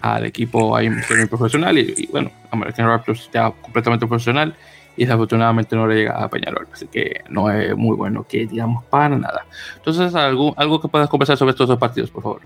al 0.00 0.26
equipo 0.26 0.76
ahí 0.76 0.90
profesional 1.28 1.76
y, 1.78 1.94
y, 1.96 2.06
bueno, 2.06 2.30
American 2.50 2.86
Raptors 2.86 3.30
ya 3.32 3.50
completamente 3.50 4.06
profesional 4.06 4.54
y 4.98 5.04
desafortunadamente 5.04 5.76
no 5.76 5.86
le 5.86 5.94
llega 5.94 6.22
a 6.22 6.28
Peñarol. 6.28 6.66
Así 6.72 6.88
que 6.88 7.22
no 7.30 7.48
es 7.50 7.74
muy 7.76 7.96
bueno 7.96 8.26
que 8.28 8.46
digamos 8.46 8.84
para 8.86 9.16
nada. 9.16 9.46
Entonces, 9.76 10.12
algo, 10.16 10.52
algo 10.56 10.80
que 10.80 10.88
puedas 10.88 11.08
conversar 11.08 11.36
sobre 11.36 11.52
estos 11.52 11.68
dos 11.68 11.78
partidos, 11.78 12.10
por 12.10 12.24
favor. 12.24 12.40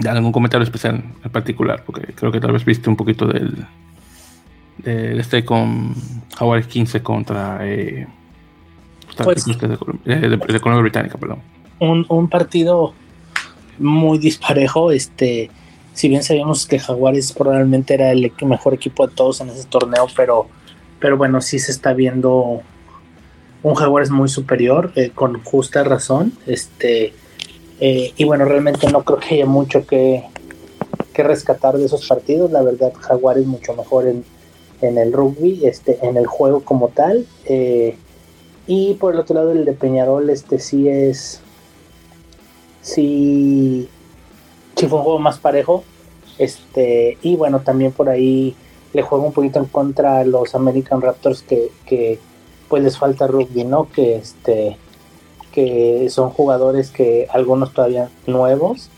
Ya 0.00 0.12
algún 0.12 0.32
comentario 0.32 0.64
especial 0.64 1.02
en 1.24 1.30
particular, 1.30 1.82
porque 1.84 2.12
creo 2.12 2.30
que 2.30 2.40
tal 2.40 2.52
vez 2.52 2.62
viste 2.66 2.90
un 2.90 2.96
poquito 2.96 3.26
del, 3.26 3.66
de 4.76 5.18
este 5.18 5.46
con 5.46 5.94
Jaguares 6.36 6.66
15 6.66 7.02
contra 7.02 7.60
eh, 7.62 8.06
pues, 9.24 9.46
de, 9.46 9.78
Colombia 10.60 10.82
Británica, 10.82 11.16
perdón. 11.16 11.38
Un, 11.78 12.04
un, 12.10 12.28
partido 12.28 12.92
muy 13.78 14.18
disparejo, 14.18 14.90
este 14.90 15.50
si 15.94 16.10
bien 16.10 16.22
sabíamos 16.22 16.66
que 16.66 16.78
Jaguares 16.78 17.32
probablemente 17.32 17.94
era 17.94 18.12
el 18.12 18.30
mejor 18.42 18.74
equipo 18.74 19.06
de 19.06 19.14
todos 19.14 19.40
en 19.40 19.48
ese 19.48 19.64
torneo, 19.64 20.06
pero 20.14 20.46
pero 21.00 21.16
bueno, 21.16 21.40
sí 21.40 21.58
se 21.58 21.72
está 21.72 21.92
viendo 21.92 22.62
un 23.62 23.74
Jaguares 23.74 24.10
muy 24.10 24.28
superior, 24.28 24.92
eh, 24.94 25.10
con 25.14 25.42
justa 25.42 25.84
razón. 25.84 26.32
Este, 26.46 27.12
eh, 27.80 28.12
y 28.16 28.24
bueno, 28.24 28.44
realmente 28.44 28.90
no 28.90 29.02
creo 29.02 29.18
que 29.18 29.34
haya 29.34 29.46
mucho 29.46 29.86
que, 29.86 30.24
que 31.12 31.22
rescatar 31.22 31.76
de 31.76 31.86
esos 31.86 32.06
partidos. 32.06 32.50
La 32.50 32.62
verdad, 32.62 32.92
Jaguares 32.94 33.46
mucho 33.46 33.74
mejor 33.74 34.06
en, 34.06 34.24
en 34.82 34.98
el 34.98 35.12
rugby, 35.12 35.66
este, 35.66 35.98
en 36.02 36.16
el 36.16 36.26
juego 36.26 36.60
como 36.60 36.88
tal. 36.88 37.26
Eh, 37.46 37.96
y 38.66 38.94
por 38.94 39.14
el 39.14 39.20
otro 39.20 39.34
lado, 39.34 39.52
el 39.52 39.64
de 39.64 39.72
Peñarol, 39.72 40.30
este 40.30 40.58
sí 40.58 40.88
es. 40.88 41.40
Sí, 42.82 43.88
sí 44.76 44.86
fue 44.86 44.98
un 44.98 45.04
juego 45.04 45.18
más 45.18 45.38
parejo. 45.38 45.84
Este, 46.38 47.18
y 47.22 47.36
bueno, 47.36 47.60
también 47.60 47.92
por 47.92 48.08
ahí 48.08 48.54
le 48.96 49.02
juega 49.02 49.26
un 49.26 49.32
poquito 49.34 49.58
en 49.58 49.66
contra 49.66 50.20
a 50.20 50.24
los 50.24 50.54
American 50.54 51.02
Raptors 51.02 51.42
que, 51.42 52.18
pues 52.66 52.82
les 52.82 52.96
falta 52.96 53.26
rugby, 53.26 53.64
¿no? 53.64 53.90
Que 53.92 54.16
este 54.16 54.78
que 55.52 56.08
son 56.08 56.30
jugadores 56.30 56.90
que 56.90 57.28
algunos 57.30 57.74
todavía 57.74 58.08
nuevos 58.26 58.88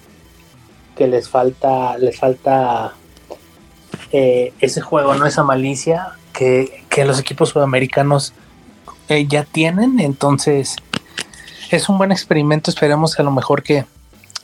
que 0.97 1.09
les 1.09 1.29
falta 1.29 1.99
les 1.99 2.17
falta 2.17 2.95
eh, 4.13 4.53
ese 4.61 4.81
juego, 4.81 5.15
no 5.15 5.27
esa 5.27 5.43
malicia 5.43 6.13
que, 6.33 6.85
los 7.05 7.19
equipos 7.19 7.49
sudamericanos 7.49 8.33
eh, 9.09 9.27
ya 9.29 9.43
tienen, 9.45 9.99
entonces 9.99 10.77
es 11.71 11.89
un 11.89 11.99
buen 11.99 12.13
experimento, 12.13 12.71
esperemos 12.71 13.17
que 13.17 13.23
a 13.23 13.25
lo 13.25 13.33
mejor 13.33 13.65
que 13.65 13.85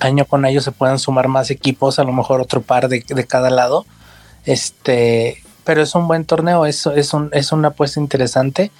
año 0.01 0.25
con 0.25 0.45
año 0.45 0.61
se 0.61 0.73
puedan 0.73 0.99
sumar 0.99 1.29
más 1.29 1.51
equipos, 1.51 2.01
a 2.01 2.05
lo 2.05 2.13
mejor 2.13 2.41
otro 2.41 2.61
par 2.61 2.89
de, 2.89 3.05
de 3.07 3.27
cada 3.27 3.51
lado, 3.51 3.87
este, 4.45 5.44
pero 5.65 5.83
es 5.83 5.95
un 5.95 6.07
buen 6.07 6.25
torneo, 6.25 6.67
es, 6.67 6.87
es, 6.87 7.15
un, 7.15 7.31
es 7.33 7.53
una 7.53 7.69
apuesta 7.69 8.01
interesante. 8.01 8.71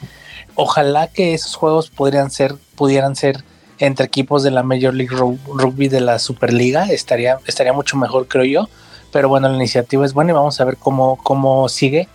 Ojalá 0.55 1.09
que 1.09 1.35
esos 1.35 1.57
juegos 1.57 1.91
podrían 1.91 2.31
ser, 2.31 2.55
pudieran 2.77 3.17
ser 3.17 3.43
entre 3.79 4.07
equipos 4.07 4.43
de 4.43 4.51
la 4.51 4.63
Major 4.63 4.95
League 4.95 5.15
Rugby 5.15 5.89
de 5.89 6.01
la 6.01 6.19
Superliga, 6.19 6.87
estaría, 6.87 7.39
estaría 7.47 7.73
mucho 7.73 7.97
mejor, 7.97 8.29
creo 8.29 8.45
yo. 8.45 8.69
Pero 9.13 9.29
bueno, 9.29 9.49
la 9.49 9.57
iniciativa 9.57 10.05
es 10.05 10.13
buena 10.13 10.33
y 10.33 10.35
vamos 10.35 10.61
a 10.61 10.65
ver 10.65 10.77
cómo, 10.77 11.19
cómo 11.23 11.69
sigue 11.69 12.09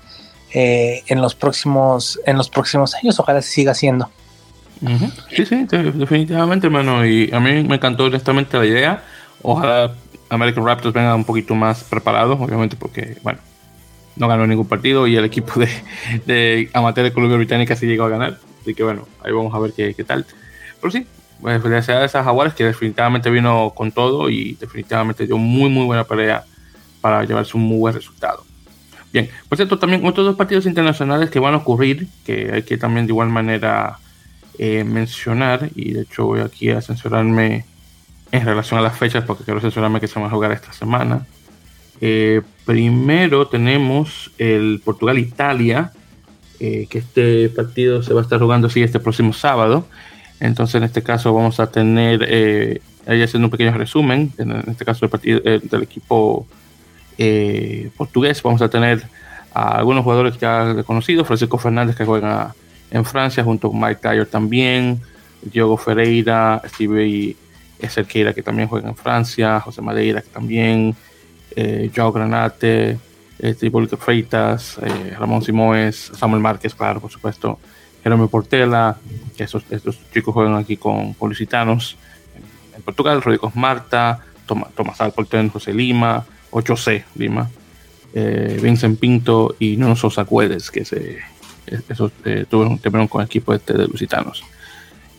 eh, 0.53 1.03
en, 1.07 1.21
los 1.21 1.35
próximos, 1.35 2.19
en 2.25 2.37
los 2.37 2.49
próximos 2.49 2.93
años. 2.95 3.19
Ojalá 3.19 3.41
se 3.41 3.49
siga 3.51 3.71
haciendo. 3.71 4.09
Sí, 5.29 5.45
sí, 5.45 5.65
definitivamente, 5.65 6.67
hermano. 6.67 7.05
Y 7.05 7.29
a 7.33 7.39
mí 7.39 7.63
me 7.63 7.75
encantó 7.75 8.05
honestamente 8.05 8.57
la 8.57 8.65
idea. 8.65 9.03
Ojalá 9.41 9.93
American 10.29 10.65
Raptors 10.65 10.93
venga 10.93 11.15
un 11.15 11.25
poquito 11.25 11.55
más 11.55 11.83
preparado, 11.83 12.33
obviamente, 12.33 12.75
porque, 12.75 13.17
bueno, 13.23 13.39
no 14.15 14.27
ganó 14.27 14.45
ningún 14.47 14.67
partido 14.67 15.07
y 15.07 15.15
el 15.15 15.25
equipo 15.25 15.53
de, 16.25 16.69
amateur 16.73 17.03
de 17.03 17.13
Columbia 17.13 17.37
Británica 17.37 17.75
sí 17.75 17.85
llegó 17.85 18.05
a 18.05 18.09
ganar. 18.09 18.37
Así 18.61 18.73
que 18.73 18.83
bueno, 18.83 19.07
ahí 19.23 19.31
vamos 19.31 19.53
a 19.53 19.59
ver 19.59 19.73
qué, 19.73 19.93
qué 19.93 20.03
tal. 20.03 20.25
Pero 20.81 20.91
sí, 20.91 21.07
pues, 21.41 21.61
felicidades 21.61 22.15
a 22.15 22.23
Jaguares 22.23 22.53
que 22.53 22.65
definitivamente 22.65 23.29
vino 23.29 23.71
con 23.75 23.91
todo 23.91 24.29
y 24.29 24.55
definitivamente 24.59 25.25
dio 25.25 25.37
muy 25.37 25.69
muy 25.69 25.85
buena 25.85 26.03
pelea 26.03 26.43
para 27.01 27.23
llevarse 27.23 27.55
un 27.55 27.63
muy 27.63 27.77
buen 27.77 27.93
resultado. 27.93 28.43
Bien, 29.11 29.29
por 29.47 29.57
cierto, 29.57 29.79
también 29.79 30.05
otros 30.05 30.25
dos 30.25 30.35
partidos 30.35 30.65
internacionales 30.65 31.29
que 31.29 31.39
van 31.39 31.53
a 31.53 31.57
ocurrir, 31.57 32.07
que 32.25 32.51
hay 32.53 32.63
que 32.63 32.77
también 32.77 33.07
de 33.07 33.11
igual 33.11 33.29
manera 33.29 33.97
eh, 34.57 34.83
mencionar, 34.83 35.69
y 35.75 35.93
de 35.93 36.01
hecho 36.01 36.25
voy 36.25 36.41
aquí 36.41 36.69
a 36.69 36.81
censurarme 36.81 37.65
en 38.31 38.45
relación 38.45 38.79
a 38.79 38.83
las 38.83 38.97
fechas, 38.97 39.23
porque 39.23 39.43
quiero 39.43 39.61
censurarme 39.61 39.99
que 39.99 40.07
se 40.07 40.19
van 40.19 40.27
a 40.27 40.31
jugar 40.31 40.51
esta 40.51 40.71
semana. 40.73 41.25
Eh, 42.01 42.41
primero 42.65 43.47
tenemos 43.47 44.31
el 44.37 44.81
Portugal-Italia, 44.83 45.91
eh, 46.59 46.87
que 46.89 46.99
este 46.99 47.49
partido 47.49 48.03
se 48.03 48.13
va 48.13 48.21
a 48.21 48.23
estar 48.23 48.39
jugando 48.39 48.67
así 48.67 48.81
este 48.81 48.99
próximo 48.99 49.33
sábado. 49.33 49.85
Entonces, 50.39 50.75
en 50.75 50.83
este 50.83 51.03
caso, 51.03 51.33
vamos 51.33 51.59
a 51.59 51.69
tener, 51.69 52.25
eh, 52.27 52.81
ahí 53.05 53.21
haciendo 53.21 53.47
un 53.47 53.51
pequeño 53.51 53.73
resumen, 53.77 54.31
en 54.37 54.51
este 54.67 54.85
caso 54.85 55.01
del, 55.01 55.09
partido, 55.09 55.39
del 55.41 55.83
equipo 55.83 56.47
portugués, 57.97 58.41
vamos 58.41 58.61
a 58.61 58.69
tener 58.69 59.03
a 59.53 59.79
algunos 59.79 60.05
jugadores 60.05 60.37
ya 60.37 60.71
reconocidos, 60.71 61.27
Francisco 61.27 61.57
Fernández 61.57 61.97
que 61.97 62.05
juega 62.05 62.55
en 62.91 63.03
Francia, 63.03 63.43
junto 63.43 63.69
con 63.69 63.81
Mike 63.81 63.99
Dyer 64.01 64.25
también, 64.25 65.01
Diogo 65.41 65.75
Ferreira, 65.75 66.61
Steve 66.65 67.35
Cerqueira 67.89 68.33
que 68.33 68.41
también 68.41 68.69
juega 68.69 68.87
en 68.87 68.95
Francia, 68.95 69.59
José 69.59 69.81
Madeira 69.81 70.21
que 70.21 70.29
también, 70.29 70.95
eh, 71.59 71.91
Joao 71.93 72.13
Granate, 72.13 72.97
eh, 73.37 73.97
Freitas, 73.99 74.79
eh, 74.81 75.15
Ramón 75.19 75.41
Simóes, 75.41 76.11
Samuel 76.17 76.41
Márquez, 76.41 76.73
claro, 76.73 77.01
por 77.01 77.11
supuesto, 77.11 77.59
Jeremy 78.01 78.27
Portela, 78.27 78.97
que 79.35 79.43
estos 79.43 79.65
chicos 80.13 80.33
juegan 80.33 80.55
aquí 80.55 80.77
con, 80.77 81.13
con 81.13 81.29
Lusitanos 81.29 81.97
en, 82.75 82.81
Portugal, 82.81 83.21
Rodrigo 83.21 83.51
Marta, 83.55 84.19
Tomás, 84.45 84.71
Tomás 84.71 84.97
José 85.51 85.73
Lima, 85.73 86.25
8C 86.51 87.03
Lima, 87.15 87.49
Vincent 88.13 88.97
Pinto 88.97 89.55
y 89.59 89.75
Nuno 89.75 89.97
Sosa 89.97 90.23
Cuedes, 90.23 90.71
que 90.71 90.85
se, 90.85 91.19
esos 91.89 92.13
eh, 92.23 92.45
tuvieron, 92.49 93.07
con 93.09 93.21
el 93.21 93.27
equipo 93.27 93.53
este 93.53 93.73
de 93.73 93.85
Lusitanos. 93.85 94.43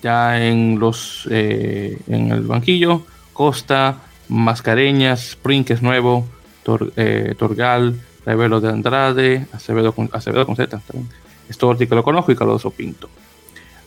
Ya 0.03 0.43
en 0.43 0.79
los 0.79 1.29
en 1.31 2.33
el 2.33 2.43
banquillo, 2.43 3.05
Costa, 3.35 4.10
Mascareñas, 4.31 5.31
Spring, 5.31 5.65
que 5.65 5.75
es 5.75 5.83
nuevo, 5.83 6.27
eh, 6.97 7.35
Torgal, 7.37 8.01
Revelo 8.25 8.61
de 8.61 8.69
Andrade, 8.69 9.47
Acevedo 9.53 9.93
con, 9.93 10.09
Acevedo 10.13 10.47
con 10.47 10.57
Z. 10.57 10.81
Storti 11.51 11.87
que 11.87 11.95
lo 11.95 12.05
conozco 12.05 12.31
y 12.33 12.37
Carlos 12.37 12.67
Pinto. 12.77 13.11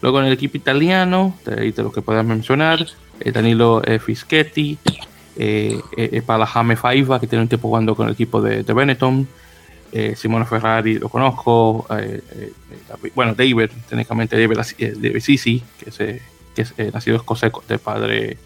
Luego 0.01 0.19
en 0.19 0.25
el 0.25 0.33
equipo 0.33 0.57
italiano, 0.57 1.33
de, 1.45 1.71
de 1.71 1.83
lo 1.83 1.91
que 1.91 2.01
podemos 2.01 2.25
mencionar, 2.25 2.85
eh, 3.21 3.31
Danilo 3.31 3.81
eh, 3.85 3.99
Fischetti, 3.99 4.77
eh, 5.37 6.21
Palajame 6.25 6.75
Faiva, 6.75 7.19
que 7.19 7.27
tiene 7.27 7.43
un 7.43 7.47
tiempo 7.47 7.69
jugando 7.69 7.95
con 7.95 8.07
el 8.07 8.13
equipo 8.13 8.41
de, 8.41 8.63
de 8.63 8.73
Benetton, 8.73 9.27
Simone 10.15 10.45
Ferrari 10.45 10.97
lo 10.97 11.07
conozco, 11.07 11.85
bueno, 13.13 13.35
David, 13.35 13.69
técnicamente 13.87 14.35
David, 14.35 14.57
David 14.79 15.19
Sisi, 15.19 15.61
que 15.77 15.89
es, 15.91 15.97
que 16.55 16.61
es 16.63 16.93
nacido 16.93 17.17
escocés 17.17 17.51
de 17.67 17.77
padre 17.77 18.37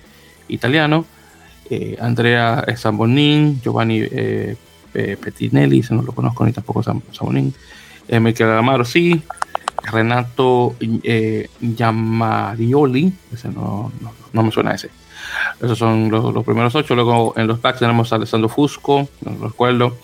italiano, 0.49 1.05
eh, 1.69 1.97
Andrea 1.99 2.65
Zambonin, 2.75 3.61
Giovanni 3.61 4.01
eh, 4.97 5.15
Petinelli, 5.15 5.83
se 5.83 5.93
no 5.93 6.01
lo 6.01 6.11
conozco 6.11 6.43
ni 6.43 6.51
tampoco 6.53 6.81
Zambonin, 6.81 7.53
eh, 8.07 8.19
Michael 8.19 8.57
Amaro, 8.57 8.83
sí, 8.83 9.21
Renato 9.83 10.75
eh, 10.79 11.49
Yamarioli, 11.59 13.13
ese 13.31 13.49
no, 13.49 13.91
no, 14.33 14.43
me 14.43 14.51
suena 14.51 14.73
ese. 14.73 14.89
Esos 15.61 15.77
son 15.77 16.09
los, 16.09 16.43
primeros 16.43 16.73
ocho. 16.73 16.95
Luego 16.95 17.33
en 17.37 17.47
los 17.47 17.59
packs 17.59 17.79
tenemos 17.79 18.11
a 18.11 18.15
Alessandro 18.15 18.49
Fusco, 18.49 19.07
no 19.21 19.31
lo 19.37 19.47
recuerdo. 19.49 19.95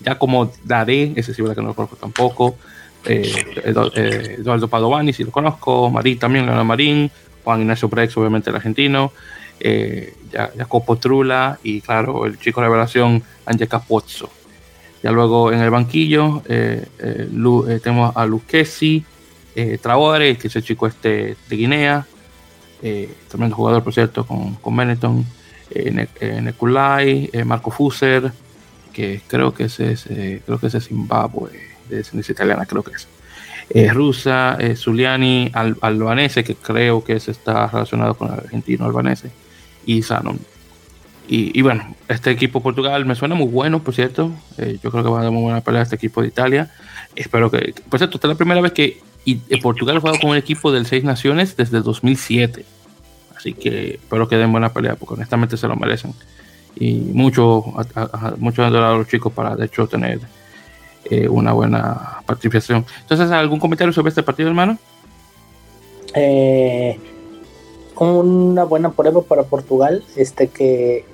Ya 0.00 0.18
como 0.18 0.52
Daré, 0.64 1.12
ese 1.16 1.32
sí, 1.32 1.42
que 1.42 1.62
no 1.62 1.68
lo 1.68 1.74
conozco 1.74 1.96
tampoco. 1.96 2.56
Eduardo 3.04 4.68
Padovani, 4.68 5.12
si 5.12 5.24
lo 5.24 5.30
conozco. 5.30 5.88
Marín 5.88 6.18
también, 6.18 6.44
Leonardo 6.44 6.66
Marín. 6.66 7.10
Juan 7.44 7.60
Ignacio 7.60 7.88
Brex, 7.88 8.16
obviamente 8.16 8.50
el 8.50 8.56
argentino 8.56 9.12
eh, 9.64 10.14
Jacopo 10.32 10.96
Trula 10.96 11.58
y 11.62 11.80
claro, 11.80 12.26
el 12.26 12.38
chico 12.38 12.60
de 12.60 12.66
revelación 12.66 13.22
Angel 13.46 13.68
Capozzo. 13.68 14.28
Ya 15.02 15.12
luego 15.12 15.52
en 15.52 15.60
el 15.60 15.70
banquillo 15.70 16.42
eh, 16.48 16.84
eh, 16.98 17.28
eh 17.28 17.80
tenemos 17.82 18.16
a 18.16 18.26
Lucchesi, 18.26 19.04
eh, 19.54 19.78
Traore, 19.80 20.36
que 20.36 20.48
es 20.48 20.56
el 20.56 20.62
chico 20.62 20.86
este 20.86 21.36
de 21.48 21.56
Guinea, 21.56 22.06
tremendo 23.28 23.54
jugador 23.54 23.84
por 23.84 23.94
cierto 23.94 24.26
con, 24.26 24.56
con 24.56 24.76
Benetton, 24.76 25.24
Nekulai, 26.42 27.30
Marco 27.44 27.70
Fuser, 27.70 28.32
que 28.92 29.20
creo 29.28 29.54
que 29.54 29.64
ese 29.64 29.92
es, 29.92 30.04
creo 30.04 30.58
que 30.58 30.66
ese 30.66 30.78
es 30.78 30.88
Zimbabue, 30.88 31.52
de 31.88 31.96
descendencia 31.96 32.32
italiana 32.32 32.66
creo 32.66 32.82
que 32.82 32.92
es. 32.92 33.94
rusa, 33.94 34.58
Zuliani, 34.74 35.50
Al 35.52 35.76
albanese, 35.80 36.42
que 36.42 36.56
creo 36.56 37.04
que 37.04 37.14
ese 37.14 37.30
está 37.30 37.68
relacionado 37.68 38.14
con 38.14 38.32
el 38.32 38.40
argentino 38.40 38.84
albanese 38.84 39.30
y 39.86 40.02
Sanon. 40.02 40.38
Y, 41.28 41.62
bueno, 41.62 41.94
este 42.08 42.30
equipo 42.30 42.60
Portugal 42.60 43.06
me 43.06 43.14
suena 43.14 43.34
muy 43.34 43.46
bueno, 43.46 43.82
por 43.82 43.94
cierto. 43.94 44.30
Eh, 44.58 44.78
yo 44.82 44.90
creo 44.90 45.02
que 45.02 45.08
va 45.08 45.20
a 45.20 45.22
dar 45.22 45.32
muy 45.32 45.44
buena 45.44 45.62
pelea 45.62 45.80
este 45.80 45.96
equipo 45.96 46.20
de 46.20 46.28
Italia. 46.28 46.70
Espero 47.16 47.50
que. 47.50 47.74
Por 47.88 47.98
cierto, 47.98 48.18
esta 48.18 48.26
es 48.26 48.32
la 48.32 48.36
primera 48.36 48.60
vez 48.60 48.72
que 48.72 49.00
eh, 49.24 49.62
Portugal 49.62 49.96
ha 49.96 50.00
jugado 50.00 50.18
con 50.20 50.30
un 50.30 50.36
equipo 50.36 50.70
del 50.72 50.84
Seis 50.84 51.04
Naciones 51.04 51.56
desde 51.56 51.80
2007. 51.80 52.66
Así 53.34 53.54
que 53.54 53.94
espero 53.94 54.28
que 54.28 54.36
den 54.36 54.52
buena 54.52 54.74
pelea, 54.74 54.96
porque 54.96 55.14
honestamente 55.14 55.56
se 55.56 55.66
lo 55.68 55.76
merecen. 55.76 56.12
Y 56.76 56.96
mucho, 56.96 57.64
mucho 58.36 58.64
a 58.64 58.70
los 58.70 59.08
chicos 59.08 59.32
para, 59.32 59.56
de 59.56 59.66
hecho, 59.66 59.86
tener 59.86 60.20
eh, 61.06 61.28
una 61.28 61.52
buena 61.52 62.18
participación. 62.26 62.84
Entonces, 63.00 63.30
¿algún 63.30 63.58
comentario 63.58 63.94
sobre 63.94 64.10
este 64.10 64.22
partido, 64.22 64.50
hermano? 64.50 64.76
Eh 66.14 66.98
una 67.98 68.64
buena 68.64 68.90
prueba 68.92 69.22
para 69.22 69.44
Portugal, 69.44 70.04
este 70.16 70.48
que 70.48 71.04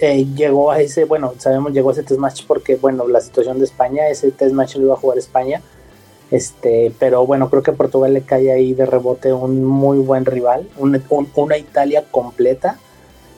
eh, 0.00 0.26
llegó 0.34 0.70
a 0.70 0.80
ese, 0.80 1.04
bueno, 1.04 1.34
sabemos 1.38 1.72
llegó 1.72 1.90
a 1.90 1.92
ese 1.92 2.02
test 2.02 2.18
match 2.18 2.44
porque, 2.46 2.76
bueno, 2.76 3.06
la 3.06 3.20
situación 3.20 3.58
de 3.58 3.64
España, 3.64 4.08
ese 4.08 4.30
test 4.30 4.54
match 4.54 4.76
lo 4.76 4.84
iba 4.84 4.94
a 4.94 4.98
jugar 4.98 5.18
España, 5.18 5.60
este, 6.30 6.92
pero 6.98 7.26
bueno, 7.26 7.50
creo 7.50 7.62
que 7.62 7.72
a 7.72 7.74
Portugal 7.74 8.14
le 8.14 8.22
cae 8.22 8.50
ahí 8.50 8.72
de 8.72 8.86
rebote 8.86 9.32
un 9.32 9.64
muy 9.64 9.98
buen 9.98 10.24
rival, 10.24 10.68
una 10.78 11.58
Italia 11.58 12.04
completa, 12.10 12.78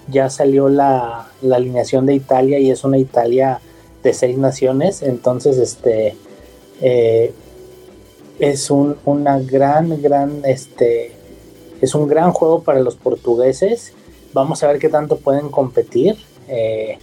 ya 0.08 0.30
salió 0.30 0.68
la, 0.68 1.28
alineación 1.42 2.06
de 2.06 2.14
Italia 2.14 2.58
y 2.58 2.70
es 2.70 2.84
una 2.84 2.98
Italia 2.98 3.60
de 4.02 4.12
seis 4.12 4.36
naciones, 4.36 5.02
entonces, 5.02 5.58
este, 5.58 6.16
eh, 6.80 7.32
es 8.38 8.70
un, 8.70 8.96
una 9.04 9.38
gran, 9.38 10.00
gran, 10.02 10.42
este, 10.44 11.12
es 11.82 11.94
un 11.96 12.06
gran 12.06 12.32
juego 12.32 12.62
para 12.62 12.80
los 12.80 12.94
portugueses. 12.94 13.92
Vamos 14.32 14.62
a 14.62 14.68
ver 14.68 14.78
qué 14.78 14.88
tanto 14.88 15.18
pueden 15.18 15.50
competir. 15.50 16.16
Eh, 16.48 16.96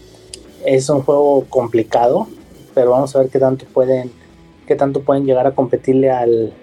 es 0.66 0.90
un 0.90 1.02
juego 1.02 1.46
complicado, 1.50 2.28
pero 2.74 2.92
vamos 2.92 3.14
a 3.16 3.20
ver 3.20 3.30
qué 3.30 3.40
tanto 3.40 3.66
pueden, 3.66 4.10
qué 4.66 4.76
tanto 4.76 5.02
pueden 5.02 5.26
llegar 5.26 5.46
a 5.46 5.52
competirle 5.52 6.10
al, 6.10 6.54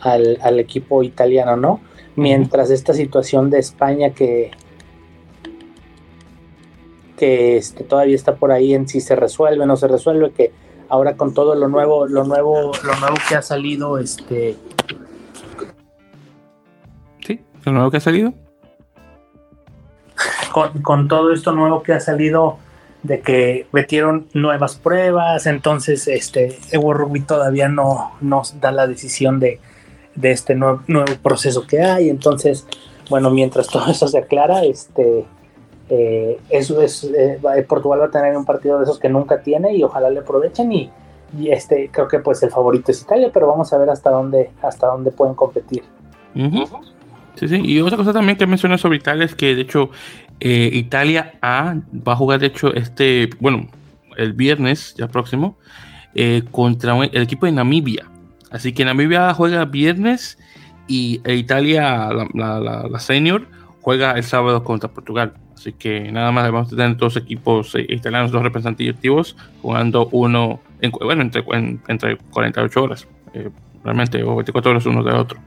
al, 0.00 0.60
equipo 0.60 1.02
italiano, 1.02 1.56
¿no? 1.56 1.80
Mientras 2.16 2.70
esta 2.70 2.92
situación 2.92 3.48
de 3.48 3.60
España 3.60 4.10
que, 4.10 4.50
que 7.16 7.56
este, 7.56 7.82
todavía 7.82 8.14
está 8.14 8.36
por 8.36 8.52
ahí 8.52 8.74
en 8.74 8.88
si 8.88 9.00
se 9.00 9.16
resuelve 9.16 9.64
o 9.64 9.66
no 9.66 9.76
se 9.76 9.88
resuelve, 9.88 10.32
que 10.32 10.52
ahora 10.90 11.16
con 11.16 11.32
todo 11.32 11.54
lo 11.54 11.68
nuevo, 11.68 12.06
lo 12.06 12.24
nuevo, 12.24 12.72
lo 12.84 12.96
nuevo 13.00 13.16
que 13.26 13.36
ha 13.36 13.42
salido, 13.42 13.98
este, 13.98 14.56
lo 17.66 17.72
nuevo 17.72 17.90
que 17.90 17.96
ha 17.98 18.00
salido? 18.00 18.32
Con, 20.82 21.08
todo 21.08 21.32
esto 21.32 21.52
nuevo 21.52 21.82
que 21.82 21.92
ha 21.92 22.00
salido 22.00 22.56
de 23.02 23.20
que 23.20 23.66
metieron 23.72 24.26
nuevas 24.32 24.76
pruebas, 24.76 25.46
entonces 25.46 26.08
este 26.08 26.58
Evo 26.72 26.94
Rugby 26.94 27.20
todavía 27.20 27.68
no 27.68 28.12
nos 28.22 28.58
da 28.58 28.72
la 28.72 28.86
decisión 28.86 29.38
de, 29.38 29.60
este 30.22 30.54
nuevo, 30.54 30.80
proceso 31.22 31.66
que 31.66 31.82
hay, 31.82 32.08
entonces 32.08 32.66
bueno, 33.10 33.30
mientras 33.30 33.66
todo 33.68 33.90
eso 33.90 34.08
se 34.08 34.18
aclara, 34.18 34.64
este 34.64 35.26
eh, 35.90 36.40
eso 36.48 36.80
es 36.80 37.04
eh, 37.04 37.38
Portugal 37.68 38.00
va 38.00 38.06
a 38.06 38.10
tener 38.10 38.36
un 38.36 38.44
partido 38.44 38.78
de 38.78 38.84
esos 38.84 38.98
que 38.98 39.08
nunca 39.08 39.42
tiene 39.42 39.76
y 39.76 39.82
ojalá 39.84 40.10
le 40.10 40.20
aprovechen 40.20 40.72
y, 40.72 40.90
este 41.44 41.90
creo 41.92 42.08
que 42.08 42.20
pues 42.20 42.42
el 42.44 42.50
favorito 42.50 42.92
es 42.92 43.02
Italia, 43.02 43.30
pero 43.34 43.46
vamos 43.46 43.72
a 43.72 43.78
ver 43.78 43.90
hasta 43.90 44.10
dónde 44.10 44.52
hasta 44.62 44.86
dónde 44.86 45.10
pueden 45.10 45.34
competir. 45.34 45.82
Sí, 47.36 47.48
sí. 47.48 47.60
Y 47.62 47.80
otra 47.80 47.96
cosa 47.96 48.12
también 48.12 48.38
que 48.38 48.46
mencioné 48.46 48.78
sobre 48.78 48.96
Italia 48.96 49.24
es 49.24 49.34
que, 49.34 49.54
de 49.54 49.62
hecho, 49.62 49.90
eh, 50.40 50.70
Italia 50.72 51.34
A 51.42 51.76
va 52.06 52.14
a 52.14 52.16
jugar, 52.16 52.40
de 52.40 52.46
hecho, 52.46 52.74
este, 52.74 53.30
bueno, 53.40 53.68
el 54.16 54.32
viernes 54.32 54.94
ya 54.96 55.08
próximo, 55.08 55.58
eh, 56.14 56.42
contra 56.50 56.96
el 57.04 57.22
equipo 57.22 57.46
de 57.46 57.52
Namibia. 57.52 58.06
Así 58.50 58.72
que 58.72 58.84
Namibia 58.84 59.34
juega 59.34 59.66
viernes 59.66 60.38
y 60.88 61.20
Italia, 61.30 62.08
la, 62.32 62.98
senior, 63.00 63.46
juega 63.82 64.12
el 64.12 64.24
sábado 64.24 64.64
contra 64.64 64.90
Portugal. 64.90 65.34
Así 65.54 65.72
que 65.72 66.10
nada 66.12 66.32
más 66.32 66.50
vamos 66.50 66.72
a 66.72 66.76
tener 66.76 66.96
dos 66.96 67.16
equipos 67.16 67.74
eh, 67.74 67.86
italianos, 67.88 68.30
dos 68.30 68.42
representativos, 68.42 69.36
jugando 69.60 70.08
uno, 70.12 70.60
en, 70.80 70.90
bueno, 70.92 71.22
entre, 71.22 71.44
entre 71.88 72.16
48 72.16 72.82
horas, 72.82 73.06
realmente, 73.84 74.22
o 74.22 74.36
24 74.36 74.70
horas 74.70 74.86
uno 74.86 75.02
de 75.02 75.12
otro. 75.12 75.38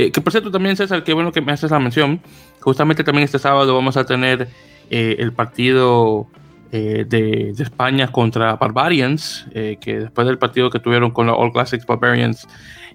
Eh, 0.00 0.12
que 0.12 0.20
por 0.20 0.30
cierto, 0.30 0.50
también 0.50 0.76
César, 0.76 1.02
qué 1.02 1.12
bueno 1.12 1.32
que 1.32 1.40
me 1.40 1.52
haces 1.52 1.70
la 1.70 1.80
mención. 1.80 2.20
Justamente 2.60 3.02
también 3.02 3.24
este 3.24 3.38
sábado 3.38 3.74
vamos 3.74 3.96
a 3.96 4.04
tener 4.04 4.48
el 4.90 5.32
partido 5.34 6.26
de, 6.70 7.54
España 7.58 8.10
contra 8.10 8.56
Barbarians, 8.56 9.46
que 9.52 9.98
después 10.00 10.26
del 10.26 10.38
partido 10.38 10.70
que 10.70 10.78
tuvieron 10.78 11.10
con 11.10 11.26
los 11.26 11.36
All 11.36 11.52
Classics 11.52 11.84
Barbarians, 11.84 12.46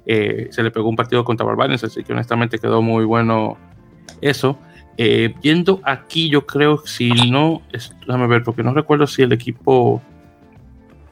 se 0.05 0.63
le 0.63 0.71
pegó 0.71 0.89
un 0.89 0.95
partido 0.95 1.23
contra 1.23 1.45
Barbarians, 1.45 1.83
así 1.83 2.03
que 2.03 2.13
honestamente 2.13 2.57
quedó 2.57 2.81
muy 2.81 3.05
bueno 3.05 3.57
eso. 4.21 4.57
Eh, 4.97 5.33
viendo 5.41 5.81
aquí, 5.83 6.29
yo 6.29 6.45
creo, 6.45 6.77
si 6.85 7.09
no, 7.31 7.61
déjame 8.05 8.27
ver, 8.27 8.43
porque 8.43 8.63
no 8.63 8.73
recuerdo 8.73 9.07
si 9.07 9.23
el 9.23 9.33
equipo 9.33 10.01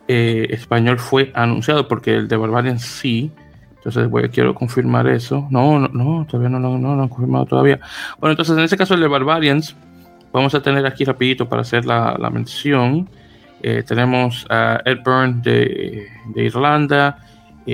eh, 0.07 0.47
español 0.51 0.99
fue 0.99 1.31
anunciado, 1.33 1.87
porque 1.87 2.15
el 2.15 2.27
de 2.27 2.37
Barbarian 2.37 2.79
sí. 2.79 3.31
Entonces, 3.83 4.09
quiero 4.31 4.53
confirmar 4.53 5.07
eso. 5.07 5.47
No, 5.49 5.79
no, 5.79 5.87
no 5.87 6.25
todavía 6.25 6.49
no 6.49 6.59
lo 6.59 7.01
han 7.01 7.09
confirmado 7.09 7.45
todavía. 7.45 7.79
Bueno, 8.19 8.31
entonces 8.31 8.55
en 8.55 8.63
ese 8.63 8.77
caso 8.77 8.93
el 8.93 9.01
de 9.01 9.07
Barbarians, 9.07 9.75
vamos 10.31 10.53
a 10.53 10.61
tener 10.61 10.85
aquí 10.85 11.03
rapidito 11.03 11.49
para 11.49 11.63
hacer 11.63 11.85
la, 11.85 12.15
la 12.19 12.29
mención. 12.29 13.09
Eh, 13.63 13.83
tenemos 13.85 14.45
a 14.49 14.81
Ed 14.85 14.99
Byrne 15.03 15.41
de, 15.41 16.07
de 16.33 16.43
Irlanda, 16.43 17.17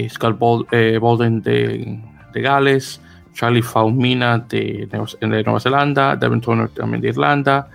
Scott 0.10 0.38
Bolden 0.38 1.42
de, 1.42 2.00
de 2.34 2.42
Gales, 2.42 3.02
Charlie 3.34 3.62
Faumina 3.62 4.40
de, 4.40 4.88
Nueva 5.22 5.60
Zelanda, 5.60 6.16
Devin 6.16 6.42
Turner 6.42 6.70
también 6.70 7.02
de 7.02 7.10
Irlanda, 7.10 7.68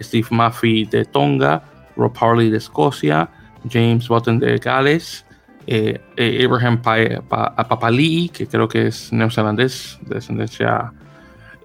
Steve 0.00 0.28
Murphy 0.30 0.84
de 0.84 1.04
Tonga, 1.04 1.62
Rob 1.96 2.12
Harley 2.20 2.50
de 2.50 2.58
Escocia, 2.58 3.28
James 3.68 4.08
Button 4.08 4.38
de 4.38 4.58
Gales, 4.58 5.26
eh, 5.70 6.00
eh, 6.16 6.46
Abraham 6.46 6.80
Papali, 6.80 8.30
que 8.30 8.46
creo 8.46 8.66
que 8.66 8.86
es 8.86 9.12
neozelandés, 9.12 9.98
de 10.00 10.14
descendencia 10.14 10.94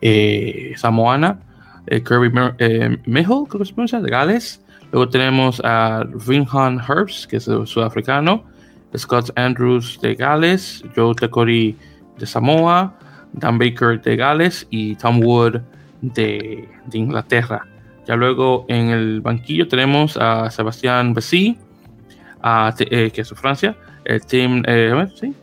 eh, 0.01 0.74
samoana, 0.76 1.39
Kirby 1.88 2.30
creo 2.30 3.47
que 3.47 3.66
se 3.66 3.74
pronuncia, 3.74 4.01
de 4.01 4.10
Gales. 4.10 4.62
Luego 4.91 5.08
tenemos 5.08 5.62
a 5.64 6.04
Vinhan 6.28 6.82
Herbst, 6.86 7.30
que 7.30 7.38
es 7.38 7.45
sudafricano, 7.45 8.43
Scott 8.97 9.32
Andrews 9.38 9.97
de 10.01 10.16
Gales, 10.16 10.84
Joe 10.93 11.16
Tecori 11.16 11.78
de 12.18 12.26
Samoa, 12.26 12.93
Dan 13.32 13.58
Baker 13.58 14.01
de 14.01 14.18
Gales 14.18 14.68
y 14.70 14.95
Tom 14.95 15.22
Wood 15.24 15.62
de, 16.01 16.68
Inglaterra. 16.91 17.66
Ya 18.06 18.18
luego 18.18 18.66
en 18.68 18.89
el 18.89 19.22
banquillo 19.22 19.66
tenemos 19.70 20.18
a 20.18 20.51
Sebastián 20.51 21.14
Bessy, 21.14 21.58
eh, 22.80 23.12
que 23.12 23.22
es 23.22 23.30
de 23.30 23.36
Francia, 23.38 23.78
el 24.06 24.26
team, 24.26 24.64
eh, 24.66 24.89
a 24.91 24.95
ver, 24.95 25.10
sí, 25.16 25.34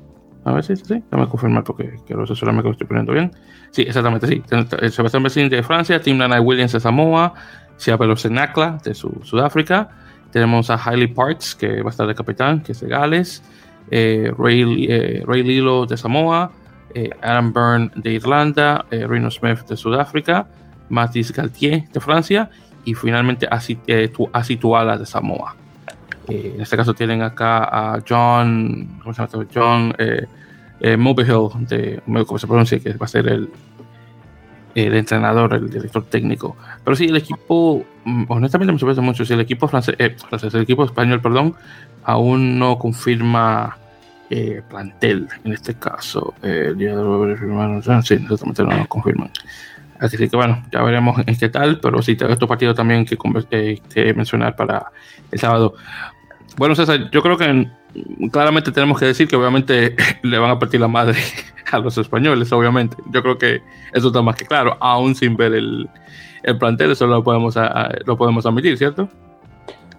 a 0.45 0.53
ver, 0.53 0.65
sí, 0.65 0.77
sí, 0.77 1.03
déjame 1.11 1.29
confirmar 1.29 1.65
porque 1.65 1.97
quiero 2.07 2.25
asesorarme 2.25 2.63
que 2.63 2.69
lo 2.69 2.73
estoy 2.73 2.87
poniendo 2.87 3.13
bien. 3.13 3.31
Sí, 3.71 3.83
exactamente, 3.83 4.27
sí. 4.27 4.43
Eh, 4.81 4.91
Sebastián 4.91 5.23
Bessy 5.23 5.49
de 5.49 5.63
Francia, 5.63 6.01
Team 6.01 6.19
Nanai 6.19 6.41
Williams 6.41 6.73
de 6.73 6.81
Samoa, 6.81 7.35
Siabelo 7.77 8.17
Senakla 8.17 8.79
de 8.85 8.95
Sudáfrica, 8.95 9.91
tenemos 10.33 10.71
a 10.71 10.77
Hailey 10.77 11.09
Parks, 11.09 11.55
que 11.55 11.83
va 11.83 11.89
a 11.89 11.91
estar 11.91 12.07
de 12.07 12.15
capitán, 12.15 12.63
que 12.63 12.73
es 12.73 12.81
de 12.81 12.89
Gales, 12.89 13.43
Ray, 13.91 15.23
Ray 15.25 15.43
Lilo 15.43 15.87
de 15.87 15.97
Samoa, 15.97 16.53
eh, 16.95 17.11
Adam 17.23 17.53
Byrne 17.53 17.91
de 17.95 18.13
Irlanda, 18.13 18.85
eh, 18.91 19.07
Reno 19.07 19.31
Smith 19.31 19.61
de 19.69 19.77
Sudáfrica, 19.77 20.49
Mathis 20.89 21.33
Galtier 21.33 21.89
de 21.89 22.01
Francia. 22.01 22.51
Y 22.83 22.95
finalmente 22.95 23.47
Asituala 24.33 24.97
de 24.97 25.05
Samoa. 25.05 25.55
Eh, 26.31 26.53
en 26.55 26.61
este 26.61 26.76
caso 26.76 26.95
tienen 26.95 27.22
acá 27.22 27.64
a 27.64 28.03
John, 28.07 28.99
¿cómo 29.03 29.14
se 29.14 29.26
llama? 29.26 29.47
John 29.53 29.95
eh, 29.99 30.26
de, 30.81 32.01
¿cómo 32.26 32.39
se 32.39 32.47
pronuncia? 32.47 32.78
Que 32.78 32.93
va 32.95 33.05
a 33.05 33.09
ser 33.09 33.28
el, 33.28 33.51
el 34.74 34.95
entrenador, 34.95 35.55
el 35.55 35.70
director 35.70 36.05
técnico. 36.05 36.57
Pero 36.85 36.97
sí, 36.97 37.07
el 37.07 37.16
equipo, 37.16 37.85
mm, 38.05 38.24
honestamente 38.28 38.72
me 38.72 38.78
sorprende 38.78 39.03
mucho, 39.03 39.24
si 39.24 39.33
el 39.33 39.41
equipo 39.41 39.68
francés, 39.68 39.97
francés, 40.28 40.55
el 40.55 40.62
equipo 40.62 40.85
español, 40.85 41.20
perdón, 41.20 41.55
aún 42.05 42.59
no 42.59 42.78
confirma 42.78 43.76
eh, 44.31 44.62
plantel, 44.68 45.28
en 45.45 45.53
este 45.53 45.74
caso, 45.74 46.35
eh, 46.43 46.66
el 46.68 46.78
día 46.78 46.91
de 46.91 47.03
los 47.03 48.07
sí, 48.07 48.14
exactamente 48.14 48.62
no 48.62 48.76
lo 48.76 48.87
confirman. 48.87 49.31
Así 49.99 50.16
que 50.16 50.35
bueno, 50.35 50.62
ya 50.72 50.83
veremos 50.83 51.20
en 51.26 51.37
qué 51.37 51.49
tal, 51.49 51.78
pero 51.81 52.01
sí, 52.01 52.16
tengo 52.16 52.33
estos 52.33 52.49
partidos 52.49 52.74
también 52.74 53.05
que, 53.05 53.18
eh, 53.51 53.81
que 53.93 54.14
mencionar 54.14 54.57
para 54.57 54.93
el 55.31 55.39
sábado. 55.39 55.74
Bueno, 56.57 56.74
César, 56.74 57.11
yo 57.11 57.22
creo 57.22 57.36
que 57.36 57.68
claramente 58.30 58.72
tenemos 58.72 58.98
que 58.98 59.07
decir 59.07 59.28
que 59.28 59.36
obviamente 59.36 59.96
le 60.22 60.38
van 60.38 60.51
a 60.51 60.59
partir 60.59 60.80
la 60.80 60.88
madre 60.88 61.18
a 61.72 61.78
los 61.78 61.96
españoles, 61.98 62.53
obviamente. 62.53 62.96
Yo 63.11 63.22
creo 63.22 63.38
que 63.38 63.62
eso 63.92 64.09
está 64.09 64.22
más 64.22 64.36
que 64.36 64.46
claro, 64.46 64.76
aún 64.80 65.14
sin 65.14 65.36
ver 65.36 65.55
el, 65.55 65.88
el 66.42 66.59
plantel, 66.59 66.92
eso 66.92 67.07
lo 67.07 67.22
podemos, 67.22 67.57
lo 68.05 68.16
podemos 68.16 68.44
admitir, 68.46 68.76
¿cierto? 68.76 69.09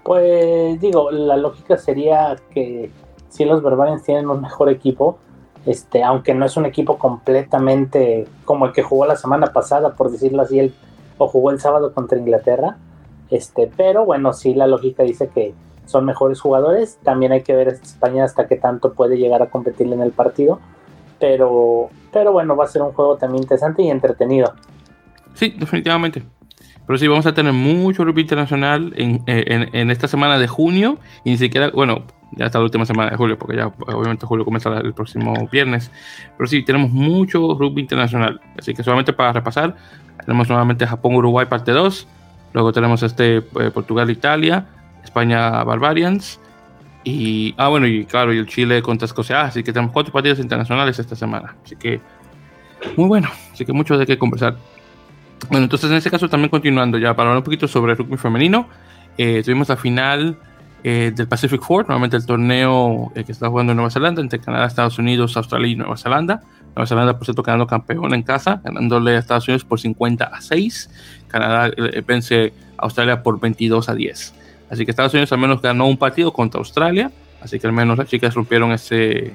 Pues 0.04 0.80
digo, 0.82 1.12
la 1.12 1.38
lógica 1.38 1.78
sería 1.78 2.36
que 2.52 2.90
si 3.30 3.46
los 3.46 3.62
Barbarians 3.62 4.04
tienen 4.04 4.30
un 4.30 4.42
mejor 4.42 4.70
equipo, 4.70 5.20
este, 5.66 6.04
aunque 6.04 6.34
no 6.34 6.46
es 6.46 6.58
un 6.58 6.66
equipo 6.66 6.98
completamente 6.98 8.28
como 8.46 8.66
el 8.66 8.74
que 8.74 8.82
jugó 8.82 9.06
la 9.06 9.16
semana 9.16 9.48
pasada, 9.48 9.96
por 9.96 10.12
decirlo 10.12 10.42
así, 10.42 10.60
el, 10.60 10.74
o 11.18 11.28
jugó 11.28 11.52
el 11.52 11.60
sábado 11.60 11.94
contra 11.94 12.18
Inglaterra, 12.18 12.78
este, 13.30 13.72
pero 13.78 14.06
bueno, 14.06 14.34
sí 14.34 14.54
la 14.56 14.68
lógica 14.68 15.04
dice 15.04 15.30
que 15.30 15.54
son 15.92 16.06
mejores 16.06 16.40
jugadores, 16.40 16.98
también 17.04 17.32
hay 17.32 17.44
que 17.44 17.56
ver 17.56 17.68
España 17.68 18.24
hasta 18.24 18.48
qué 18.48 18.56
tanto 18.56 18.94
puede 18.94 19.18
llegar 19.18 19.42
a 19.42 19.50
competir 19.50 19.92
en 19.92 20.02
el 20.02 20.12
partido, 20.12 20.60
pero, 21.20 21.90
pero 22.12 22.32
bueno, 22.32 22.56
va 22.56 22.66
a 22.66 22.68
ser 22.68 22.82
un 22.82 22.94
juego 22.94 23.18
también 23.18 23.44
interesante 23.44 23.84
y 23.84 23.90
entretenido. 23.90 24.54
Sí, 25.34 25.54
definitivamente. 25.58 26.24
Pero 26.88 26.98
sí, 26.98 27.08
vamos 27.08 27.26
a 27.26 27.34
tener 27.34 27.54
mucho 27.54 28.04
rugby 28.04 28.22
internacional 28.22 28.94
en, 28.98 29.22
en, 29.28 29.70
en, 29.74 29.92
esta 29.92 30.08
semana 30.08 30.40
de 30.40 30.48
junio 30.48 30.98
y 31.24 31.32
ni 31.32 31.38
siquiera, 31.38 31.70
bueno, 31.70 32.04
ya 32.32 32.46
hasta 32.46 32.58
la 32.58 32.66
última 32.66 32.86
semana 32.86 33.12
de 33.12 33.18
julio, 33.18 33.38
porque 33.38 33.58
ya 33.58 33.68
obviamente 33.68 34.26
julio 34.26 34.46
comienza 34.46 34.70
el 34.78 34.94
próximo 34.94 35.34
viernes. 35.52 35.92
Pero 36.38 36.48
sí, 36.48 36.64
tenemos 36.64 36.92
mucho 36.92 37.56
rugby 37.58 37.82
internacional. 37.82 38.42
Así 38.58 38.74
que 38.74 38.84
solamente 38.84 39.14
para 39.14 39.32
repasar, 39.34 39.76
tenemos 40.26 40.50
nuevamente 40.50 40.88
Japón-Uruguay 40.88 41.46
parte 41.46 41.72
2. 41.72 42.08
Luego 42.54 42.74
tenemos 42.74 43.04
este 43.04 43.38
eh, 43.38 43.72
Portugal-Italia, 43.74 44.66
España-Barbarians. 45.04 46.40
Y, 47.04 47.56
ah, 47.58 47.70
bueno, 47.70 47.88
y 47.88 48.06
claro, 48.06 48.34
y 48.34 48.38
el 48.38 48.48
Chile 48.48 48.82
contra 48.82 49.06
Escocia. 49.06 49.42
Así 49.42 49.64
que 49.64 49.74
tenemos 49.74 49.92
cuatro 49.92 50.14
partidos 50.14 50.40
internacionales 50.40 51.00
esta 51.00 51.16
semana. 51.16 51.56
Así 51.64 51.76
que, 51.76 52.00
muy 52.98 53.08
bueno. 53.08 53.30
Así 53.52 53.66
que 53.66 53.74
mucho 53.74 53.98
de 53.98 54.06
qué 54.06 54.18
conversar. 54.18 54.58
Bueno, 55.50 55.64
entonces 55.64 55.90
en 55.90 55.98
este 55.98 56.12
caso 56.12 56.30
también 56.30 56.50
continuando 56.50 56.98
ya 57.00 57.16
para 57.16 57.30
hablar 57.30 57.40
un 57.40 57.44
poquito 57.44 57.68
sobre 57.68 57.94
el 57.94 57.98
rugby 57.98 58.18
femenino. 58.18 58.68
Eh, 59.18 59.42
tuvimos 59.44 59.70
la 59.70 59.78
final 59.78 60.38
eh, 60.84 61.12
del 61.16 61.28
Pacific 61.28 61.62
Four, 61.62 61.88
nuevamente 61.88 62.18
el 62.18 62.26
torneo 62.26 63.12
eh, 63.14 63.24
que 63.24 63.32
está 63.32 63.48
jugando 63.50 63.72
en 63.72 63.78
Nueva 63.78 63.92
Zelanda 63.92 64.20
entre 64.20 64.40
Canadá, 64.40 64.66
Estados 64.66 64.98
Unidos, 64.98 65.38
Australia 65.38 65.68
y 65.68 65.76
Nueva 65.76 65.96
Zelanda. 65.96 66.42
Nueva 66.76 66.88
Zelanda, 66.88 67.18
por 67.18 67.26
cierto, 67.26 67.44
quedando 67.44 67.68
campeón 67.68 68.14
en 68.16 68.24
casa, 68.24 68.62
ganándole 68.64 69.16
a 69.16 69.20
Estados 69.20 69.48
Unidos 69.48 69.64
por 69.64 69.80
50 69.80 70.26
a 70.26 70.42
6. 70.42 70.90
Canadá 71.28 71.72
eh, 71.78 72.02
vence 72.06 72.54
a 72.78 72.84
Australia 72.84 73.22
por 73.22 73.40
22 73.40 73.90
a 73.90 73.94
10. 73.94 74.34
Así 74.72 74.86
que 74.86 74.92
Estados 74.92 75.14
Unidos 75.14 75.32
al 75.34 75.40
menos 75.40 75.62
ganó 75.62 75.86
un 75.86 75.98
partido 75.98 76.32
contra 76.32 76.60
Australia. 76.60 77.12
Así 77.42 77.60
que 77.60 77.68
al 77.68 77.74
menos 77.74 77.98
las 77.98 78.08
chicas 78.08 78.34
rompieron 78.34 78.72
ese, 78.72 79.34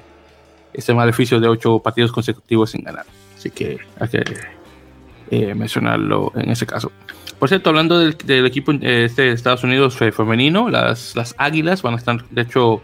ese 0.73 0.95
maleficio 0.95 1.39
de 1.39 1.49
8 1.49 1.81
partidos 1.81 2.11
consecutivos 2.11 2.71
sin 2.71 2.83
ganar. 2.83 3.05
Así 3.37 3.51
que 3.51 3.79
hay 4.01 4.09
que 4.09 5.55
mencionarlo 5.55 6.33
en 6.35 6.51
ese 6.51 6.67
caso. 6.67 6.91
Por 7.39 7.51
cierto, 7.51 7.69
hablando 7.71 7.99
del, 7.99 8.47
equipo 8.47 8.73
eh, 8.73 9.05
este 9.05 9.23
de 9.23 9.33
Estados 9.33 9.63
Unidos 9.63 9.97
femenino, 9.97 10.71
las, 10.71 11.15
las 11.15 11.35
Águilas 11.37 11.83
van 11.83 11.95
a 11.95 11.97
estar, 11.99 12.25
de 12.31 12.43
hecho, 12.43 12.83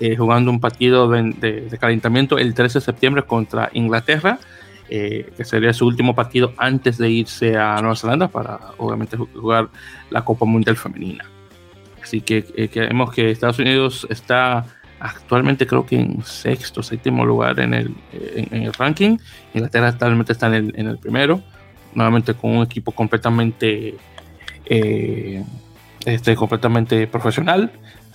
eh, 0.00 0.16
jugando 0.16 0.52
un 0.52 0.60
partido 0.60 1.08
de, 1.08 1.76
calentamiento 1.80 2.38
el 2.38 2.54
13 2.54 2.78
de 2.78 2.84
septiembre 2.84 3.22
contra 3.24 3.70
Inglaterra, 3.72 4.38
eh, 4.88 5.32
que 5.36 5.44
sería 5.44 5.72
su 5.72 5.86
último 5.86 6.14
partido 6.14 6.52
antes 6.56 6.96
de 6.98 7.10
irse 7.10 7.56
a 7.56 7.80
Nueva 7.80 7.96
Zelanda 7.96 8.28
para, 8.28 8.60
obviamente, 8.76 9.16
jugar 9.16 9.68
la 10.10 10.24
Copa 10.24 10.44
Mundial 10.44 10.76
Femenina. 10.76 11.24
Así 12.08 12.22
que 12.22 12.42
creemos 12.72 13.12
que 13.12 13.30
Estados 13.30 13.58
Unidos 13.58 14.06
está 14.08 14.64
actualmente 14.98 15.66
creo 15.66 15.84
que 15.84 15.96
en 15.96 16.24
sexto, 16.24 16.82
séptimo 16.82 17.26
lugar 17.26 17.60
en 17.60 17.74
el, 17.74 17.94
en, 18.12 18.62
el 18.62 18.72
ranking. 18.72 19.18
Inglaterra 19.52 19.88
actualmente 19.88 20.32
está 20.32 20.46
en 20.46 20.54
el, 20.54 20.72
en 20.74 20.88
el 20.88 20.96
primero 20.96 21.42
nuevamente 21.94 22.32
con 22.32 22.56
un 22.56 22.62
equipo 22.64 22.92
completamente 22.92 23.94
eh, 24.64 25.44
este, 26.06 26.34
completamente 26.34 27.06
profesional, 27.08 27.70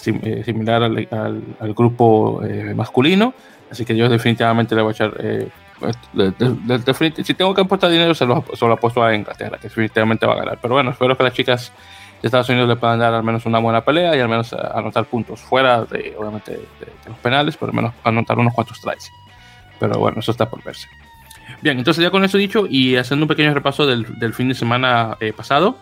eh, 0.07 0.41
similar 0.43 0.81
al, 0.81 1.73
grupo 1.75 2.41
eh, 2.43 2.73
masculino. 2.73 3.35
Así 3.69 3.85
que 3.85 3.95
yo 3.95 4.09
definitivamente 4.09 4.73
le 4.73 4.81
voy 4.81 4.89
a 4.89 4.93
echar 4.93 5.13
si 7.23 7.33
tengo 7.35 7.53
que 7.53 7.61
apostar 7.61 7.91
dinero, 7.91 8.15
se 8.15 8.25
lo, 8.25 8.43
se 8.53 8.65
lo 8.65 8.73
apuesto 8.73 9.03
a 9.03 9.13
Inglaterra, 9.13 9.57
que 9.57 9.67
definitivamente 9.67 10.25
va 10.25 10.33
a 10.33 10.37
ganar. 10.37 10.59
Pero 10.59 10.73
bueno, 10.73 10.89
espero 10.89 11.15
que 11.15 11.23
las 11.23 11.33
chicas 11.33 11.71
de 11.71 12.02
Estados 12.27 12.49
Unidos 12.49 12.69
le 12.69 12.75
puedan 12.75 12.99
dar 12.99 13.13
al 13.13 13.23
menos 13.23 13.45
una 13.45 13.59
buena 13.59 13.83
pelea 13.83 14.15
y 14.15 14.19
al 14.19 14.29
menos 14.29 14.53
anotar 14.53 15.05
puntos 15.05 15.41
fuera 15.41 15.83
de, 15.85 16.15
obviamente, 16.17 16.51
de, 16.51 16.87
los 17.07 17.17
penales, 17.17 17.57
por 17.57 17.69
lo 17.69 17.73
menos 17.73 17.93
anotar 18.03 18.39
unos 18.39 18.53
cuantos 18.53 18.79
tries. 18.79 19.11
Pero 19.79 19.99
bueno, 19.99 20.19
eso 20.19 20.31
está 20.31 20.49
por 20.49 20.63
verse. 20.63 20.87
Bien, 21.61 21.77
entonces 21.77 22.03
ya 22.03 22.11
con 22.11 22.23
eso 22.23 22.37
dicho 22.37 22.65
y 22.69 22.95
haciendo 22.95 23.25
un 23.25 23.27
pequeño 23.27 23.53
repaso 23.53 23.85
del, 23.85 24.19
del 24.19 24.33
fin 24.33 24.49
de 24.49 24.55
semana 24.55 25.17
eh, 25.19 25.33
pasado, 25.33 25.77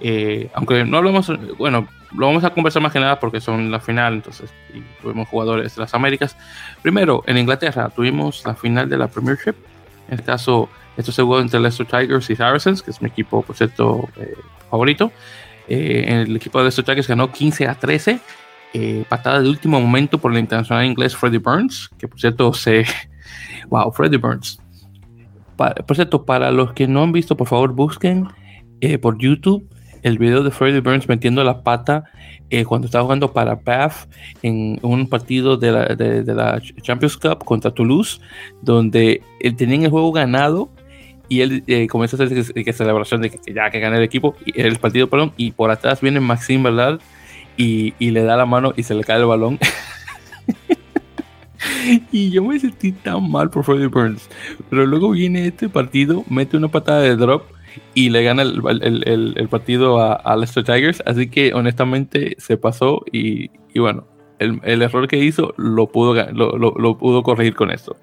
eh, 0.00 0.50
aunque 0.54 0.84
no 0.84 0.98
hablamos, 0.98 1.30
bueno, 1.56 1.88
lo 2.16 2.26
vamos 2.26 2.44
a 2.44 2.50
conversar 2.50 2.82
más 2.82 2.92
que 2.92 3.00
nada 3.00 3.18
porque 3.18 3.40
son 3.40 3.70
la 3.70 3.80
final, 3.80 4.14
entonces 4.14 4.52
y 4.72 4.80
tuvimos 5.02 5.28
jugadores 5.28 5.74
de 5.74 5.82
las 5.82 5.94
Américas. 5.94 6.36
Primero, 6.82 7.22
en 7.26 7.38
Inglaterra 7.38 7.90
tuvimos 7.94 8.44
la 8.44 8.54
final 8.54 8.88
de 8.88 8.96
la 8.96 9.08
Premiership. 9.08 9.54
En 10.08 10.14
este 10.14 10.24
caso, 10.24 10.68
esto 10.96 11.12
se 11.12 11.22
jugó 11.22 11.40
entre 11.40 11.60
Leicester 11.60 11.86
Tigers 11.86 12.30
y 12.30 12.36
Saracens, 12.36 12.82
que 12.82 12.90
es 12.90 13.02
mi 13.02 13.08
equipo, 13.08 13.42
por 13.42 13.56
cierto, 13.56 14.08
eh, 14.16 14.34
favorito. 14.70 15.12
Eh, 15.68 16.22
el 16.22 16.36
equipo 16.36 16.58
de 16.58 16.64
Leicester 16.64 16.84
Tigers 16.84 17.08
ganó 17.08 17.30
15 17.30 17.66
a 17.66 17.74
13. 17.74 18.20
patada 19.08 19.40
de 19.40 19.48
último 19.48 19.80
momento 19.80 20.18
por 20.18 20.32
el 20.32 20.38
internacional 20.38 20.84
inglés 20.86 21.16
Freddie 21.16 21.38
Burns, 21.38 21.90
que 21.98 22.08
por 22.08 22.20
cierto 22.20 22.52
se... 22.52 22.84
wow, 23.68 23.92
Freddie 23.92 24.18
Burns. 24.18 24.58
por 25.56 25.96
cierto, 25.96 26.24
para 26.24 26.50
los 26.50 26.72
que 26.72 26.86
no 26.86 27.02
han 27.02 27.12
visto, 27.12 27.36
por 27.36 27.48
favor 27.48 27.72
busquen 27.72 28.28
por 29.02 29.18
YouTube 29.18 29.68
el 30.02 30.18
video 30.18 30.42
de 30.42 30.50
Freddie 30.50 30.80
Burns 30.80 31.08
metiendo 31.08 31.42
la 31.44 31.62
pata 31.62 32.04
eh, 32.50 32.64
cuando 32.64 32.86
estaba 32.86 33.04
jugando 33.04 33.32
para 33.32 33.56
Bath 33.56 34.08
en 34.42 34.78
un 34.82 35.08
partido 35.08 35.56
de 35.56 35.72
la, 35.72 36.62
Champions 36.82 37.16
Cup 37.16 37.44
contra 37.44 37.70
Toulouse, 37.70 38.20
donde 38.62 39.22
él 39.40 39.56
tenía 39.56 39.86
el 39.86 39.90
juego 39.90 40.12
ganado 40.12 40.70
y 41.28 41.40
él 41.40 41.64
eh, 41.66 41.86
comienza 41.86 42.16
a 42.16 42.24
hacer 42.24 42.52
que, 42.52 42.72
celebración 42.72 43.22
de 43.22 43.30
que, 43.30 43.52
ya 43.52 43.70
que 43.70 43.80
gané 43.80 43.98
el 43.98 44.04
equipo, 44.04 44.36
y 44.44 44.60
el 44.60 44.78
partido, 44.78 45.08
perdón, 45.08 45.32
y 45.36 45.52
por 45.52 45.70
atrás 45.70 46.00
viene 46.00 46.20
Maxime 46.20 46.64
¿verdad? 46.64 47.00
Y, 47.56 47.94
y 47.98 48.10
le 48.10 48.22
da 48.22 48.36
la 48.36 48.46
mano 48.46 48.72
y 48.76 48.84
se 48.84 48.94
le 48.94 49.04
cae 49.04 49.18
el 49.18 49.26
balón. 49.26 49.58
y 52.12 52.30
yo 52.30 52.44
me 52.44 52.58
sentí 52.58 52.92
tan 52.92 53.30
mal 53.30 53.50
por 53.50 53.64
Freddie 53.64 53.86
Burns. 53.86 54.28
Pero 54.70 54.86
luego 54.86 55.10
viene 55.10 55.46
este 55.46 55.68
partido, 55.68 56.24
mete 56.28 56.56
una 56.56 56.68
patada 56.68 57.00
de 57.00 57.16
drop 57.16 57.44
y 57.94 58.10
le 58.10 58.22
gana 58.22 58.42
el, 58.42 59.48
partido 59.50 60.00
a, 60.00 60.36
Leicester 60.36 60.64
Tigers. 60.64 61.02
Así 61.06 61.28
que 61.28 61.52
honestamente 61.54 62.36
se 62.38 62.56
pasó 62.56 63.04
y, 63.12 63.50
bueno, 63.78 64.06
el, 64.38 64.82
error 64.82 65.08
que 65.08 65.18
hizo 65.18 65.54
lo 65.56 65.88
pudo, 65.88 66.14
lo, 66.32 66.98
pudo 66.98 67.22
corregir 67.22 67.54
con 67.54 67.70
esto. 67.70 67.96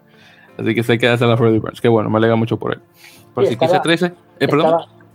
Así 0.58 0.76
que 0.76 0.84
se 0.84 0.98
queda 0.98 1.14
hacer 1.14 1.28
la 1.28 1.38
Freddy 1.38 1.60
Burns. 1.60 1.82
Que 1.82 1.88
bueno, 1.88 2.10
me 2.10 2.18
alegra 2.18 2.36
mucho 2.36 2.58
por 2.58 2.74
él. 2.74 2.82
Por 3.34 3.46
si 3.46 3.56
13. 3.58 4.06
Eh, 4.06 4.14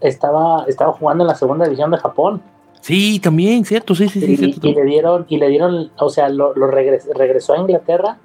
estaba, 0.01 0.65
estaba, 0.67 0.93
jugando 0.93 1.25
en 1.25 1.29
la 1.29 1.35
segunda 1.35 1.65
división 1.65 1.91
de 1.91 1.99
Japón. 1.99 2.43
Sí, 2.81 3.21
también, 3.21 3.65
cierto, 3.65 3.95
sí, 3.95 4.09
sí, 4.09 4.21
sí. 4.21 4.55
Y, 4.63 4.75
le 4.75 4.85
dieron, 4.85 5.27
y 5.29 5.37
le 5.37 5.49
dieron, 5.49 5.91
o 5.99 6.09
sea, 6.09 6.31
lo, 6.31 6.55
regresó 6.55 7.53
a 7.53 7.59
Inglaterra 7.59 8.17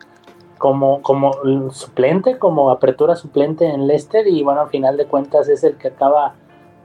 como, 0.57 1.01
como 1.01 1.34
suplente, 1.72 2.38
como 2.38 2.70
apertura 2.70 3.18
suplente 3.18 3.66
en 3.66 3.88
Leicester 3.88 4.26
y 4.28 4.43
bueno, 4.43 4.61
al 4.61 4.70
final 4.70 4.95
de 4.95 5.05
cuentas 5.05 5.49
es 5.49 5.66
el 5.66 5.76
que 5.76 5.89
acaba 5.89 6.36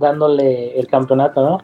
dándole 0.00 0.78
el 0.80 0.88
campeonato, 0.88 1.42
¿no? 1.42 1.58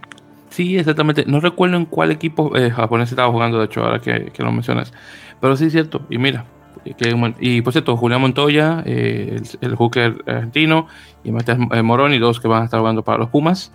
Sí, 0.51 0.79
exactamente. 0.79 1.25
No 1.27 1.41
recuerdo 1.41 1.77
en 1.77 1.87
cuál 1.87 2.13
equipo 2.13 2.57
eh, 2.57 2.71
japonés 2.71 3.11
estaba 3.11 3.33
jugando, 3.33 3.59
de 3.59 3.65
hecho, 3.65 3.83
ahora 3.83 3.99
que, 3.99 4.33
lo 4.39 4.53
mencionas. 4.53 4.93
Pero 5.41 5.57
sí 5.57 5.67
es 5.67 5.73
cierto. 5.73 6.03
Y 6.09 6.19
mira, 6.19 6.47
y 6.85 7.63
por 7.63 7.73
cierto, 7.73 7.97
Julián 7.97 8.21
Montoya, 8.21 8.83
eh, 8.87 9.41
el, 9.61 9.75
hooker 9.75 10.23
argentino, 10.27 10.87
y 11.25 11.33
Matías 11.33 11.59
eh, 11.73 11.83
Morón, 11.83 12.13
y 12.13 12.19
dos 12.19 12.41
que 12.41 12.49
van 12.49 12.63
a 12.63 12.65
estar 12.67 12.81
jugando 12.81 13.03
para 13.03 13.19
los 13.19 13.31
Pumas. 13.31 13.73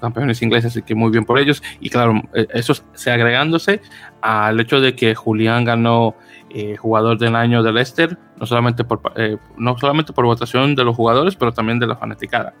campeones 0.00 0.42
ingleses, 0.42 0.72
así 0.72 0.82
que 0.82 0.94
muy 0.94 1.10
bien 1.10 1.24
por 1.24 1.38
ellos. 1.38 1.62
Y 1.80 1.90
claro, 1.90 2.20
eso 2.34 2.74
se 2.92 3.10
agregándose 3.10 3.80
al 4.20 4.60
hecho 4.60 4.80
de 4.80 4.94
que 4.94 5.14
Julián 5.14 5.64
ganó 5.64 6.14
eh, 6.56 6.76
jugador 6.76 7.18
del 7.18 7.34
año 7.34 7.64
del 7.64 7.74
Leicester, 7.74 8.16
no 8.38 8.46
solamente, 8.46 8.84
por, 8.84 9.00
eh, 9.16 9.38
no 9.58 9.76
solamente 9.76 10.12
por 10.12 10.24
votación 10.24 10.76
de 10.76 10.84
los 10.84 10.94
jugadores, 10.94 11.34
pero 11.34 11.52
también 11.52 11.80
de 11.80 11.88
la 11.88 11.96
fanaticada. 11.96 12.54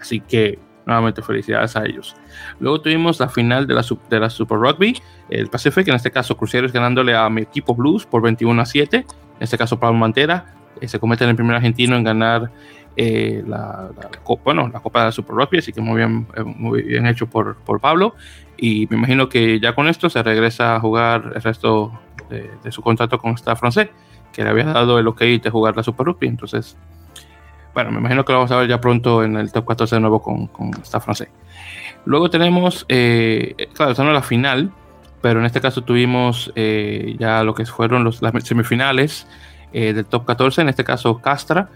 Así 0.00 0.20
que 0.20 0.60
nuevamente 0.86 1.22
felicidades 1.22 1.76
a 1.76 1.84
ellos. 1.84 2.16
Luego 2.60 2.80
tuvimos 2.80 3.20
la 3.20 3.28
final 3.28 3.66
de 3.66 3.74
la, 3.74 3.84
de 4.10 4.20
la 4.20 4.30
Super 4.30 4.58
Rugby, 4.58 5.00
el 5.30 5.48
Pacific, 5.48 5.88
en 5.88 5.94
este 5.94 6.10
caso 6.10 6.36
Cruceros 6.36 6.72
ganándole 6.72 7.14
a 7.14 7.28
mi 7.28 7.42
equipo 7.42 7.74
Blues 7.74 8.06
por 8.06 8.22
21 8.22 8.60
a 8.60 8.66
7, 8.66 8.96
en 8.96 9.06
este 9.40 9.58
caso 9.58 9.78
Pablo 9.78 9.98
Mantera, 9.98 10.54
eh, 10.80 10.88
se 10.88 10.98
comete 10.98 11.24
en 11.24 11.30
el 11.30 11.36
primer 11.36 11.56
argentino 11.56 11.96
en 11.96 12.04
ganar 12.04 12.50
la, 12.96 13.88
bueno, 14.44 14.68
la 14.68 14.80
Copa 14.80 15.00
de 15.00 15.06
la 15.06 15.12
Super 15.12 15.36
Rugby, 15.36 15.58
así 15.58 15.72
que 15.72 15.80
muy 15.80 15.96
bien, 15.96 16.26
muy 16.44 16.82
bien 16.82 17.06
hecho 17.06 17.26
por, 17.26 17.56
por 17.56 17.80
Pablo. 17.80 18.14
Y 18.56 18.86
me 18.90 18.96
imagino 18.96 19.28
que 19.28 19.58
ya 19.60 19.74
con 19.74 19.88
esto 19.88 20.10
se 20.10 20.22
regresa 20.22 20.76
a 20.76 20.80
jugar 20.80 21.32
el 21.34 21.42
resto 21.42 21.92
de, 22.28 22.72
su 22.72 22.82
contrato 22.82 23.18
con 23.18 23.36
Stade 23.36 23.56
francés, 23.56 23.88
que 24.32 24.44
le 24.44 24.50
había 24.50 24.64
dado 24.64 24.98
el 24.98 25.08
ok 25.08 25.20
de 25.20 25.50
jugar 25.50 25.76
la 25.76 25.82
Super 25.82 26.06
Rugby. 26.06 26.28
Entonces, 26.28 26.76
bueno, 27.74 27.90
me 27.90 27.98
imagino 27.98 28.24
que 28.24 28.32
lo 28.32 28.38
vamos 28.38 28.52
a 28.52 28.56
ver 28.56 28.68
ya 28.68 28.80
pronto 28.80 29.22
en 29.24 29.36
el 29.36 29.52
top 29.52 29.66
14 29.66 29.96
de 29.96 30.00
nuevo 30.00 30.20
con, 30.20 30.46
con 30.48 30.72
Stade 30.84 31.04
francés. 31.04 31.28
Luego 32.04 32.30
tenemos, 32.30 32.84
eh, 32.88 33.68
claro, 33.74 33.92
esta 33.92 34.02
no 34.02 34.10
es 34.10 34.14
la 34.14 34.22
final, 34.22 34.72
pero 35.20 35.40
en 35.40 35.46
este 35.46 35.60
caso 35.60 35.82
tuvimos 35.82 36.52
eh, 36.56 37.16
ya 37.18 37.44
lo 37.44 37.54
que 37.54 37.64
fueron 37.64 38.04
los, 38.04 38.22
las 38.22 38.32
semifinales 38.44 39.26
eh, 39.72 39.92
del 39.92 40.06
top 40.06 40.24
14. 40.26 40.62
En 40.62 40.68
este 40.68 40.84
caso, 40.84 41.18
Castra, 41.18 41.68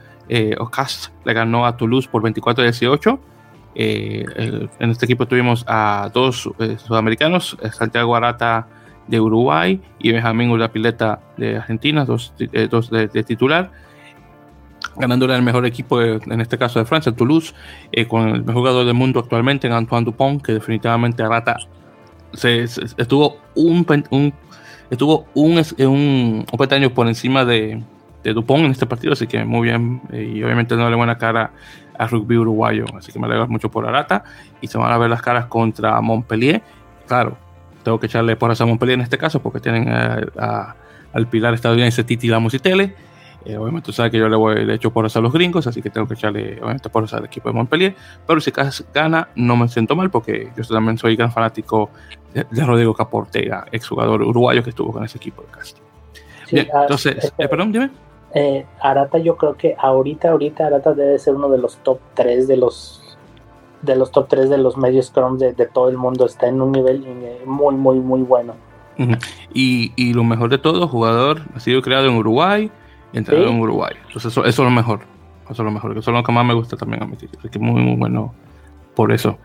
o 0.59 0.69
Cast, 0.69 1.13
le 1.25 1.33
ganó 1.33 1.67
a 1.67 1.77
Toulouse 1.77 2.09
por 2.09 2.23
24-18. 2.23 3.19
en 3.77 4.91
este 4.91 5.05
equipo 5.05 5.27
tuvimos 5.27 5.65
a 5.69 6.11
dos 6.13 6.51
sudamericanos, 6.85 7.57
Santiago 7.73 8.17
Arata 8.17 8.67
de 9.07 9.21
Uruguay 9.21 9.81
y 9.99 10.13
Benjamín 10.13 10.51
Urdapileta 10.51 11.21
de 11.37 11.57
Argentina, 11.57 12.05
dos, 12.05 12.33
eh, 12.39 12.69
dos 12.71 12.91
de, 12.91 13.09
titular, 13.25 13.71
ganándole 14.99 15.35
al 15.35 15.43
mejor 15.43 15.67
equipo, 15.67 16.01
en 16.01 16.41
este 16.41 16.59
caso 16.59 16.79
de 16.79 16.85
Francia, 16.85 17.13
Toulouse, 17.13 17.55
eh, 17.93 18.07
con 18.07 18.29
el 18.29 18.41
mejor 18.41 18.63
jugador 18.63 18.87
del 18.87 18.95
mundo 18.95 19.21
actualmente, 19.21 19.69
Antoine 19.69 20.05
Dupont, 20.05 20.43
que 20.43 20.53
definitivamente 20.53 21.23
Arata 21.23 21.57
se, 22.33 22.65
estuvo 22.65 23.39
un, 23.55 23.87
un 24.11 24.35
estuvo 24.91 25.27
un, 25.35 25.63
un, 25.79 26.47
un 26.51 26.91
por 26.95 27.09
encima 27.09 27.45
de, 27.45 27.83
de, 28.23 28.33
Dupont 28.33 28.65
en 28.65 28.71
este 28.71 28.87
partido, 28.87 29.13
así 29.13 29.27
que 29.27 29.45
muy 29.45 29.69
bien, 29.69 30.03
eh, 30.13 30.33
y 30.35 30.43
obviamente 30.43 30.77
no 30.77 30.89
le 30.89 30.97
buena 30.97 31.19
cara 31.19 31.53
a 31.99 32.07
rugby 32.07 32.37
uruguayo, 32.37 32.85
así 32.97 33.13
que 33.13 33.19
me 33.19 33.27
alegro 33.27 33.49
mucho 33.49 33.71
por 33.71 33.87
Arata, 33.87 34.25
y 34.61 34.67
se 34.67 34.79
van 34.79 34.93
a 34.93 34.99
ver 34.99 35.11
las 35.11 35.23
caras 35.23 35.47
contra 35.47 36.01
Montpellier, 36.01 36.63
claro, 37.07 37.37
tengo 37.83 38.01
que 38.01 38.07
echarle 38.07 38.37
por 38.37 38.51
a 38.51 38.67
Montpellier 38.67 38.99
en 38.99 39.03
este 39.03 39.17
caso, 39.17 39.41
porque 39.41 39.61
tienen 39.61 39.89
al 39.89 41.29
pilar 41.29 41.55
estadounidense 41.55 42.03
Titi 42.05 42.27
Lamos 42.29 42.53
y 42.53 42.59
Tele. 42.59 42.95
Eh, 43.47 43.57
obviamente, 43.57 43.87
tú 43.87 43.93
sabes 43.93 44.11
que 44.11 44.19
yo 44.19 44.29
le, 44.29 44.35
voy, 44.35 44.65
le 44.65 44.75
echo 44.75 44.91
por 44.91 45.07
a 45.07 45.21
los 45.21 45.33
gringos, 45.33 45.69
así 45.69 45.81
que 45.81 45.89
tengo 45.89 46.09
que 46.09 46.15
echarle, 46.15 46.59
obviamente, 46.61 46.89
por 46.89 47.07
al 47.09 47.25
equipo 47.25 47.49
de 47.49 47.55
Montpellier. 47.55 47.95
Pero 48.27 48.41
si 48.41 48.53
gana, 48.93 49.29
no 49.37 49.57
me 49.57 49.69
siento 49.69 49.95
mal, 49.95 50.11
porque 50.11 50.51
yo 50.57 50.65
también 50.65 50.99
soy 50.99 51.15
gran 51.15 51.31
fanático 51.31 51.91
de, 52.35 52.45
Rodrigo 52.65 52.93
Caportega, 52.93 53.67
exjugador 53.71 54.23
uruguayo 54.23 54.65
que 54.65 54.71
estuvo 54.71 54.93
con 54.93 55.05
ese 55.05 55.19
equipo 55.19 55.43
de 55.43 55.49
Castro. 55.49 55.85
Bien, 56.51 56.67
ah, 56.75 56.83
entonces, 56.83 57.33
eh, 57.39 57.49
perdón, 57.49 57.71
dime. 57.71 57.91
Eh, 58.35 58.67
Arata, 58.81 59.19
yo 59.19 59.37
creo 59.37 59.55
que 59.57 59.77
ahorita, 59.79 60.31
ahorita 60.31 60.67
Arata 60.67 60.93
debe 60.93 61.17
ser 61.21 61.37
uno 61.37 61.49
de 61.49 61.59
los 61.59 61.77
top 61.79 62.01
3 62.15 62.49
de 62.49 62.57
los 62.57 63.03
de 63.83 63.95
los 63.95 64.11
top 64.11 64.27
3 64.29 64.51
de 64.51 64.59
los 64.59 64.77
medios 64.77 65.07
Scrum 65.07 65.39
de, 65.39 65.53
todo 65.73 65.89
el 65.89 65.97
mundo. 65.97 66.27
Está 66.27 66.49
en 66.49 66.61
un 66.61 66.73
nivel 66.73 67.07
muy, 67.45 67.77
muy, 67.77 68.01
muy 68.01 68.23
bueno. 68.23 68.55
y, 69.55 69.93
y, 69.95 70.15
lo 70.15 70.25
mejor 70.25 70.51
de 70.51 70.59
todo, 70.59 70.89
jugador 70.89 71.43
ha 71.55 71.61
sido 71.61 71.81
creado 71.83 72.09
en 72.09 72.17
Uruguay 72.17 72.73
y 73.17 73.19
entrenado 73.19 73.49
en 73.49 73.61
Uruguay. 73.61 73.95
Entonces, 74.07 74.31
eso, 74.31 74.45
eso, 74.45 74.63
es 74.63 74.69
lo 74.69 74.71
mejor. 74.71 75.01
Eso 75.45 75.53
es 75.53 75.59
lo 75.61 75.71
mejor. 75.71 75.97
Eso 75.97 76.11
es 76.11 76.17
lo 76.17 76.23
que 76.23 76.33
más 76.33 76.45
me 76.45 76.53
gusta 76.53 76.77
también 76.77 77.03
a 77.03 77.07
mí. 77.07 77.17
Así 77.17 77.49
que 77.49 77.59
muy, 77.59 77.81
muy 77.81 77.97
bueno 77.97 78.35
por 78.95 79.11
eso. 79.11 79.39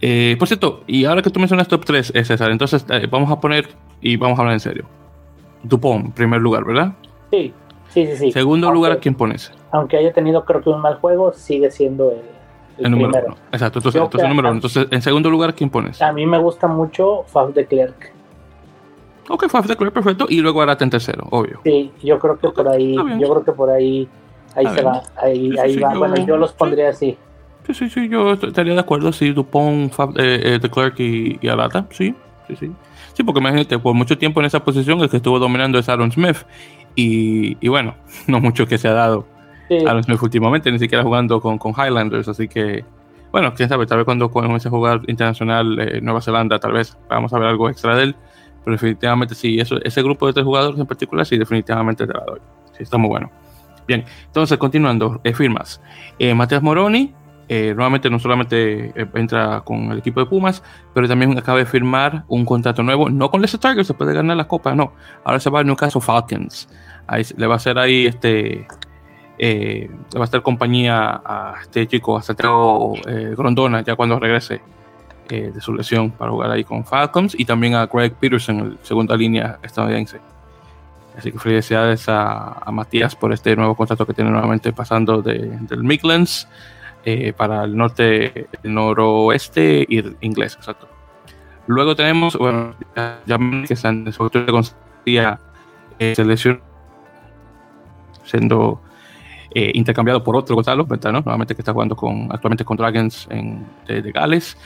Eh, 0.00 0.36
por 0.38 0.48
cierto, 0.48 0.82
y 0.86 1.04
ahora 1.04 1.20
que 1.22 1.30
tú 1.30 1.38
mencionas 1.38 1.68
top 1.68 1.84
3, 1.84 2.12
es 2.14 2.26
César, 2.26 2.50
entonces 2.50 2.84
eh, 2.90 3.06
vamos 3.10 3.30
a 3.30 3.40
poner 3.40 3.68
y 4.00 4.16
vamos 4.16 4.38
a 4.38 4.42
hablar 4.42 4.54
en 4.54 4.60
serio. 4.60 4.84
Dupont, 5.62 6.14
primer 6.14 6.40
lugar, 6.40 6.64
¿verdad? 6.64 6.92
Sí, 7.30 7.52
sí, 7.88 8.06
sí. 8.06 8.16
sí. 8.16 8.32
Segundo 8.32 8.70
lugar, 8.70 8.92
¿a 8.92 8.96
quién 8.96 9.14
pones? 9.14 9.52
Aunque 9.72 9.96
haya 9.96 10.12
tenido 10.12 10.44
creo 10.44 10.60
que 10.62 10.70
un 10.70 10.80
mal 10.80 10.96
juego, 10.96 11.32
sigue 11.32 11.70
siendo 11.70 12.12
el, 12.12 12.20
el, 12.78 12.90
número 12.90 13.26
uno. 13.26 13.36
Exacto, 13.52 13.78
entonces, 13.78 14.00
entonces 14.00 14.28
número 14.28 14.48
uno. 14.48 14.56
Entonces, 14.56 14.86
en 14.90 15.02
segundo 15.02 15.30
lugar, 15.30 15.54
¿quién 15.54 15.70
pones? 15.70 16.00
A 16.02 16.12
mí 16.12 16.26
me 16.26 16.38
gusta 16.38 16.66
mucho 16.66 17.24
Faf 17.26 17.54
de 17.54 17.66
Klerk. 17.66 18.12
Ok, 19.28 19.46
de 19.66 19.76
Klerk, 19.76 19.92
perfecto. 19.92 20.26
Y 20.28 20.40
luego 20.40 20.62
Arata 20.62 20.84
en 20.84 20.90
tercero, 20.90 21.26
obvio. 21.30 21.60
Sí, 21.64 21.92
yo 22.02 22.18
creo 22.18 22.38
que 22.38 22.48
por 22.48 22.68
ahí, 22.68 22.94
yo 22.94 23.28
creo 23.30 23.44
que 23.44 23.52
por 23.52 23.70
ahí, 23.70 24.08
ahí 24.56 24.66
se 24.66 24.82
va, 24.82 25.02
ahí, 25.16 25.56
ahí 25.58 25.78
va. 25.78 25.94
bueno, 25.94 26.16
yo 26.26 26.36
los 26.36 26.52
pondría 26.52 26.90
así. 26.90 27.16
Sí, 27.66 27.74
sí, 27.74 27.90
sí, 27.90 28.08
yo 28.08 28.32
estaría 28.32 28.74
de 28.74 28.80
acuerdo 28.80 29.12
si 29.12 29.30
Dupont, 29.32 29.92
Faf 29.92 30.10
eh, 30.16 30.54
eh, 30.54 30.58
de 30.58 30.68
Klerk 30.68 30.98
y, 30.98 31.38
y 31.40 31.48
Arata, 31.48 31.86
sí, 31.90 32.14
sí, 32.48 32.56
sí. 32.56 32.72
Sí, 33.14 33.22
porque 33.22 33.40
imagínate, 33.40 33.78
por 33.78 33.94
mucho 33.94 34.16
tiempo 34.18 34.40
en 34.40 34.46
esa 34.46 34.64
posición 34.64 35.00
el 35.00 35.10
que 35.10 35.18
estuvo 35.18 35.38
dominando 35.38 35.78
es 35.78 35.88
Aaron 35.88 36.10
Smith. 36.10 36.38
Y, 36.94 37.56
y 37.60 37.68
bueno, 37.68 37.94
no 38.26 38.40
mucho 38.40 38.66
que 38.66 38.78
se 38.78 38.88
ha 38.88 38.92
dado 38.92 39.26
Aaron 39.86 40.02
Smith 40.02 40.22
últimamente, 40.22 40.70
ni 40.70 40.78
siquiera 40.78 41.04
jugando 41.04 41.40
con, 41.40 41.58
con 41.58 41.72
Highlanders, 41.72 42.28
así 42.28 42.48
que, 42.48 42.84
bueno, 43.30 43.54
quién 43.54 43.68
sabe, 43.68 43.86
tal 43.86 43.98
vez 43.98 44.04
cuando 44.04 44.30
comience 44.30 44.68
a 44.68 44.70
jugar 44.70 45.00
internacional 45.06 45.78
eh, 45.80 46.00
Nueva 46.02 46.20
Zelanda, 46.20 46.58
tal 46.58 46.72
vez 46.72 46.98
vamos 47.08 47.32
a 47.32 47.38
ver 47.38 47.48
algo 47.48 47.70
extra 47.70 47.96
de 47.96 48.04
él, 48.04 48.16
pero 48.64 48.74
definitivamente 48.74 49.34
sí, 49.34 49.58
eso, 49.58 49.82
ese 49.82 50.02
grupo 50.02 50.26
de 50.26 50.32
tres 50.32 50.44
jugadores 50.44 50.78
en 50.78 50.86
particular, 50.86 51.26
sí, 51.26 51.36
definitivamente 51.36 52.06
te 52.06 52.12
la 52.12 52.24
doy. 52.24 52.40
Sí, 52.76 52.82
está 52.82 52.98
muy 52.98 53.08
bueno. 53.08 53.30
Bien, 53.86 54.04
entonces 54.26 54.58
continuando, 54.58 55.20
eh, 55.24 55.34
firmas. 55.34 55.80
Eh, 56.18 56.34
Moroni, 56.34 57.14
eh, 57.48 57.74
nuevamente 57.74 58.08
no 58.08 58.18
solamente 58.18 58.92
eh, 58.94 59.06
entra 59.14 59.62
con 59.62 59.90
el 59.90 59.98
equipo 59.98 60.20
de 60.20 60.26
Pumas, 60.26 60.62
pero 60.94 61.08
también 61.08 61.36
acaba 61.36 61.58
de 61.58 61.66
firmar 61.66 62.24
un 62.28 62.44
contrato 62.44 62.82
nuevo, 62.82 63.10
no 63.10 63.30
con 63.30 63.40
Leicester 63.40 63.72
Tigers, 63.72 63.88
se 63.88 63.94
puede 63.94 64.14
ganar 64.14 64.36
la 64.36 64.46
copa, 64.46 64.74
no. 64.74 64.92
Ahora 65.24 65.40
se 65.40 65.50
va 65.50 65.60
a 65.60 65.64
Newcastle 65.64 66.00
Falcons. 66.00 66.68
Ahí 67.08 67.24
le 67.36 67.46
va 67.46 67.54
a 67.54 67.56
hacer 67.56 67.78
ahí 67.78 68.06
este. 68.06 68.66
le 69.38 69.88
va 70.16 70.22
a 70.22 70.24
estar 70.24 70.42
compañía 70.42 71.20
a 71.24 71.54
este 71.60 71.86
chico, 71.88 72.16
a 72.16 72.22
Santiago 72.22 72.94
Grondona, 73.36 73.82
ya 73.82 73.96
cuando 73.96 74.18
regrese 74.20 74.62
de 75.28 75.60
su 75.60 75.72
lesión 75.72 76.10
para 76.10 76.30
jugar 76.30 76.50
ahí 76.50 76.64
con 76.64 76.84
Falcons, 76.84 77.34
y 77.38 77.44
también 77.44 77.74
a 77.74 77.86
Greg 77.86 78.14
Peterson, 78.14 78.58
el 78.60 78.78
segunda 78.82 79.16
línea 79.16 79.58
estadounidense. 79.62 80.20
Así 81.16 81.30
que 81.30 81.38
felicidades 81.38 82.08
a, 82.08 82.58
a, 82.64 82.70
Matías 82.70 83.14
por 83.14 83.32
este 83.32 83.54
nuevo 83.54 83.74
contrato 83.74 84.06
que 84.06 84.14
tiene 84.14 84.30
nuevamente 84.30 84.72
pasando 84.72 85.20
de, 85.20 85.58
del 85.60 85.84
Midlands 85.84 86.48
eh, 87.04 87.32
para 87.32 87.64
el 87.64 87.76
norte, 87.76 88.48
el 88.62 88.74
noroeste 88.74 89.84
y 89.88 89.98
el 89.98 90.16
inglés, 90.20 90.54
exacto. 90.54 90.88
Luego 91.66 91.94
tenemos, 91.94 92.36
bueno, 92.36 92.74
ya, 92.94 93.38
que 93.66 93.76
se 93.76 94.12
todo 94.12 94.46
conseguía 94.46 95.38
eh, 95.98 96.14
selección 96.14 96.60
siendo 98.24 98.80
eh, 99.54 99.72
intercambiado 99.74 100.22
por 100.22 100.36
otro 100.36 100.54
Gonzalo 100.54 100.86
¿no? 100.88 101.12
nuevamente 101.20 101.54
que 101.54 101.62
está 101.62 101.72
jugando 101.72 101.96
con, 101.96 102.28
actualmente 102.30 102.64
con 102.64 102.76
Dragons 102.76 103.28
en, 103.30 103.66
de, 103.86 104.02
de 104.02 104.12
Gales. 104.12 104.56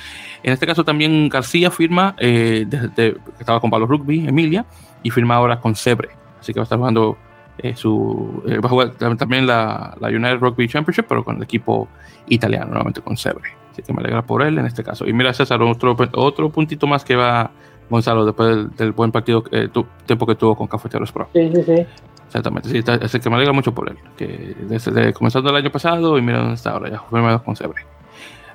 En 0.42 0.52
este 0.52 0.66
caso 0.66 0.84
también 0.84 1.28
García 1.28 1.70
firma, 1.70 2.14
eh, 2.18 2.64
desde, 2.66 3.14
que 3.14 3.20
estaba 3.40 3.60
con 3.60 3.70
Pablo 3.70 3.86
Rugby, 3.86 4.26
Emilia, 4.26 4.64
y 5.02 5.10
firma 5.10 5.36
ahora 5.36 5.60
con 5.60 5.74
Sebre 5.74 6.10
así 6.46 6.52
que 6.52 6.60
va 6.60 6.62
a 6.62 6.64
estar 6.64 6.78
jugando 6.78 7.16
eh, 7.58 7.74
su. 7.74 8.42
Eh, 8.46 8.58
va 8.58 8.66
a 8.66 8.70
jugar 8.70 8.90
también 9.16 9.46
la, 9.46 9.96
la, 9.98 10.08
United 10.08 10.38
Rugby 10.38 10.68
Championship, 10.68 11.06
pero 11.08 11.24
con 11.24 11.36
el 11.36 11.42
equipo 11.42 11.88
italiano, 12.28 12.66
nuevamente 12.66 13.00
con 13.00 13.16
Sebre. 13.16 13.50
Así 13.72 13.82
que 13.82 13.92
me 13.92 14.00
alegra 14.00 14.22
por 14.22 14.42
él 14.42 14.58
en 14.58 14.66
este 14.66 14.84
caso. 14.84 15.06
Y 15.06 15.12
mira, 15.12 15.32
César, 15.34 15.60
otro, 15.62 15.96
otro 16.14 16.50
puntito 16.50 16.86
más 16.86 17.04
que 17.04 17.16
va 17.16 17.50
Gonzalo 17.90 18.24
después 18.24 18.76
del, 18.76 18.92
buen 18.92 19.10
partido, 19.10 19.42
eh, 19.50 19.68
tiempo 20.06 20.26
que 20.26 20.34
tuvo 20.34 20.54
con 20.54 20.66
Cafeteros 20.66 21.10
Pro. 21.12 21.28
Sí, 21.32 21.50
sí, 21.54 21.62
sí. 21.62 21.86
Exactamente, 22.26 22.68
sí, 22.68 22.78
está, 22.78 22.94
así 22.94 23.20
que 23.20 23.30
me 23.30 23.36
alegra 23.36 23.52
mucho 23.52 23.72
por 23.72 23.88
él. 23.88 23.96
Que 24.16 24.54
desde, 24.60 25.12
comenzando 25.12 25.50
el 25.50 25.56
año 25.56 25.70
pasado 25.70 26.18
y 26.18 26.22
mira 26.22 26.38
dónde 26.38 26.54
está 26.54 26.70
ahora, 26.70 26.90
ya 26.90 27.00
firmado 27.00 27.42
con 27.42 27.56
Sebre. 27.56 27.84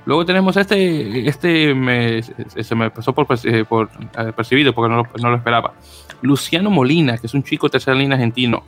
Luego 0.06 0.26
tenemos 0.26 0.58
este, 0.58 1.28
este 1.28 1.76
me, 1.76 2.24
se 2.24 2.76
me 2.76 2.90
pasó 2.90 3.14
por, 3.14 3.28
por 3.68 3.90
percibido 4.36 4.74
porque 4.74 4.90
no 4.90 5.04
lo, 5.04 5.08
no 5.22 5.30
lo, 5.30 5.36
esperaba. 5.38 5.74
Luciano 6.22 6.72
Molina, 6.72 7.18
que 7.18 7.28
es 7.28 7.34
un 7.34 7.44
chico 7.44 7.70
tercera 7.70 7.96
línea 7.96 8.16
argentino. 8.16 8.64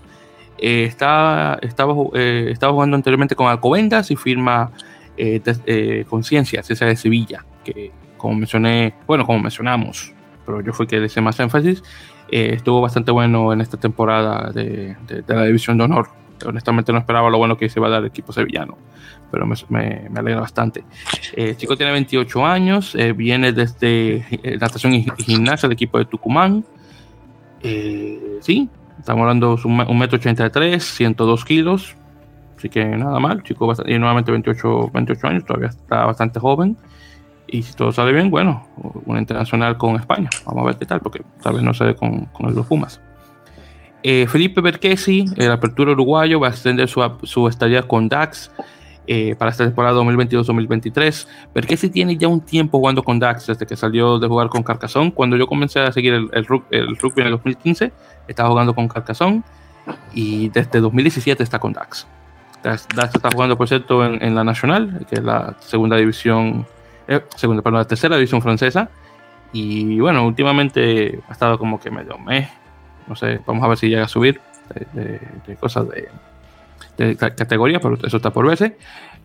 Eh, 0.59 0.85
está, 0.85 1.57
estaba, 1.61 1.93
eh, 2.13 2.49
estaba 2.51 2.71
jugando 2.71 2.95
anteriormente 2.95 3.35
con 3.35 3.47
Alcobendas 3.47 4.11
y 4.11 4.15
firma 4.15 4.71
eh, 5.17 5.41
eh, 5.65 6.05
Conciencias, 6.09 6.69
esa 6.71 6.85
de 6.85 6.95
Sevilla, 6.95 7.45
que 7.63 7.91
como 8.17 8.35
mencioné, 8.35 8.93
bueno, 9.05 9.25
como 9.25 9.39
mencionamos, 9.39 10.13
pero 10.45 10.61
yo 10.61 10.73
fui 10.73 10.87
que 10.87 10.99
le 10.99 11.05
hice 11.05 11.21
más 11.21 11.39
énfasis, 11.39 11.83
estuvo 12.29 12.81
bastante 12.81 13.11
bueno 13.11 13.53
en 13.53 13.61
esta 13.61 13.77
temporada 13.77 14.51
de, 14.51 14.95
de, 15.07 15.21
de 15.21 15.35
la 15.35 15.45
División 15.45 15.77
de 15.77 15.83
Honor. 15.85 16.09
Honestamente 16.45 16.91
no 16.91 16.99
esperaba 16.99 17.29
lo 17.29 17.37
bueno 17.37 17.57
que 17.57 17.69
se 17.69 17.79
iba 17.79 17.87
a 17.87 17.91
dar 17.91 18.01
el 18.01 18.07
equipo 18.07 18.33
sevillano 18.33 18.77
pero 19.33 19.47
me, 19.47 19.55
me, 19.69 20.09
me 20.11 20.19
alegra 20.19 20.41
bastante. 20.41 20.83
Eh, 21.35 21.49
el 21.49 21.57
chico 21.57 21.75
tiene 21.75 21.91
28 21.91 22.45
años, 22.45 22.93
eh, 22.93 23.13
viene 23.13 23.51
desde 23.51 24.17
eh, 24.29 24.57
natación 24.61 24.93
y 24.93 25.07
gimnasia 25.17 25.67
del 25.67 25.73
equipo 25.73 25.97
de 25.97 26.05
Tucumán. 26.05 26.63
Eh, 27.63 28.37
sí, 28.41 28.69
estamos 28.99 29.21
hablando 29.21 29.55
de 29.55 29.67
un 29.67 29.97
metro 29.97 30.19
83, 30.19 30.83
102 30.83 31.45
kilos, 31.45 31.95
así 32.55 32.69
que 32.69 32.85
nada 32.85 33.19
mal. 33.19 33.41
Chico 33.41 33.65
bastante, 33.65 33.91
y 33.91 33.97
nuevamente 33.97 34.31
28, 34.31 34.91
28 34.93 35.27
años, 35.27 35.45
todavía 35.45 35.69
está 35.69 36.05
bastante 36.05 36.39
joven. 36.39 36.77
Y 37.53 37.61
si 37.61 37.73
todo 37.73 37.91
sale 37.91 38.11
bien, 38.11 38.31
bueno, 38.31 38.65
una 39.05 39.19
internacional 39.19 39.77
con 39.77 39.95
España. 39.95 40.27
Vamos 40.43 40.63
a 40.63 40.65
ver 40.65 40.77
qué 40.77 40.87
tal, 40.87 41.01
porque 41.01 41.21
tal 41.39 41.53
vez 41.53 41.61
no 41.61 41.71
se 41.75 41.83
ve 41.83 41.95
con, 41.95 42.25
con 42.25 42.51
los 42.51 42.65
Pumas. 42.65 42.99
Eh, 44.01 44.25
Felipe 44.27 44.59
Berquesi, 44.59 45.25
el 45.37 45.51
apertura 45.51 45.91
uruguayo, 45.91 46.39
va 46.39 46.47
a 46.47 46.49
extender 46.49 46.89
su, 46.89 47.07
su 47.21 47.47
estadía 47.47 47.83
con 47.83 48.09
DAX 48.09 48.49
eh, 49.05 49.35
para 49.37 49.51
esta 49.51 49.65
temporada 49.65 50.01
2022-2023. 50.01 51.27
Porque 51.53 51.77
si 51.77 51.91
tiene 51.91 52.17
ya 52.17 52.27
un 52.27 52.41
tiempo 52.41 52.79
jugando 52.79 53.03
con 53.03 53.19
Dax 53.19 53.45
desde 53.45 53.67
que 53.67 53.75
salió 53.75 54.17
de 54.17 54.27
jugar 54.27 54.49
con 54.49 54.63
Carcassonne. 54.63 55.13
Cuando 55.13 55.37
yo 55.37 55.45
comencé 55.45 55.79
a 55.79 55.91
seguir 55.91 56.15
el, 56.15 56.29
el, 56.33 56.47
el 56.71 56.97
rugby 56.97 57.21
en 57.21 57.27
el 57.27 57.33
2015, 57.33 57.93
estaba 58.27 58.49
jugando 58.49 58.73
con 58.73 58.87
Carcassonne 58.87 59.43
y 60.15 60.49
desde 60.49 60.79
2017 60.79 61.43
está 61.43 61.59
con. 61.59 61.73
Dax, 61.73 62.07
Dax 62.63 63.13
está 63.13 63.29
jugando, 63.31 63.55
por 63.55 63.67
cierto, 63.67 64.03
en, 64.03 64.23
en, 64.23 64.33
la 64.33 64.43
Nacional, 64.43 65.05
que 65.07 65.17
es 65.17 65.23
la 65.23 65.55
segunda 65.59 65.97
división, 65.97 66.65
eh, 67.07 67.21
segunda, 67.35 67.61
perdón, 67.61 67.79
la 67.79 67.87
tercera 67.87 68.15
división 68.15 68.41
francesa. 68.41 68.89
Y 69.51 69.99
bueno, 69.99 70.25
últimamente 70.25 71.19
ha 71.27 71.31
estado 71.31 71.57
como 71.59 71.79
que 71.79 71.91
medio 71.91 72.17
meh. 72.17 72.49
No 73.07 73.15
sé, 73.15 73.39
vamos 73.45 73.63
a 73.63 73.67
ver 73.67 73.77
si 73.77 73.89
llega 73.89 74.05
a 74.05 74.07
subir 74.07 74.39
de, 74.73 75.01
de, 75.01 75.19
de 75.45 75.55
cosas 75.57 75.87
de, 75.89 76.09
de 76.97 77.15
categoría, 77.15 77.79
pero 77.79 77.97
eso 78.03 78.17
está 78.17 78.31
por 78.31 78.47
verse. 78.47 78.77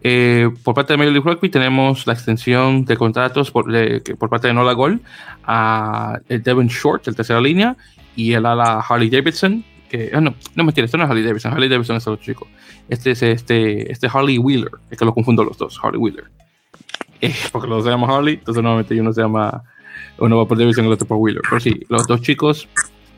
Eh, 0.03 0.51
por 0.63 0.75
parte 0.75 0.93
de 0.93 0.97
Major 0.97 1.13
League 1.13 1.29
Rugby 1.29 1.49
tenemos 1.49 2.07
la 2.07 2.13
extensión 2.13 2.85
de 2.85 2.97
contratos 2.97 3.51
por, 3.51 3.71
de, 3.71 4.01
por 4.19 4.29
parte 4.29 4.47
de 4.47 4.55
Nola 4.55 4.73
Gol 4.73 5.01
a 5.45 6.21
Devon 6.29 6.69
Short, 6.69 7.09
el 7.09 7.17
tercera 7.17 7.41
línea, 7.41 7.77
y 8.15 8.33
el 8.33 8.47
ala 8.47 8.81
Harley 8.81 9.11
Davidson, 9.11 9.65
que 9.89 10.11
oh, 10.15 10.21
no, 10.21 10.35
no 10.55 10.65
mentira, 10.65 10.85
este 10.85 10.99
no 10.99 11.05
es 11.05 11.11
Harley 11.11 11.25
Davidson, 11.25 11.53
Harley 11.53 11.69
Davidson 11.69 11.97
es 11.97 12.07
el 12.07 12.13
otro 12.13 12.25
chico. 12.25 12.47
Este 12.89 13.13
es 13.13 13.23
este, 13.23 13.91
este 13.91 14.09
Harley 14.13 14.39
Wheeler, 14.39 14.71
es 14.91 14.99
que 14.99 15.05
lo 15.05 15.15
confundo 15.15 15.45
los 15.45 15.59
dos, 15.59 15.81
Harley 15.83 15.99
Wheeler. 16.01 16.25
Eh, 17.21 17.35
porque 17.53 17.69
los 17.69 17.79
dos 17.79 17.85
se 17.85 17.91
llama 17.91 18.15
Harley, 18.15 18.35
entonces 18.35 18.63
normalmente 18.63 19.01
uno 19.01 19.13
se 19.13 19.23
llama, 19.23 19.63
uno 20.19 20.37
va 20.37 20.47
por 20.47 20.59
Davidson 20.59 20.85
y 20.85 20.89
el 20.89 20.95
otro 20.95 21.07
por 21.07 21.19
Wheeler. 21.19 21.43
Pero 21.49 21.61
sí, 21.61 21.81
los 21.89 22.07
dos 22.07 22.21
chicos 22.21 22.69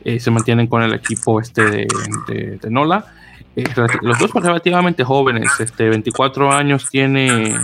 eh, 0.05 0.19
se 0.19 0.31
mantienen 0.31 0.67
con 0.67 0.83
el 0.83 0.95
equipo 0.95 1.41
este 1.41 1.63
de, 1.63 2.59
Nola 2.71 3.05
eh, 3.57 3.65
los 4.03 4.19
dos 4.19 4.31
son 4.31 4.43
relativamente 4.43 5.05
jóvenes, 5.05 5.51
este 5.59 5.89
24 5.89 6.53
años 6.53 6.89
tiene 6.89 7.57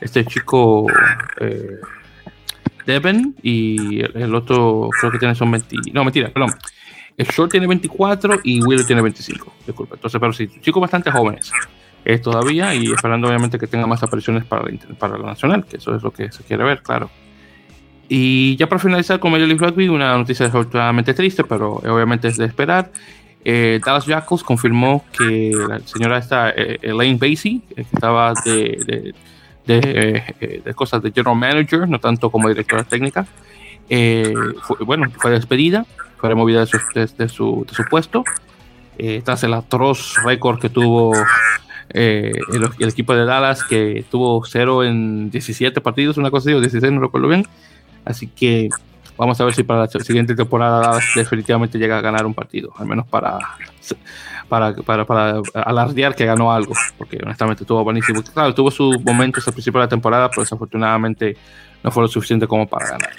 este 0.00 0.24
chico 0.24 0.86
Devin 2.86 3.36
y 3.42 4.00
el, 4.00 4.34
otro 4.34 4.88
creo 4.98 5.12
que 5.12 5.18
tiene 5.18 5.34
son 5.34 5.50
20, 5.50 5.76
no 5.92 6.04
mentira, 6.04 6.30
perdón. 6.30 6.54
El 7.16 7.26
Short 7.26 7.50
tiene 7.50 7.66
24 7.66 8.40
y 8.44 8.62
Will 8.64 8.86
tiene 8.86 9.02
25, 9.02 9.52
disculpa. 9.66 9.96
Entonces, 9.96 10.20
pero 10.20 10.32
sí, 10.32 10.48
chicos 10.60 10.80
bastante 10.80 11.10
jóvenes 11.10 11.52
eh, 12.04 12.18
todavía 12.18 12.74
y 12.74 12.90
esperando 12.92 13.28
obviamente 13.28 13.58
que 13.58 13.66
tenga 13.66 13.86
más 13.86 14.02
apariciones 14.02 14.44
para 14.44 14.62
la, 14.62 14.78
para 14.98 15.18
la 15.18 15.26
nacional, 15.26 15.64
que 15.64 15.76
eso 15.76 15.94
es 15.94 16.02
lo 16.02 16.10
que 16.10 16.30
se 16.32 16.42
quiere 16.44 16.64
ver, 16.64 16.82
claro. 16.82 17.10
Y 18.08 18.56
ya 18.56 18.68
para 18.68 18.78
finalizar 18.78 19.20
con 19.20 19.30
Major 19.30 19.46
League 19.46 19.64
Rugby, 19.64 19.88
una 19.88 20.16
noticia 20.16 20.46
desafortunadamente 20.46 21.12
triste, 21.12 21.44
pero 21.44 21.74
obviamente 21.74 22.28
es 22.28 22.38
de 22.38 22.46
esperar. 22.46 22.90
Eh, 23.44 23.80
Dallas 23.84 24.06
Jackals 24.06 24.42
confirmó 24.42 25.04
que 25.16 25.52
la 25.68 25.80
señora 25.80 26.18
esta, 26.18 26.50
eh, 26.50 26.78
Elaine 26.82 27.18
Basie, 27.18 27.60
que 27.74 27.82
estaba 27.82 28.32
de, 28.44 28.78
de, 28.86 29.14
de, 29.66 30.24
eh, 30.40 30.62
de, 30.64 30.74
cosas 30.74 31.02
de 31.02 31.12
general 31.12 31.36
manager, 31.36 31.86
no 31.88 32.00
tanto 32.00 32.30
como 32.30 32.48
directora 32.48 32.82
técnica, 32.84 33.26
eh, 33.90 34.34
fue, 34.62 34.78
bueno, 34.84 35.10
fue 35.18 35.30
despedida, 35.30 35.84
fue 36.16 36.30
removida 36.30 36.60
de 36.60 36.66
su, 36.66 36.78
su, 37.28 37.66
su, 37.70 37.84
puesto, 37.84 38.24
tras 39.24 39.44
el 39.44 39.54
atroz 39.54 40.16
récord 40.24 40.58
que 40.58 40.68
tuvo 40.68 41.12
el, 41.90 42.34
el, 42.78 42.88
equipo 42.88 43.14
de 43.14 43.24
Dallas, 43.24 43.64
que 43.64 44.04
tuvo 44.10 44.44
0 44.44 44.84
en 44.84 45.30
17 45.30 45.80
partidos, 45.80 46.16
una 46.16 46.30
cosa 46.30 46.50
así, 46.50 46.54
o 46.54 46.60
16, 46.60 46.92
no 46.92 47.00
recuerdo 47.00 47.28
bien. 47.28 47.46
Así 48.04 48.26
que 48.26 48.68
Vamos 49.18 49.40
a 49.40 49.44
ver 49.44 49.52
si 49.52 49.64
para 49.64 49.80
la 49.80 49.88
siguiente 49.88 50.36
temporada 50.36 51.00
definitivamente 51.16 51.76
llega 51.76 51.98
a 51.98 52.00
ganar 52.00 52.24
un 52.24 52.34
partido, 52.34 52.72
al 52.76 52.86
menos 52.86 53.04
para, 53.08 53.36
para, 54.48 54.76
para, 54.76 55.04
para 55.04 55.42
alardear 55.54 56.14
que 56.14 56.24
ganó 56.24 56.52
algo, 56.52 56.72
porque 56.96 57.18
honestamente 57.20 57.64
estuvo 57.64 57.82
buenísimo. 57.82 58.22
Claro, 58.22 58.54
tuvo 58.54 58.70
sus 58.70 59.02
momentos 59.02 59.44
al 59.48 59.54
principio 59.54 59.80
de 59.80 59.86
la 59.86 59.88
temporada, 59.88 60.30
pero 60.30 60.42
desafortunadamente 60.42 61.36
no 61.82 61.90
fue 61.90 62.04
lo 62.04 62.08
suficiente 62.08 62.46
como 62.46 62.68
para 62.68 62.90
ganar. 62.90 63.10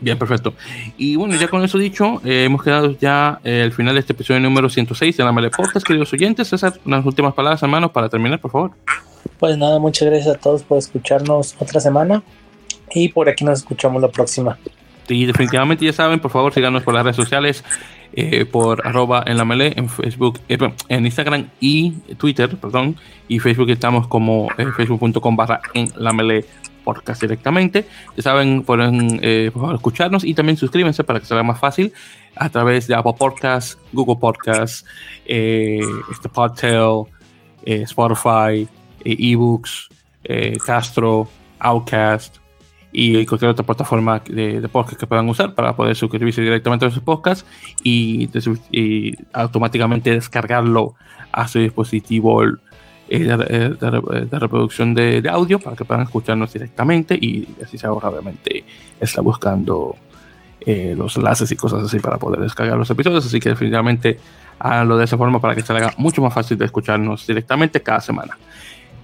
Bien, 0.00 0.18
perfecto. 0.18 0.54
Y 0.96 1.16
bueno, 1.16 1.34
ya 1.36 1.48
con 1.48 1.62
eso 1.62 1.76
dicho, 1.78 2.20
eh, 2.24 2.44
hemos 2.44 2.62
quedado 2.62 2.96
ya 2.98 3.40
eh, 3.44 3.62
al 3.62 3.72
final 3.72 3.94
de 3.94 4.00
este 4.00 4.12
episodio 4.14 4.40
número 4.40 4.68
106 4.68 5.16
de 5.16 5.24
la 5.24 5.32
Mele 5.32 5.50
Podcast, 5.50 5.86
queridos 5.86 6.12
oyentes. 6.12 6.48
César, 6.48 6.74
unas 6.84 7.04
últimas 7.04 7.34
palabras, 7.34 7.62
hermanos, 7.62 7.90
para 7.90 8.08
terminar, 8.08 8.40
por 8.40 8.50
favor. 8.50 8.70
Pues 9.38 9.56
nada, 9.58 9.78
muchas 9.78 10.08
gracias 10.08 10.36
a 10.36 10.38
todos 10.38 10.62
por 10.62 10.78
escucharnos 10.78 11.54
otra 11.58 11.80
semana 11.80 12.22
y 12.94 13.08
por 13.08 13.28
aquí 13.28 13.44
nos 13.44 13.60
escuchamos 13.60 14.00
la 14.00 14.08
próxima. 14.08 14.58
Y 15.08 15.26
definitivamente 15.26 15.84
ya 15.84 15.92
saben, 15.92 16.20
por 16.20 16.30
favor, 16.30 16.54
síganos 16.54 16.82
por 16.82 16.94
las 16.94 17.02
redes 17.02 17.16
sociales, 17.16 17.64
eh, 18.12 18.44
por 18.44 18.86
arroba 18.86 19.24
en 19.26 19.36
la 19.36 19.64
en 19.64 19.88
Facebook, 19.88 20.40
eh, 20.48 20.58
en 20.88 21.06
Instagram 21.06 21.48
y 21.60 21.92
Twitter, 22.16 22.56
perdón. 22.56 22.96
Y 23.28 23.38
Facebook 23.38 23.70
estamos 23.70 24.06
como 24.06 24.48
eh, 24.56 24.66
facebook.com 24.76 25.36
barra 25.36 25.60
en 25.74 25.90
la 25.96 26.12
melee 26.12 26.44
podcast 26.94 27.20
directamente. 27.20 27.86
Ya 28.16 28.22
saben, 28.22 28.62
pueden 28.62 29.20
favor, 29.52 29.74
escucharnos 29.74 30.24
y 30.24 30.34
también 30.34 30.56
suscríbanse 30.56 31.04
para 31.04 31.20
que 31.20 31.26
sea 31.26 31.42
más 31.42 31.58
fácil 31.58 31.92
a 32.36 32.48
través 32.48 32.86
de 32.86 32.94
Apple 32.94 33.14
Podcasts, 33.18 33.78
Google 33.92 34.16
Podcasts, 34.20 34.84
este 35.26 36.28
Podtail, 36.32 37.04
Spotify, 37.64 38.68
eBooks, 39.04 39.88
Castro, 40.64 41.28
Outcast 41.58 42.40
y 42.92 43.24
cualquier 43.26 43.50
otra 43.52 43.64
plataforma 43.64 44.20
de, 44.26 44.66
podcast 44.68 44.98
que 44.98 45.06
puedan 45.06 45.28
usar 45.28 45.54
para 45.54 45.76
poder 45.76 45.94
suscribirse 45.94 46.40
directamente 46.40 46.86
a 46.86 46.90
sus 46.90 47.02
podcasts 47.02 47.46
y, 47.84 48.28
automáticamente 49.32 50.10
descargarlo 50.10 50.94
a 51.32 51.46
su 51.46 51.60
dispositivo 51.60 52.42
eh, 53.12 53.74
de, 53.80 54.38
reproducción 54.38 54.94
de, 54.94 55.28
audio 55.28 55.58
para 55.58 55.74
que 55.74 55.84
puedan 55.84 56.04
escucharnos 56.04 56.52
directamente 56.52 57.16
y 57.20 57.46
así 57.62 57.76
se 57.76 57.86
ahorra 57.86 58.08
obviamente 58.08 58.64
está 59.00 59.20
buscando 59.20 59.96
eh, 60.60 60.94
los 60.96 61.16
enlaces 61.16 61.50
y 61.50 61.56
cosas 61.56 61.82
así 61.82 61.98
para 61.98 62.18
poder 62.18 62.40
descargar 62.40 62.78
los 62.78 62.88
episodios 62.88 63.26
así 63.26 63.40
que 63.40 63.48
definitivamente 63.48 64.18
háganlo 64.60 64.96
de 64.96 65.06
esa 65.06 65.18
forma 65.18 65.40
para 65.40 65.56
que 65.56 65.62
se 65.62 65.72
haga 65.72 65.92
mucho 65.96 66.22
más 66.22 66.32
fácil 66.32 66.56
de 66.56 66.66
escucharnos 66.66 67.26
directamente 67.26 67.82
cada 67.82 68.00
semana 68.00 68.38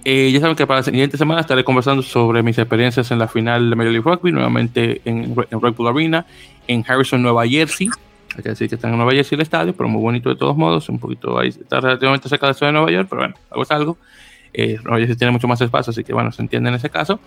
eh, 0.05 0.31
ya 0.31 0.39
saben 0.39 0.55
que 0.55 0.65
para 0.65 0.79
la 0.79 0.83
siguiente 0.83 1.17
semana 1.17 1.41
estaré 1.41 1.65
conversando 1.65 2.01
sobre 2.01 2.41
mis 2.43 2.57
experiencias 2.57 3.11
en 3.11 3.19
la 3.19 3.27
final 3.27 3.69
de 3.69 3.75
Major 3.75 3.91
League 3.91 4.09
Rugby, 4.09 4.31
nuevamente 4.31 5.01
en, 5.03 5.35
en 5.51 5.61
Red 5.61 5.73
Bull 5.73 5.89
Arena, 5.89 6.25
en 6.65 6.85
Harrison, 6.87 7.21
Nueva 7.21 7.45
Jersey. 7.45 7.89
Hay 8.37 8.43
que 8.43 8.49
decir 8.49 8.69
que 8.69 8.75
está 8.75 8.87
en 8.87 8.95
Nueva 8.95 9.11
Jersey 9.13 9.35
el 9.35 9.41
estadio, 9.41 9.73
pero 9.75 9.89
muy 9.89 9.99
bonito 9.99 10.29
de 10.29 10.35
todos 10.35 10.55
modos. 10.55 10.87
Un 10.89 10.99
poquito 10.99 11.39
ahí, 11.39 11.49
está 11.49 11.81
relativamente 11.81 12.29
cerca 12.29 12.45
de 12.47 12.53
ciudad 12.53 12.69
de 12.69 12.73
Nueva 12.73 12.91
York, 12.91 13.07
pero 13.09 13.21
bueno, 13.23 13.35
algo 13.49 13.63
es 13.63 13.71
algo. 13.71 13.97
Eh, 14.53 14.77
Nueva 14.83 14.99
Jersey 14.99 15.15
tiene 15.15 15.31
mucho 15.31 15.47
más 15.47 15.59
espacio, 15.59 15.89
así 15.89 16.03
que 16.03 16.13
bueno, 16.13 16.31
se 16.31 16.43
entiende 16.43 16.69
en 16.69 16.75
ese 16.75 16.91
caso. 16.91 17.19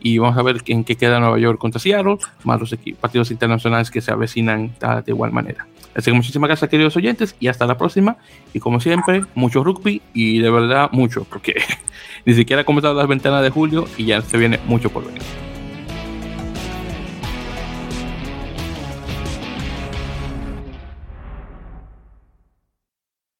Y 0.00 0.18
vamos 0.18 0.36
a 0.36 0.42
ver 0.42 0.62
en 0.66 0.84
qué 0.84 0.96
queda 0.96 1.18
Nueva 1.20 1.38
York 1.38 1.58
contra 1.58 1.80
Seattle, 1.80 2.18
más 2.44 2.60
los 2.60 2.76
partidos 3.00 3.30
internacionales 3.30 3.90
que 3.90 4.02
se 4.02 4.12
avecinan 4.12 4.74
de 4.78 5.10
igual 5.10 5.32
manera. 5.32 5.66
Así 5.94 6.10
que 6.10 6.16
muchísimas 6.16 6.48
gracias, 6.48 6.70
queridos 6.70 6.96
oyentes, 6.96 7.34
y 7.40 7.48
hasta 7.48 7.66
la 7.66 7.78
próxima. 7.78 8.18
Y 8.52 8.60
como 8.60 8.78
siempre, 8.78 9.22
mucho 9.34 9.64
rugby 9.64 10.02
y 10.12 10.38
de 10.38 10.50
verdad 10.50 10.90
mucho, 10.92 11.24
porque 11.24 11.54
ni 12.26 12.34
siquiera 12.34 12.62
ha 12.62 12.64
comenzado 12.64 12.94
las 12.94 13.08
ventanas 13.08 13.42
de 13.42 13.48
julio 13.50 13.86
y 13.96 14.04
ya 14.04 14.20
se 14.20 14.36
viene 14.36 14.60
mucho 14.66 14.90
por 14.90 15.06
venir. 15.06 15.22